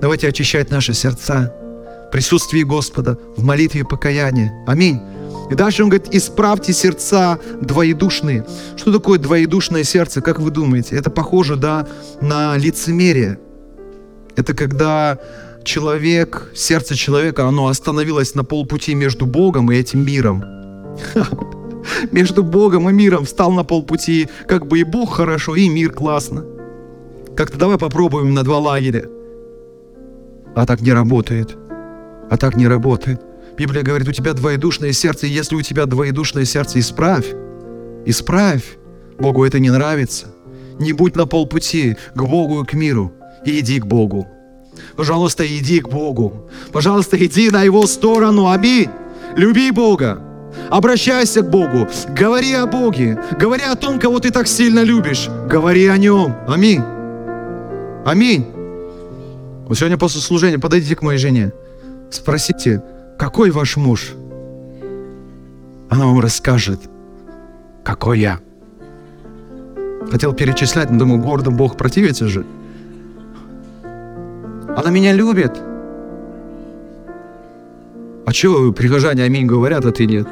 Давайте 0.00 0.28
очищать 0.28 0.70
наши 0.70 0.94
сердца 0.94 1.52
в 2.06 2.12
присутствии 2.12 2.62
Господа, 2.62 3.18
в 3.36 3.42
молитве 3.42 3.84
покаяния. 3.84 4.52
Аминь. 4.66 5.00
И 5.50 5.54
дальше 5.54 5.82
он 5.82 5.88
говорит, 5.88 6.14
исправьте 6.14 6.72
сердца 6.72 7.38
двоедушные. 7.60 8.46
Что 8.76 8.92
такое 8.92 9.18
двоедушное 9.18 9.82
сердце, 9.82 10.20
как 10.20 10.38
вы 10.38 10.50
думаете? 10.50 10.96
Это 10.96 11.10
похоже, 11.10 11.56
да, 11.56 11.88
на 12.20 12.56
лицемерие. 12.56 13.38
Это 14.38 14.54
когда 14.54 15.18
человек, 15.64 16.52
сердце 16.54 16.94
человека, 16.94 17.48
оно 17.48 17.66
остановилось 17.66 18.36
на 18.36 18.44
полпути 18.44 18.94
между 18.94 19.26
Богом 19.26 19.72
и 19.72 19.76
этим 19.76 20.06
миром. 20.06 20.44
Между 22.12 22.44
Богом 22.44 22.88
и 22.88 22.92
миром 22.92 23.24
встал 23.24 23.50
на 23.50 23.64
полпути. 23.64 24.28
Как 24.46 24.66
бы 24.66 24.78
и 24.78 24.84
Бог 24.84 25.14
хорошо, 25.14 25.56
и 25.56 25.68
мир 25.68 25.90
классно. 25.90 26.44
Как-то 27.36 27.58
давай 27.58 27.78
попробуем 27.78 28.32
на 28.34 28.44
два 28.44 28.58
лагеря. 28.58 29.06
А 30.54 30.66
так 30.66 30.82
не 30.82 30.92
работает. 30.92 31.56
А 32.30 32.36
так 32.36 32.56
не 32.56 32.68
работает. 32.68 33.20
Библия 33.56 33.82
говорит, 33.82 34.06
у 34.06 34.12
тебя 34.12 34.34
двоедушное 34.34 34.92
сердце, 34.92 35.26
и 35.26 35.30
если 35.30 35.56
у 35.56 35.62
тебя 35.62 35.86
двоедушное 35.86 36.44
сердце, 36.44 36.78
исправь. 36.78 37.26
Исправь. 38.06 38.78
Богу 39.18 39.44
это 39.44 39.58
не 39.58 39.70
нравится. 39.70 40.26
Не 40.78 40.92
будь 40.92 41.16
на 41.16 41.26
полпути 41.26 41.96
к 42.14 42.22
Богу 42.22 42.62
и 42.62 42.66
к 42.66 42.74
миру. 42.74 43.12
И 43.44 43.60
иди 43.60 43.80
к 43.80 43.86
Богу. 43.86 44.26
Пожалуйста, 44.96 45.46
иди 45.46 45.80
к 45.80 45.88
Богу. 45.88 46.48
Пожалуйста, 46.72 47.16
иди 47.24 47.50
на 47.50 47.62
Его 47.62 47.86
сторону. 47.86 48.48
Аминь. 48.48 48.88
Люби 49.36 49.70
Бога. 49.70 50.22
Обращайся 50.70 51.42
к 51.42 51.50
Богу. 51.50 51.88
Говори 52.08 52.52
о 52.54 52.66
Боге. 52.66 53.18
Говори 53.38 53.62
о 53.64 53.74
том, 53.74 53.98
кого 53.98 54.18
ты 54.20 54.30
так 54.30 54.48
сильно 54.48 54.82
любишь. 54.82 55.28
Говори 55.48 55.86
о 55.86 55.96
Нем. 55.96 56.34
Аминь. 56.46 56.82
Аминь. 58.04 58.46
Вот 59.66 59.76
сегодня 59.76 59.98
после 59.98 60.20
служения 60.20 60.58
подойдите 60.58 60.96
к 60.96 61.02
моей 61.02 61.18
жене. 61.18 61.52
Спросите, 62.10 62.82
какой 63.18 63.50
ваш 63.50 63.76
муж? 63.76 64.14
Она 65.90 66.06
вам 66.06 66.20
расскажет, 66.20 66.80
какой 67.84 68.20
я. 68.20 68.40
Хотел 70.10 70.32
перечислять, 70.32 70.90
но 70.90 70.98
думаю, 70.98 71.20
гордо 71.20 71.50
Бог 71.50 71.76
противится 71.76 72.28
же. 72.28 72.46
Она 74.78 74.90
меня 74.90 75.12
любит. 75.12 75.50
А 78.24 78.32
чего 78.32 78.72
прихожане 78.72 79.24
аминь 79.24 79.44
говорят, 79.44 79.84
а 79.84 79.90
ты 79.90 80.06
нет? 80.06 80.28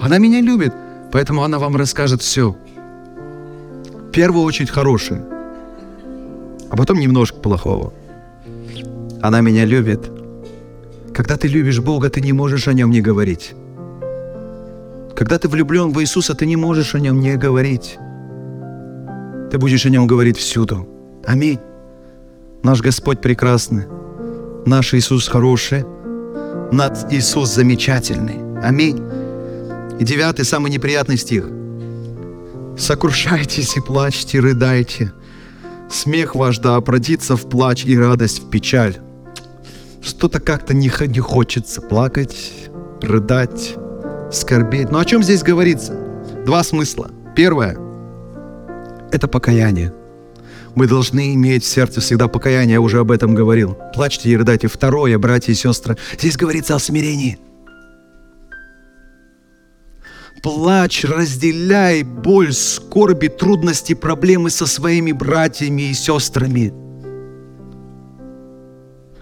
Она 0.00 0.18
меня 0.18 0.40
любит, 0.40 0.72
поэтому 1.10 1.42
она 1.42 1.58
вам 1.58 1.74
расскажет 1.74 2.22
все. 2.22 2.56
В 3.94 4.12
первую 4.12 4.44
очередь 4.44 4.70
хорошее, 4.70 5.24
а 6.70 6.76
потом 6.76 7.00
немножко 7.00 7.38
плохого. 7.38 7.92
Она 9.22 9.40
меня 9.40 9.64
любит. 9.64 10.08
Когда 11.12 11.36
ты 11.36 11.48
любишь 11.48 11.80
Бога, 11.80 12.10
ты 12.10 12.20
не 12.20 12.32
можешь 12.32 12.68
о 12.68 12.74
нем 12.74 12.90
не 12.90 13.00
говорить. 13.00 13.54
Когда 15.16 15.40
ты 15.40 15.48
влюблен 15.48 15.90
в 15.90 16.00
Иисуса, 16.00 16.36
ты 16.36 16.46
не 16.46 16.54
можешь 16.54 16.94
о 16.94 17.00
нем 17.00 17.18
не 17.18 17.36
говорить. 17.36 17.98
Ты 19.54 19.58
будешь 19.58 19.86
о 19.86 19.88
нем 19.88 20.08
говорить 20.08 20.36
всюду. 20.36 20.88
Аминь. 21.24 21.60
Наш 22.64 22.80
Господь 22.82 23.20
прекрасный. 23.20 23.84
Наш 24.66 24.94
Иисус 24.94 25.28
хороший. 25.28 25.84
Наш 26.72 27.04
Иисус 27.12 27.54
замечательный. 27.54 28.40
Аминь. 28.60 29.00
И 30.00 30.04
девятый, 30.04 30.44
самый 30.44 30.72
неприятный 30.72 31.16
стих. 31.16 31.44
«Сокрушайтесь 32.76 33.76
и 33.76 33.80
плачьте, 33.80 34.40
рыдайте. 34.40 35.12
Смех 35.88 36.34
ваш 36.34 36.58
да 36.58 36.74
обратится 36.74 37.36
в 37.36 37.48
плач 37.48 37.84
и 37.84 37.96
радость 37.96 38.42
в 38.42 38.50
печаль». 38.50 38.96
Что-то 40.02 40.40
как-то 40.40 40.74
не, 40.74 40.88
хочется 40.88 41.80
плакать, 41.80 42.52
рыдать, 43.00 43.76
скорбеть. 44.32 44.90
Но 44.90 44.98
о 44.98 45.04
чем 45.04 45.22
здесь 45.22 45.44
говорится? 45.44 45.96
Два 46.44 46.64
смысла. 46.64 47.12
Первое– 47.36 47.78
это 49.14 49.28
покаяние. 49.28 49.92
Мы 50.74 50.88
должны 50.88 51.34
иметь 51.34 51.62
в 51.62 51.68
сердце 51.68 52.00
всегда 52.00 52.26
покаяние, 52.26 52.74
я 52.74 52.80
уже 52.80 52.98
об 52.98 53.12
этом 53.12 53.34
говорил. 53.34 53.78
Плачьте 53.94 54.28
и 54.28 54.36
рыдайте. 54.36 54.66
Второе, 54.66 55.16
братья 55.18 55.52
и 55.52 55.54
сестры, 55.54 55.96
здесь 56.18 56.36
говорится 56.36 56.74
о 56.74 56.78
смирении. 56.80 57.38
Плачь, 60.42 61.04
разделяй 61.04 62.02
боль, 62.02 62.52
скорби, 62.52 63.28
трудности, 63.28 63.94
проблемы 63.94 64.50
со 64.50 64.66
своими 64.66 65.12
братьями 65.12 65.90
и 65.90 65.94
сестрами– 65.94 66.72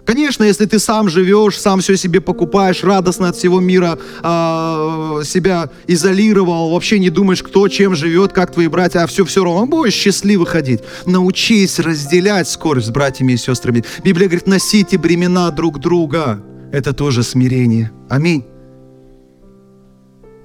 Конечно, 0.05 0.43
если 0.43 0.67
ты 0.67 0.79
сам 0.79 1.09
живешь, 1.09 1.61
сам 1.61 1.81
все 1.81 1.97
себе 1.97 2.21
покупаешь, 2.21 2.83
радостно 2.83 3.29
от 3.29 3.37
всего 3.37 3.61
мира 3.61 3.99
э, 4.23 5.23
себя 5.25 5.71
изолировал, 5.87 6.73
вообще 6.73 6.99
не 6.99 7.09
думаешь, 7.09 7.43
кто 7.43 7.69
чем 7.69 7.95
живет, 7.95 8.33
как 8.33 8.53
твои 8.53 8.67
братья, 8.67 9.01
а 9.01 9.07
все 9.07 9.25
все 9.25 9.45
равно 9.45 9.65
будешь 9.67 9.95
счастливо 9.95 10.45
ходить. 10.45 10.81
Научись 11.07 11.79
разделять 11.79 12.49
скорость 12.49 12.89
с 12.89 12.91
братьями 12.91 13.35
и 13.35 13.37
сестрами. 13.37 13.85
Библия 14.03 14.27
говорит, 14.27 14.49
носите 14.49 14.99
бремена 14.99 15.51
друг 15.53 15.79
друга. 15.79 16.43
Это 16.73 16.93
тоже 16.93 17.23
смирение. 17.23 17.93
Аминь. 18.09 18.45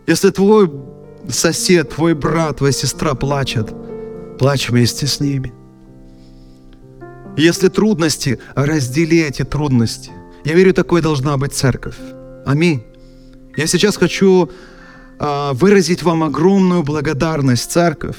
Если 0.06 0.30
твой 0.30 0.72
сосед, 1.28 1.90
твой 1.96 2.14
брат, 2.14 2.58
твоя 2.58 2.72
сестра 2.72 3.16
плачет, 3.16 3.74
плачь 4.38 4.70
вместе 4.70 5.08
с 5.08 5.20
ними. 5.20 5.57
Если 7.38 7.68
трудности, 7.68 8.40
раздели 8.56 9.22
эти 9.22 9.44
трудности. 9.44 10.10
Я 10.44 10.56
верю, 10.56 10.74
такой 10.74 11.02
должна 11.02 11.38
быть 11.38 11.54
церковь. 11.54 11.96
Аминь. 12.48 12.84
Я 13.56 13.68
сейчас 13.68 13.96
хочу 13.96 14.50
э, 15.20 15.52
выразить 15.54 16.02
вам 16.02 16.24
огромную 16.24 16.82
благодарность, 16.82 17.72
церковь, 17.72 18.18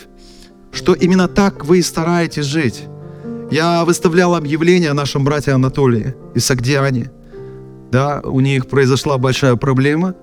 что 0.72 0.94
именно 0.94 1.26
так 1.26 1.64
вы 1.64 1.78
и 1.78 1.82
стараетесь 1.82 2.44
жить. 2.44 2.84
Я 3.50 3.84
выставлял 3.84 4.36
объявление 4.36 4.90
о 4.90 4.94
нашем 4.94 5.24
брате 5.24 5.50
Анатолии 5.50 6.14
из 6.34 6.44
Сагдиане. 6.44 7.10
Да, 7.90 8.20
у 8.20 8.38
них 8.38 8.68
произошла 8.68 9.18
большая 9.18 9.56
проблема. 9.56 10.14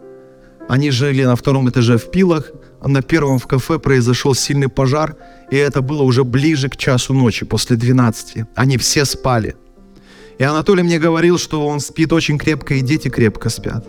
Они 0.69 0.89
жили 0.89 1.25
на 1.25 1.35
втором 1.35 1.69
этаже 1.69 1.97
в 1.97 2.11
Пилах, 2.11 2.51
на 2.87 3.01
первом 3.01 3.39
в 3.39 3.47
кафе 3.47 3.79
произошел 3.79 4.35
сильный 4.35 4.69
пожар– 4.69 5.15
и 5.51 5.57
это 5.57 5.81
было 5.81 6.03
уже 6.03 6.23
ближе 6.23 6.69
к 6.69 6.77
часу 6.77 7.13
ночи, 7.13 7.45
после 7.45 7.77
12. 7.77 8.45
Они 8.55 8.77
все 8.77 9.05
спали. 9.05 9.55
И 10.39 10.43
Анатолий 10.43 10.83
мне 10.83 10.99
говорил, 10.99 11.37
что 11.37 11.65
он 11.65 11.79
спит 11.79 12.11
очень 12.11 12.37
крепко, 12.37 12.73
и 12.73 12.81
дети 12.81 13.09
крепко 13.09 13.49
спят. 13.49 13.87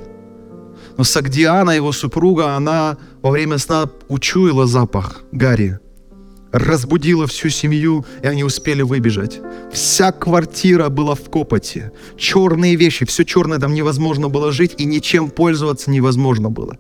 Но 0.97 1.05
Сагдиана, 1.05 1.71
его 1.71 1.93
супруга, 1.93 2.57
она 2.57 2.97
во 3.23 3.31
время 3.31 3.59
сна 3.59 3.91
учуяла 4.09 4.67
запах 4.67 5.23
Гарри, 5.33 5.79
разбудила 6.53 7.27
всю 7.27 7.51
семью, 7.51 8.07
и 8.23 8.27
они 8.27 8.45
успели 8.45 8.83
выбежать. 8.83 9.41
Вся 9.73 10.13
квартира 10.13 10.89
была 10.89 11.15
в 11.15 11.29
копоте. 11.31 11.93
Черные 12.17 12.77
вещи, 12.77 13.05
все 13.05 13.25
черное, 13.25 13.59
там 13.59 13.75
невозможно 13.75 14.29
было 14.29 14.53
жить, 14.53 14.75
и 14.79 14.85
ничем 14.85 15.31
пользоваться 15.31 15.91
невозможно 15.91 16.49
было. 16.49 16.79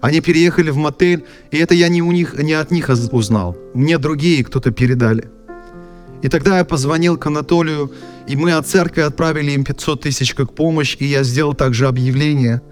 Они 0.00 0.20
переехали 0.20 0.70
в 0.70 0.76
мотель, 0.76 1.24
и 1.50 1.58
это 1.58 1.74
я 1.74 1.88
не, 1.88 2.02
у 2.02 2.12
них, 2.12 2.38
не 2.38 2.52
от 2.52 2.70
них 2.70 2.90
узнал. 3.12 3.56
Мне 3.74 3.98
другие 3.98 4.44
кто-то 4.44 4.70
передали. 4.70 5.30
И 6.22 6.28
тогда 6.28 6.58
я 6.58 6.64
позвонил 6.64 7.16
к 7.18 7.26
Анатолию, 7.26 7.92
и 8.26 8.36
мы 8.36 8.52
от 8.52 8.66
церкви 8.66 9.02
отправили 9.02 9.52
им 9.52 9.64
500 9.64 10.00
тысяч 10.00 10.34
как 10.34 10.54
помощь, 10.54 10.96
и 10.98 11.06
я 11.06 11.22
сделал 11.22 11.54
также 11.54 11.86
объявление, 11.86 12.62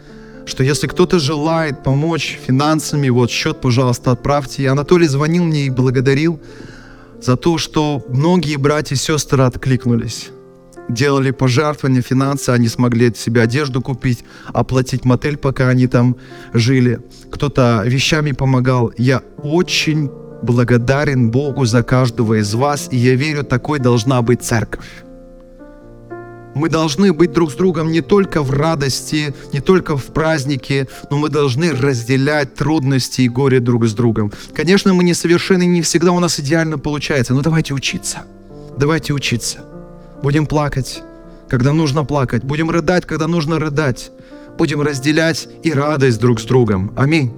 что 0.46 0.64
если 0.64 0.86
кто-то 0.86 1.18
желает 1.18 1.82
помочь 1.82 2.38
финансами, 2.46 3.08
вот 3.08 3.30
счет, 3.30 3.60
пожалуйста, 3.60 4.12
отправьте. 4.12 4.62
И 4.62 4.66
Анатолий 4.66 5.06
звонил 5.06 5.44
мне 5.44 5.66
и 5.66 5.70
благодарил 5.70 6.40
за 7.20 7.36
то, 7.36 7.58
что 7.58 8.04
многие 8.08 8.56
братья 8.56 8.94
и 8.94 8.98
сестры 8.98 9.44
откликнулись 9.44 10.30
делали 10.88 11.30
пожертвования, 11.30 12.02
финансы, 12.02 12.50
они 12.50 12.68
смогли 12.68 13.12
себе 13.14 13.42
одежду 13.42 13.80
купить, 13.82 14.24
оплатить 14.52 15.04
мотель, 15.04 15.36
пока 15.36 15.68
они 15.68 15.86
там 15.86 16.16
жили. 16.52 17.00
Кто-то 17.30 17.82
вещами 17.84 18.32
помогал. 18.32 18.92
Я 18.98 19.22
очень 19.42 20.10
благодарен 20.42 21.30
Богу 21.30 21.64
за 21.64 21.82
каждого 21.82 22.40
из 22.40 22.54
вас, 22.54 22.88
и 22.90 22.96
я 22.96 23.14
верю, 23.14 23.44
такой 23.44 23.78
должна 23.78 24.20
быть 24.22 24.42
церковь. 24.42 24.84
Мы 26.54 26.68
должны 26.68 27.12
быть 27.12 27.32
друг 27.32 27.50
с 27.50 27.54
другом 27.54 27.90
не 27.90 28.00
только 28.00 28.42
в 28.42 28.50
радости, 28.52 29.34
не 29.52 29.60
только 29.60 29.96
в 29.96 30.04
празднике, 30.04 30.86
но 31.10 31.18
мы 31.18 31.28
должны 31.28 31.72
разделять 31.72 32.54
трудности 32.54 33.22
и 33.22 33.28
горе 33.28 33.58
друг 33.58 33.86
с 33.86 33.92
другом. 33.92 34.32
Конечно, 34.54 34.94
мы 34.94 35.02
несовершенны, 35.02 35.66
не 35.66 35.82
всегда 35.82 36.12
у 36.12 36.20
нас 36.20 36.38
идеально 36.38 36.78
получается, 36.78 37.34
но 37.34 37.42
давайте 37.42 37.74
учиться. 37.74 38.22
Давайте 38.78 39.12
учиться. 39.12 39.73
Будем 40.24 40.46
плакать, 40.46 41.02
когда 41.50 41.74
нужно 41.74 42.02
плакать. 42.06 42.44
Будем 42.44 42.70
рыдать, 42.70 43.04
когда 43.04 43.28
нужно 43.28 43.58
рыдать. 43.58 44.10
Будем 44.56 44.80
разделять 44.80 45.46
и 45.62 45.70
радость 45.70 46.18
друг 46.18 46.40
с 46.40 46.44
другом. 46.44 46.92
Аминь. 46.96 47.30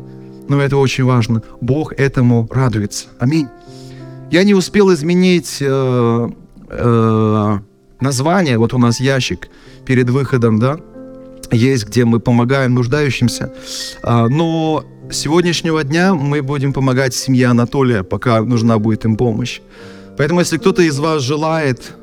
Но 0.49 0.63
это 0.63 0.77
очень 0.77 1.03
важно. 1.03 1.43
Бог 1.61 1.93
этому 1.95 2.49
радуется. 2.49 3.07
Аминь. 3.19 3.49
Я 4.31 4.45
не 4.45 4.55
успел 4.55 4.95
изменить 4.95 5.59
э, 5.61 6.29
э, 6.69 7.59
название. 7.99 8.57
Вот 8.57 8.73
у 8.73 8.79
нас 8.79 9.01
ящик 9.01 9.49
перед 9.85 10.09
выходом, 10.09 10.61
да, 10.61 10.79
есть, 11.51 11.89
где 11.89 12.05
мы 12.05 12.21
помогаем 12.21 12.75
нуждающимся. 12.75 13.53
А, 14.05 14.29
но 14.29 14.85
с 15.11 15.17
сегодняшнего 15.17 15.83
дня 15.83 16.15
мы 16.15 16.41
будем 16.41 16.73
помогать 16.73 17.15
семье 17.15 17.49
Анатолия, 17.49 18.05
пока 18.05 18.43
нужна 18.43 18.79
будет 18.79 19.05
им 19.05 19.17
помощь. 19.17 19.61
Поэтому, 20.17 20.39
если 20.39 20.57
кто-то 20.59 20.83
из 20.83 21.01
вас 21.01 21.23
желает 21.23 21.97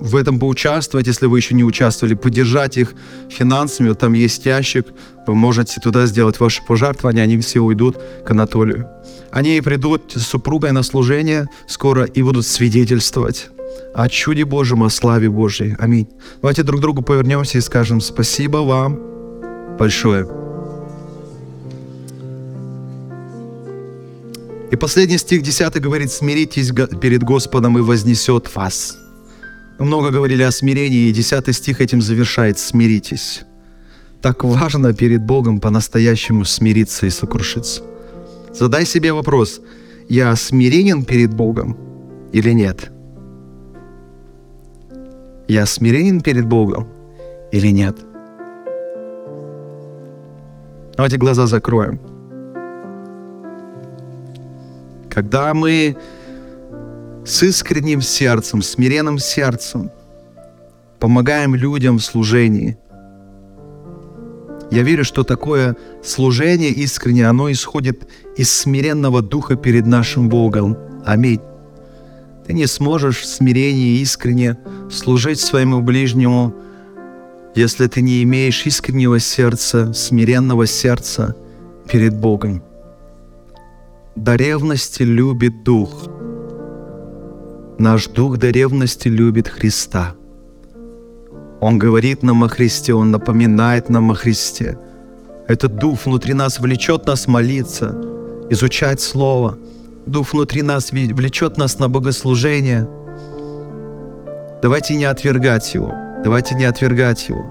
в 0.00 0.16
этом 0.16 0.38
поучаствовать, 0.38 1.06
если 1.06 1.26
вы 1.26 1.38
еще 1.38 1.54
не 1.54 1.64
участвовали, 1.64 2.14
поддержать 2.14 2.76
их 2.76 2.94
финансами. 3.28 3.88
Вот 3.88 3.98
там 3.98 4.14
есть 4.14 4.46
ящик, 4.46 4.86
вы 5.26 5.34
можете 5.34 5.80
туда 5.80 6.06
сделать 6.06 6.40
ваши 6.40 6.62
пожертвования, 6.66 7.22
они 7.22 7.38
все 7.38 7.60
уйдут 7.60 7.98
к 8.24 8.30
Анатолию. 8.30 8.88
Они 9.30 9.60
придут 9.60 10.12
с 10.14 10.22
супругой 10.22 10.72
на 10.72 10.82
служение 10.82 11.48
скоро 11.66 12.04
и 12.04 12.22
будут 12.22 12.46
свидетельствовать 12.46 13.50
о 13.94 14.08
чуде 14.08 14.44
Божьем, 14.44 14.82
о 14.82 14.90
славе 14.90 15.28
Божьей. 15.28 15.76
Аминь. 15.78 16.08
Давайте 16.40 16.62
друг 16.62 16.80
другу 16.80 17.02
повернемся 17.02 17.58
и 17.58 17.60
скажем 17.60 18.00
спасибо 18.00 18.58
вам 18.58 18.98
большое. 19.78 20.26
И 24.70 24.76
последний 24.76 25.18
стих 25.18 25.42
10 25.42 25.80
говорит, 25.80 26.12
смиритесь 26.12 26.70
перед 27.00 27.24
Господом 27.24 27.76
и 27.78 27.80
вознесет 27.80 28.54
вас. 28.54 28.99
Много 29.80 30.10
говорили 30.10 30.42
о 30.42 30.50
смирении, 30.50 31.08
и 31.08 31.12
10 31.12 31.56
стих 31.56 31.80
этим 31.80 32.02
завершает 32.02 32.58
«смиритесь». 32.58 33.42
Так 34.22 34.44
важно 34.44 34.92
перед 34.92 35.22
Богом 35.22 35.58
по-настоящему 35.60 36.44
смириться 36.44 37.06
и 37.06 37.10
сокрушиться. 37.10 37.82
Задай 38.52 38.84
себе 38.84 39.12
вопрос, 39.12 39.60
я 40.08 40.36
смиренен 40.36 41.04
перед 41.04 41.32
Богом 41.32 41.76
или 42.32 42.52
нет? 42.52 42.92
Я 45.48 45.66
смиренен 45.66 46.20
перед 46.20 46.46
Богом 46.46 46.86
или 47.50 47.68
нет? 47.72 47.96
Давайте 50.96 51.16
глаза 51.16 51.46
закроем. 51.46 51.98
когда 55.10 55.52
мы 55.52 55.96
с 57.30 57.44
искренним 57.44 58.02
сердцем, 58.02 58.60
смиренным 58.60 59.18
сердцем 59.18 59.90
помогаем 60.98 61.54
людям 61.54 61.98
в 61.98 62.02
служении. 62.02 62.76
Я 64.70 64.82
верю, 64.82 65.04
что 65.04 65.22
такое 65.22 65.76
служение 66.02 66.70
искреннее, 66.70 67.28
оно 67.28 67.50
исходит 67.50 68.08
из 68.36 68.52
смиренного 68.52 69.22
духа 69.22 69.54
перед 69.56 69.86
нашим 69.86 70.28
Богом. 70.28 70.76
Аминь. 71.04 71.40
Ты 72.46 72.52
не 72.52 72.66
сможешь 72.66 73.20
в 73.20 73.26
смирении 73.26 74.00
искренне 74.00 74.58
служить 74.90 75.40
своему 75.40 75.80
ближнему, 75.82 76.54
если 77.54 77.86
ты 77.86 78.02
не 78.02 78.22
имеешь 78.24 78.66
искреннего 78.66 79.20
сердца, 79.20 79.92
смиренного 79.92 80.66
сердца 80.66 81.36
перед 81.88 82.16
Богом. 82.16 82.62
До 84.16 84.34
ревности 84.34 85.04
любит 85.04 85.62
Дух. 85.62 86.19
Наш 87.80 88.08
Дух 88.08 88.36
до 88.36 88.50
ревности 88.50 89.08
любит 89.08 89.48
Христа. 89.48 90.14
Он 91.62 91.78
говорит 91.78 92.22
нам 92.22 92.44
о 92.44 92.48
Христе, 92.48 92.92
Он 92.92 93.10
напоминает 93.10 93.88
нам 93.88 94.10
о 94.10 94.14
Христе. 94.14 94.78
Этот 95.48 95.76
Дух 95.76 96.04
внутри 96.04 96.34
нас 96.34 96.60
влечет 96.60 97.06
нас 97.06 97.26
молиться, 97.26 97.96
изучать 98.50 99.00
Слово. 99.00 99.56
Дух 100.04 100.34
внутри 100.34 100.60
нас 100.60 100.92
влечет 100.92 101.56
нас 101.56 101.78
на 101.78 101.88
богослужение. 101.88 102.86
Давайте 104.60 104.94
не 104.94 105.06
отвергать 105.06 105.74
Его. 105.74 105.94
Давайте 106.22 106.56
не 106.56 106.66
отвергать 106.66 107.30
Его. 107.30 107.46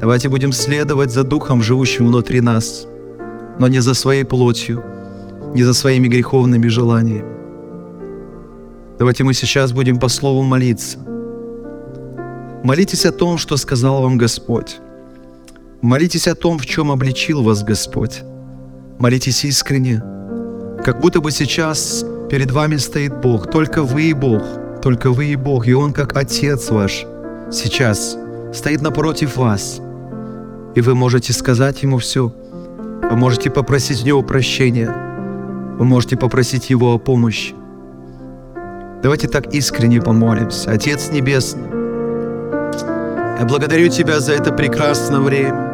Давайте 0.00 0.28
будем 0.28 0.52
следовать 0.52 1.10
за 1.10 1.24
Духом, 1.24 1.62
живущим 1.62 2.06
внутри 2.06 2.40
нас, 2.40 2.86
но 3.58 3.66
не 3.66 3.80
за 3.80 3.94
своей 3.94 4.22
плотью, 4.22 4.84
не 5.52 5.64
за 5.64 5.74
своими 5.74 6.06
греховными 6.06 6.68
желаниями. 6.68 7.37
Давайте 8.98 9.24
мы 9.24 9.34
сейчас 9.34 9.72
будем 9.72 9.98
по 9.98 10.08
Слову 10.08 10.42
молиться. 10.42 10.98
Молитесь 12.64 13.06
о 13.06 13.12
том, 13.12 13.38
что 13.38 13.56
сказал 13.56 14.02
вам 14.02 14.18
Господь. 14.18 14.78
Молитесь 15.80 16.26
о 16.26 16.34
том, 16.34 16.58
в 16.58 16.66
чем 16.66 16.90
обличил 16.90 17.42
вас 17.42 17.62
Господь. 17.62 18.22
Молитесь 18.98 19.44
искренне, 19.44 20.02
как 20.84 21.00
будто 21.00 21.20
бы 21.20 21.30
сейчас 21.30 22.04
перед 22.28 22.50
вами 22.50 22.76
стоит 22.76 23.20
Бог, 23.20 23.50
только 23.50 23.82
вы 23.84 24.10
и 24.10 24.12
Бог, 24.12 24.42
только 24.82 25.12
вы 25.12 25.26
и 25.26 25.36
Бог, 25.36 25.68
и 25.68 25.74
Он 25.74 25.92
как 25.92 26.16
Отец 26.16 26.70
ваш 26.70 27.06
сейчас 27.52 28.16
стоит 28.52 28.82
напротив 28.82 29.36
вас– 29.36 29.80
и 30.78 30.80
вы 30.80 30.94
можете 30.94 31.32
сказать 31.32 31.82
Ему 31.82 31.98
все. 31.98 32.32
Вы 33.10 33.16
можете 33.16 33.50
попросить 33.50 34.02
у 34.02 34.06
Него 34.06 34.22
прощения. 34.22 34.94
Вы 35.76 35.84
можете 35.84 36.16
попросить 36.16 36.70
Его 36.70 36.94
о 36.94 36.98
помощи. 36.98 37.52
Давайте 39.02 39.28
так 39.28 39.54
искренне 39.54 40.02
помолимся. 40.02 40.72
Отец 40.72 41.10
Небесный, 41.12 41.70
я 43.38 43.44
благодарю 43.46 43.88
Тебя 43.88 44.18
за 44.18 44.32
это 44.32 44.52
прекрасное 44.52 45.20
время. 45.20 45.68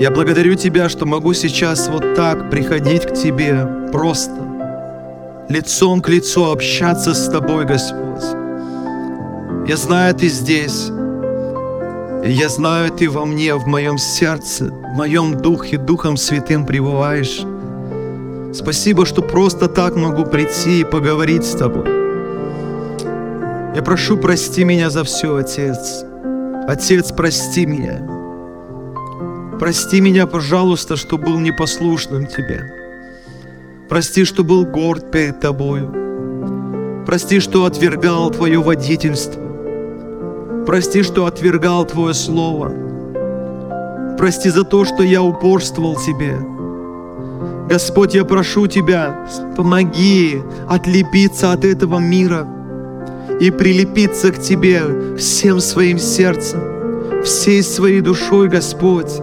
Я 0.00 0.10
благодарю 0.10 0.56
Тебя, 0.56 0.88
что 0.88 1.06
могу 1.06 1.34
сейчас 1.34 1.88
вот 1.88 2.16
так 2.16 2.50
приходить 2.50 3.06
к 3.06 3.12
Тебе 3.14 3.64
просто, 3.92 4.34
лицом 5.48 6.02
к 6.02 6.08
лицу 6.08 6.50
общаться 6.50 7.14
с 7.14 7.28
Тобой, 7.28 7.64
Господь. 7.64 8.24
Я 9.68 9.76
знаю, 9.76 10.14
Ты 10.16 10.26
здесь. 10.28 10.90
Я 12.24 12.48
знаю, 12.48 12.90
Ты 12.90 13.08
во 13.08 13.24
мне, 13.24 13.54
в 13.54 13.68
моем 13.68 13.98
сердце, 13.98 14.64
в 14.64 14.96
моем 14.96 15.40
духе, 15.40 15.78
Духом 15.78 16.16
Святым 16.16 16.66
пребываешь. 16.66 17.44
Спасибо, 18.56 19.04
что 19.04 19.20
просто 19.20 19.68
так 19.68 19.96
могу 19.96 20.24
прийти 20.24 20.80
и 20.80 20.84
поговорить 20.84 21.44
с 21.44 21.52
Тобой. 21.52 21.86
Я 23.74 23.82
прошу, 23.84 24.16
прости 24.16 24.64
меня 24.64 24.88
за 24.88 25.04
все, 25.04 25.36
Отец. 25.36 26.04
Отец, 26.66 27.12
прости 27.12 27.66
меня. 27.66 28.00
Прости 29.60 30.00
меня, 30.00 30.26
пожалуйста, 30.26 30.96
что 30.96 31.18
был 31.18 31.38
непослушным 31.38 32.26
Тебе. 32.26 32.72
Прости, 33.90 34.24
что 34.24 34.42
был 34.42 34.64
горд 34.64 35.10
перед 35.10 35.38
Тобою. 35.38 37.04
Прости, 37.04 37.40
что 37.40 37.66
отвергал 37.66 38.30
Твое 38.30 38.62
водительство. 38.62 39.42
Прости, 40.66 41.02
что 41.02 41.26
отвергал 41.26 41.84
Твое 41.84 42.14
Слово. 42.14 42.72
Прости 44.16 44.48
за 44.48 44.64
то, 44.64 44.86
что 44.86 45.02
я 45.02 45.22
упорствовал 45.22 45.96
Тебе. 45.96 46.55
Господь, 47.68 48.14
я 48.14 48.24
прошу 48.24 48.66
Тебя, 48.66 49.26
помоги 49.56 50.42
отлепиться 50.68 51.52
от 51.52 51.64
этого 51.64 51.98
мира 51.98 52.46
и 53.40 53.50
прилепиться 53.50 54.32
к 54.32 54.40
Тебе 54.40 55.16
всем 55.18 55.60
своим 55.60 55.98
сердцем, 55.98 57.22
всей 57.24 57.62
своей 57.62 58.00
душой, 58.00 58.48
Господь. 58.48 59.20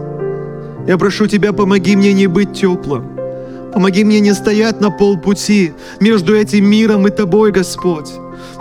Я 0.88 0.98
прошу 0.98 1.28
Тебя, 1.28 1.54
помоги 1.54 1.96
мне 1.96 2.14
не 2.14 2.28
быть 2.28 2.54
теплым. 2.54 3.10
Помоги 3.74 4.04
мне 4.04 4.20
не 4.20 4.34
стоять 4.34 4.82
на 4.82 4.92
полпути 4.92 5.74
между 6.00 6.36
этим 6.36 6.66
миром 6.66 7.08
и 7.08 7.12
Тобой, 7.12 7.52
Господь 7.52 8.12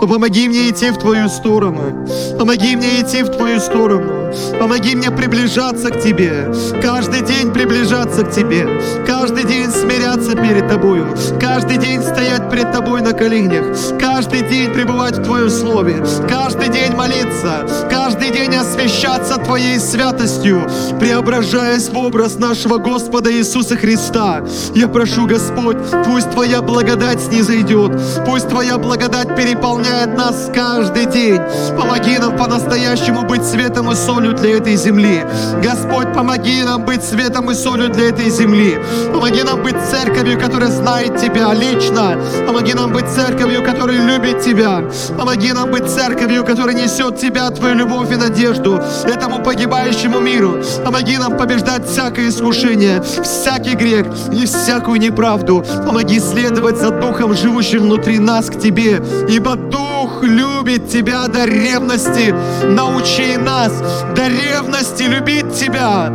но 0.03 0.09
помоги 0.09 0.49
мне 0.49 0.69
идти 0.69 0.91
в 0.91 0.97
Твою 0.97 1.29
сторону. 1.29 2.05
Помоги 2.37 2.75
мне 2.75 2.99
идти 2.99 3.23
в 3.23 3.29
Твою 3.29 3.61
сторону. 3.61 4.22
Помоги 4.59 4.95
мне 4.95 5.11
приближаться 5.11 5.89
к 5.89 6.01
Тебе. 6.01 6.51
Каждый 6.81 7.21
день 7.21 7.51
приближаться 7.51 8.23
к 8.23 8.31
Тебе. 8.31 8.67
Каждый 9.05 9.43
день 9.45 9.69
смиряться 9.69 10.35
перед 10.35 10.67
Тобою. 10.67 11.07
Каждый 11.39 11.77
день 11.77 12.01
стоять 12.01 12.49
перед 12.49 12.71
Тобой 12.71 13.01
на 13.01 13.13
коленях. 13.13 13.65
Каждый 13.99 14.41
день 14.49 14.71
пребывать 14.73 15.17
в 15.17 15.23
Твоем 15.23 15.49
Слове. 15.49 16.03
Каждый 16.27 16.69
день 16.69 16.93
молиться. 16.93 17.67
Каждый 17.89 18.31
день 18.31 18.55
освящаться 18.55 19.37
Твоей 19.37 19.79
святостью, 19.79 20.61
преображаясь 20.99 21.89
в 21.89 21.97
образ 21.97 22.37
нашего 22.37 22.77
Господа 22.77 23.31
Иисуса 23.31 23.75
Христа. 23.75 24.43
Я 24.73 24.87
прошу, 24.87 25.27
Господь, 25.27 25.77
пусть 26.05 26.31
Твоя 26.31 26.61
благодать 26.61 27.21
снизойдет. 27.21 27.91
Пусть 28.25 28.49
Твоя 28.49 28.77
благодать 28.77 29.35
переполняет 29.35 30.17
нас 30.17 30.49
каждый 30.53 31.05
день. 31.05 31.41
Помоги 31.77 32.17
нам 32.17 32.37
по-настоящему 32.37 33.23
быть 33.23 33.43
светом 33.43 33.91
и 33.91 33.95
солью 33.95 34.22
для 34.31 34.57
этой 34.57 34.75
земли. 34.77 35.25
Господь, 35.61 36.13
помоги 36.13 36.63
нам 36.63 36.85
быть 36.85 37.03
светом 37.03 37.51
и 37.51 37.53
солью 37.53 37.89
для 37.89 38.09
этой 38.09 38.29
земли. 38.29 38.79
Помоги 39.11 39.43
нам 39.43 39.61
быть 39.61 39.75
церковью, 39.91 40.39
которая 40.39 40.69
знает 40.69 41.17
Тебя 41.17 41.53
лично. 41.53 42.17
Помоги 42.47 42.73
нам 42.73 42.93
быть 42.93 43.07
церковью, 43.09 43.63
которая 43.63 43.97
любит 43.97 44.41
Тебя. 44.41 44.83
Помоги 45.17 45.51
нам 45.51 45.71
быть 45.71 45.89
церковью, 45.89 46.45
которая 46.45 46.75
несет 46.75 47.17
Тебя, 47.17 47.49
Твою 47.49 47.75
любовь 47.75 48.11
и 48.11 48.15
надежду 48.15 48.81
этому 49.03 49.43
погибающему 49.43 50.19
миру. 50.19 50.61
Помоги 50.85 51.17
нам 51.17 51.37
побеждать 51.37 51.85
всякое 51.85 52.29
искушение, 52.29 53.01
всякий 53.01 53.75
грех 53.75 54.07
и 54.31 54.45
всякую 54.45 54.99
неправду. 54.99 55.65
Помоги 55.85 56.19
следовать 56.19 56.77
за 56.77 56.91
Духом, 56.91 57.35
живущим 57.35 57.81
внутри 57.81 58.19
нас 58.19 58.49
к 58.49 58.59
Тебе, 58.59 59.01
ибо 59.27 59.55
Дух 59.55 59.92
любит 60.21 60.89
Тебя 60.89 61.27
до 61.27 61.45
ревности. 61.45 62.33
Научи 62.65 63.37
нас 63.37 63.71
до 64.15 64.27
ревности 64.27 65.03
любить 65.03 65.53
Тебя. 65.53 66.13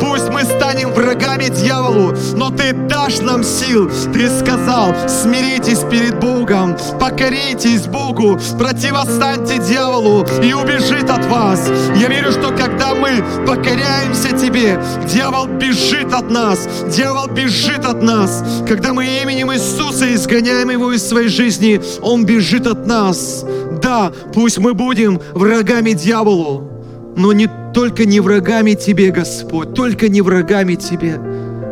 Пусть 0.00 0.28
мы 0.30 0.44
станем 0.44 0.92
врагами 0.92 1.48
дьяволу, 1.48 2.14
но 2.34 2.50
Ты 2.50 2.72
дашь 2.72 3.20
нам 3.20 3.44
сил. 3.44 3.90
Ты 4.12 4.28
сказал, 4.28 4.94
смиритесь 5.08 5.80
перед 5.90 6.18
Богом, 6.20 6.76
покоритесь 6.98 7.86
Богу, 7.86 8.38
противостаньте 8.58 9.58
дьяволу 9.58 10.26
и 10.42 10.52
убежит 10.52 11.10
от 11.10 11.24
вас. 11.26 11.60
Я 11.96 12.08
верю, 12.08 12.32
что 12.32 12.50
когда 12.50 12.94
мы 12.94 13.22
покоряемся 13.46 14.36
Тебе, 14.36 14.80
дьявол 15.06 15.46
бежит 15.46 16.12
от 16.12 16.30
нас, 16.30 16.68
дьявол 16.88 17.28
бежит 17.28 17.84
от 17.84 18.02
нас. 18.02 18.42
Когда 18.68 18.92
мы 18.92 19.06
именем 19.22 19.52
Иисуса 19.52 20.12
изгоняем 20.14 20.70
его 20.70 20.92
из 20.92 21.06
своей 21.06 21.28
жизни, 21.28 21.80
он 22.02 22.24
бежит 22.24 22.66
от 22.66 22.86
нас 22.86 23.29
нас. 23.30 23.46
Да, 23.82 24.12
пусть 24.34 24.58
мы 24.58 24.74
будем 24.74 25.20
врагами 25.32 25.92
дьяволу, 25.92 26.68
но 27.16 27.32
не 27.32 27.48
только 27.74 28.04
не 28.04 28.20
врагами 28.20 28.74
Тебе, 28.74 29.10
Господь, 29.10 29.74
только 29.74 30.08
не 30.08 30.22
врагами 30.22 30.74
Тебе. 30.74 31.18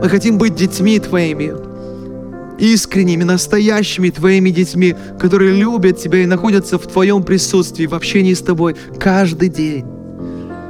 Мы 0.03 0.09
хотим 0.09 0.39
быть 0.39 0.55
детьми 0.55 0.99
Твоими, 0.99 1.53
искренними, 2.59 3.25
настоящими 3.25 4.11
Твоими 4.11 4.51
детьми, 4.51 4.95
которые 5.19 5.55
любят 5.55 5.99
Тебя 5.99 6.21
и 6.21 6.27
находятся 6.27 6.79
в 6.79 6.87
Твоем 6.87 7.23
присутствии, 7.23 7.87
в 7.87 7.95
общении 7.95 8.35
с 8.35 8.41
Тобой 8.41 8.77
каждый 8.99 9.49
день. 9.49 9.85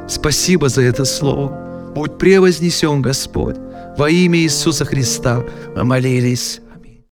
Спасибо 0.09 0.68
за 0.68 0.82
это 0.82 1.05
слово. 1.05 1.93
Будь 1.95 2.16
превознесен, 2.16 3.03
Господь. 3.03 3.57
Во 3.99 4.09
имя 4.09 4.39
Иисуса 4.39 4.84
Христа 4.84 5.43
мы 5.74 5.84
молились. 5.84 6.61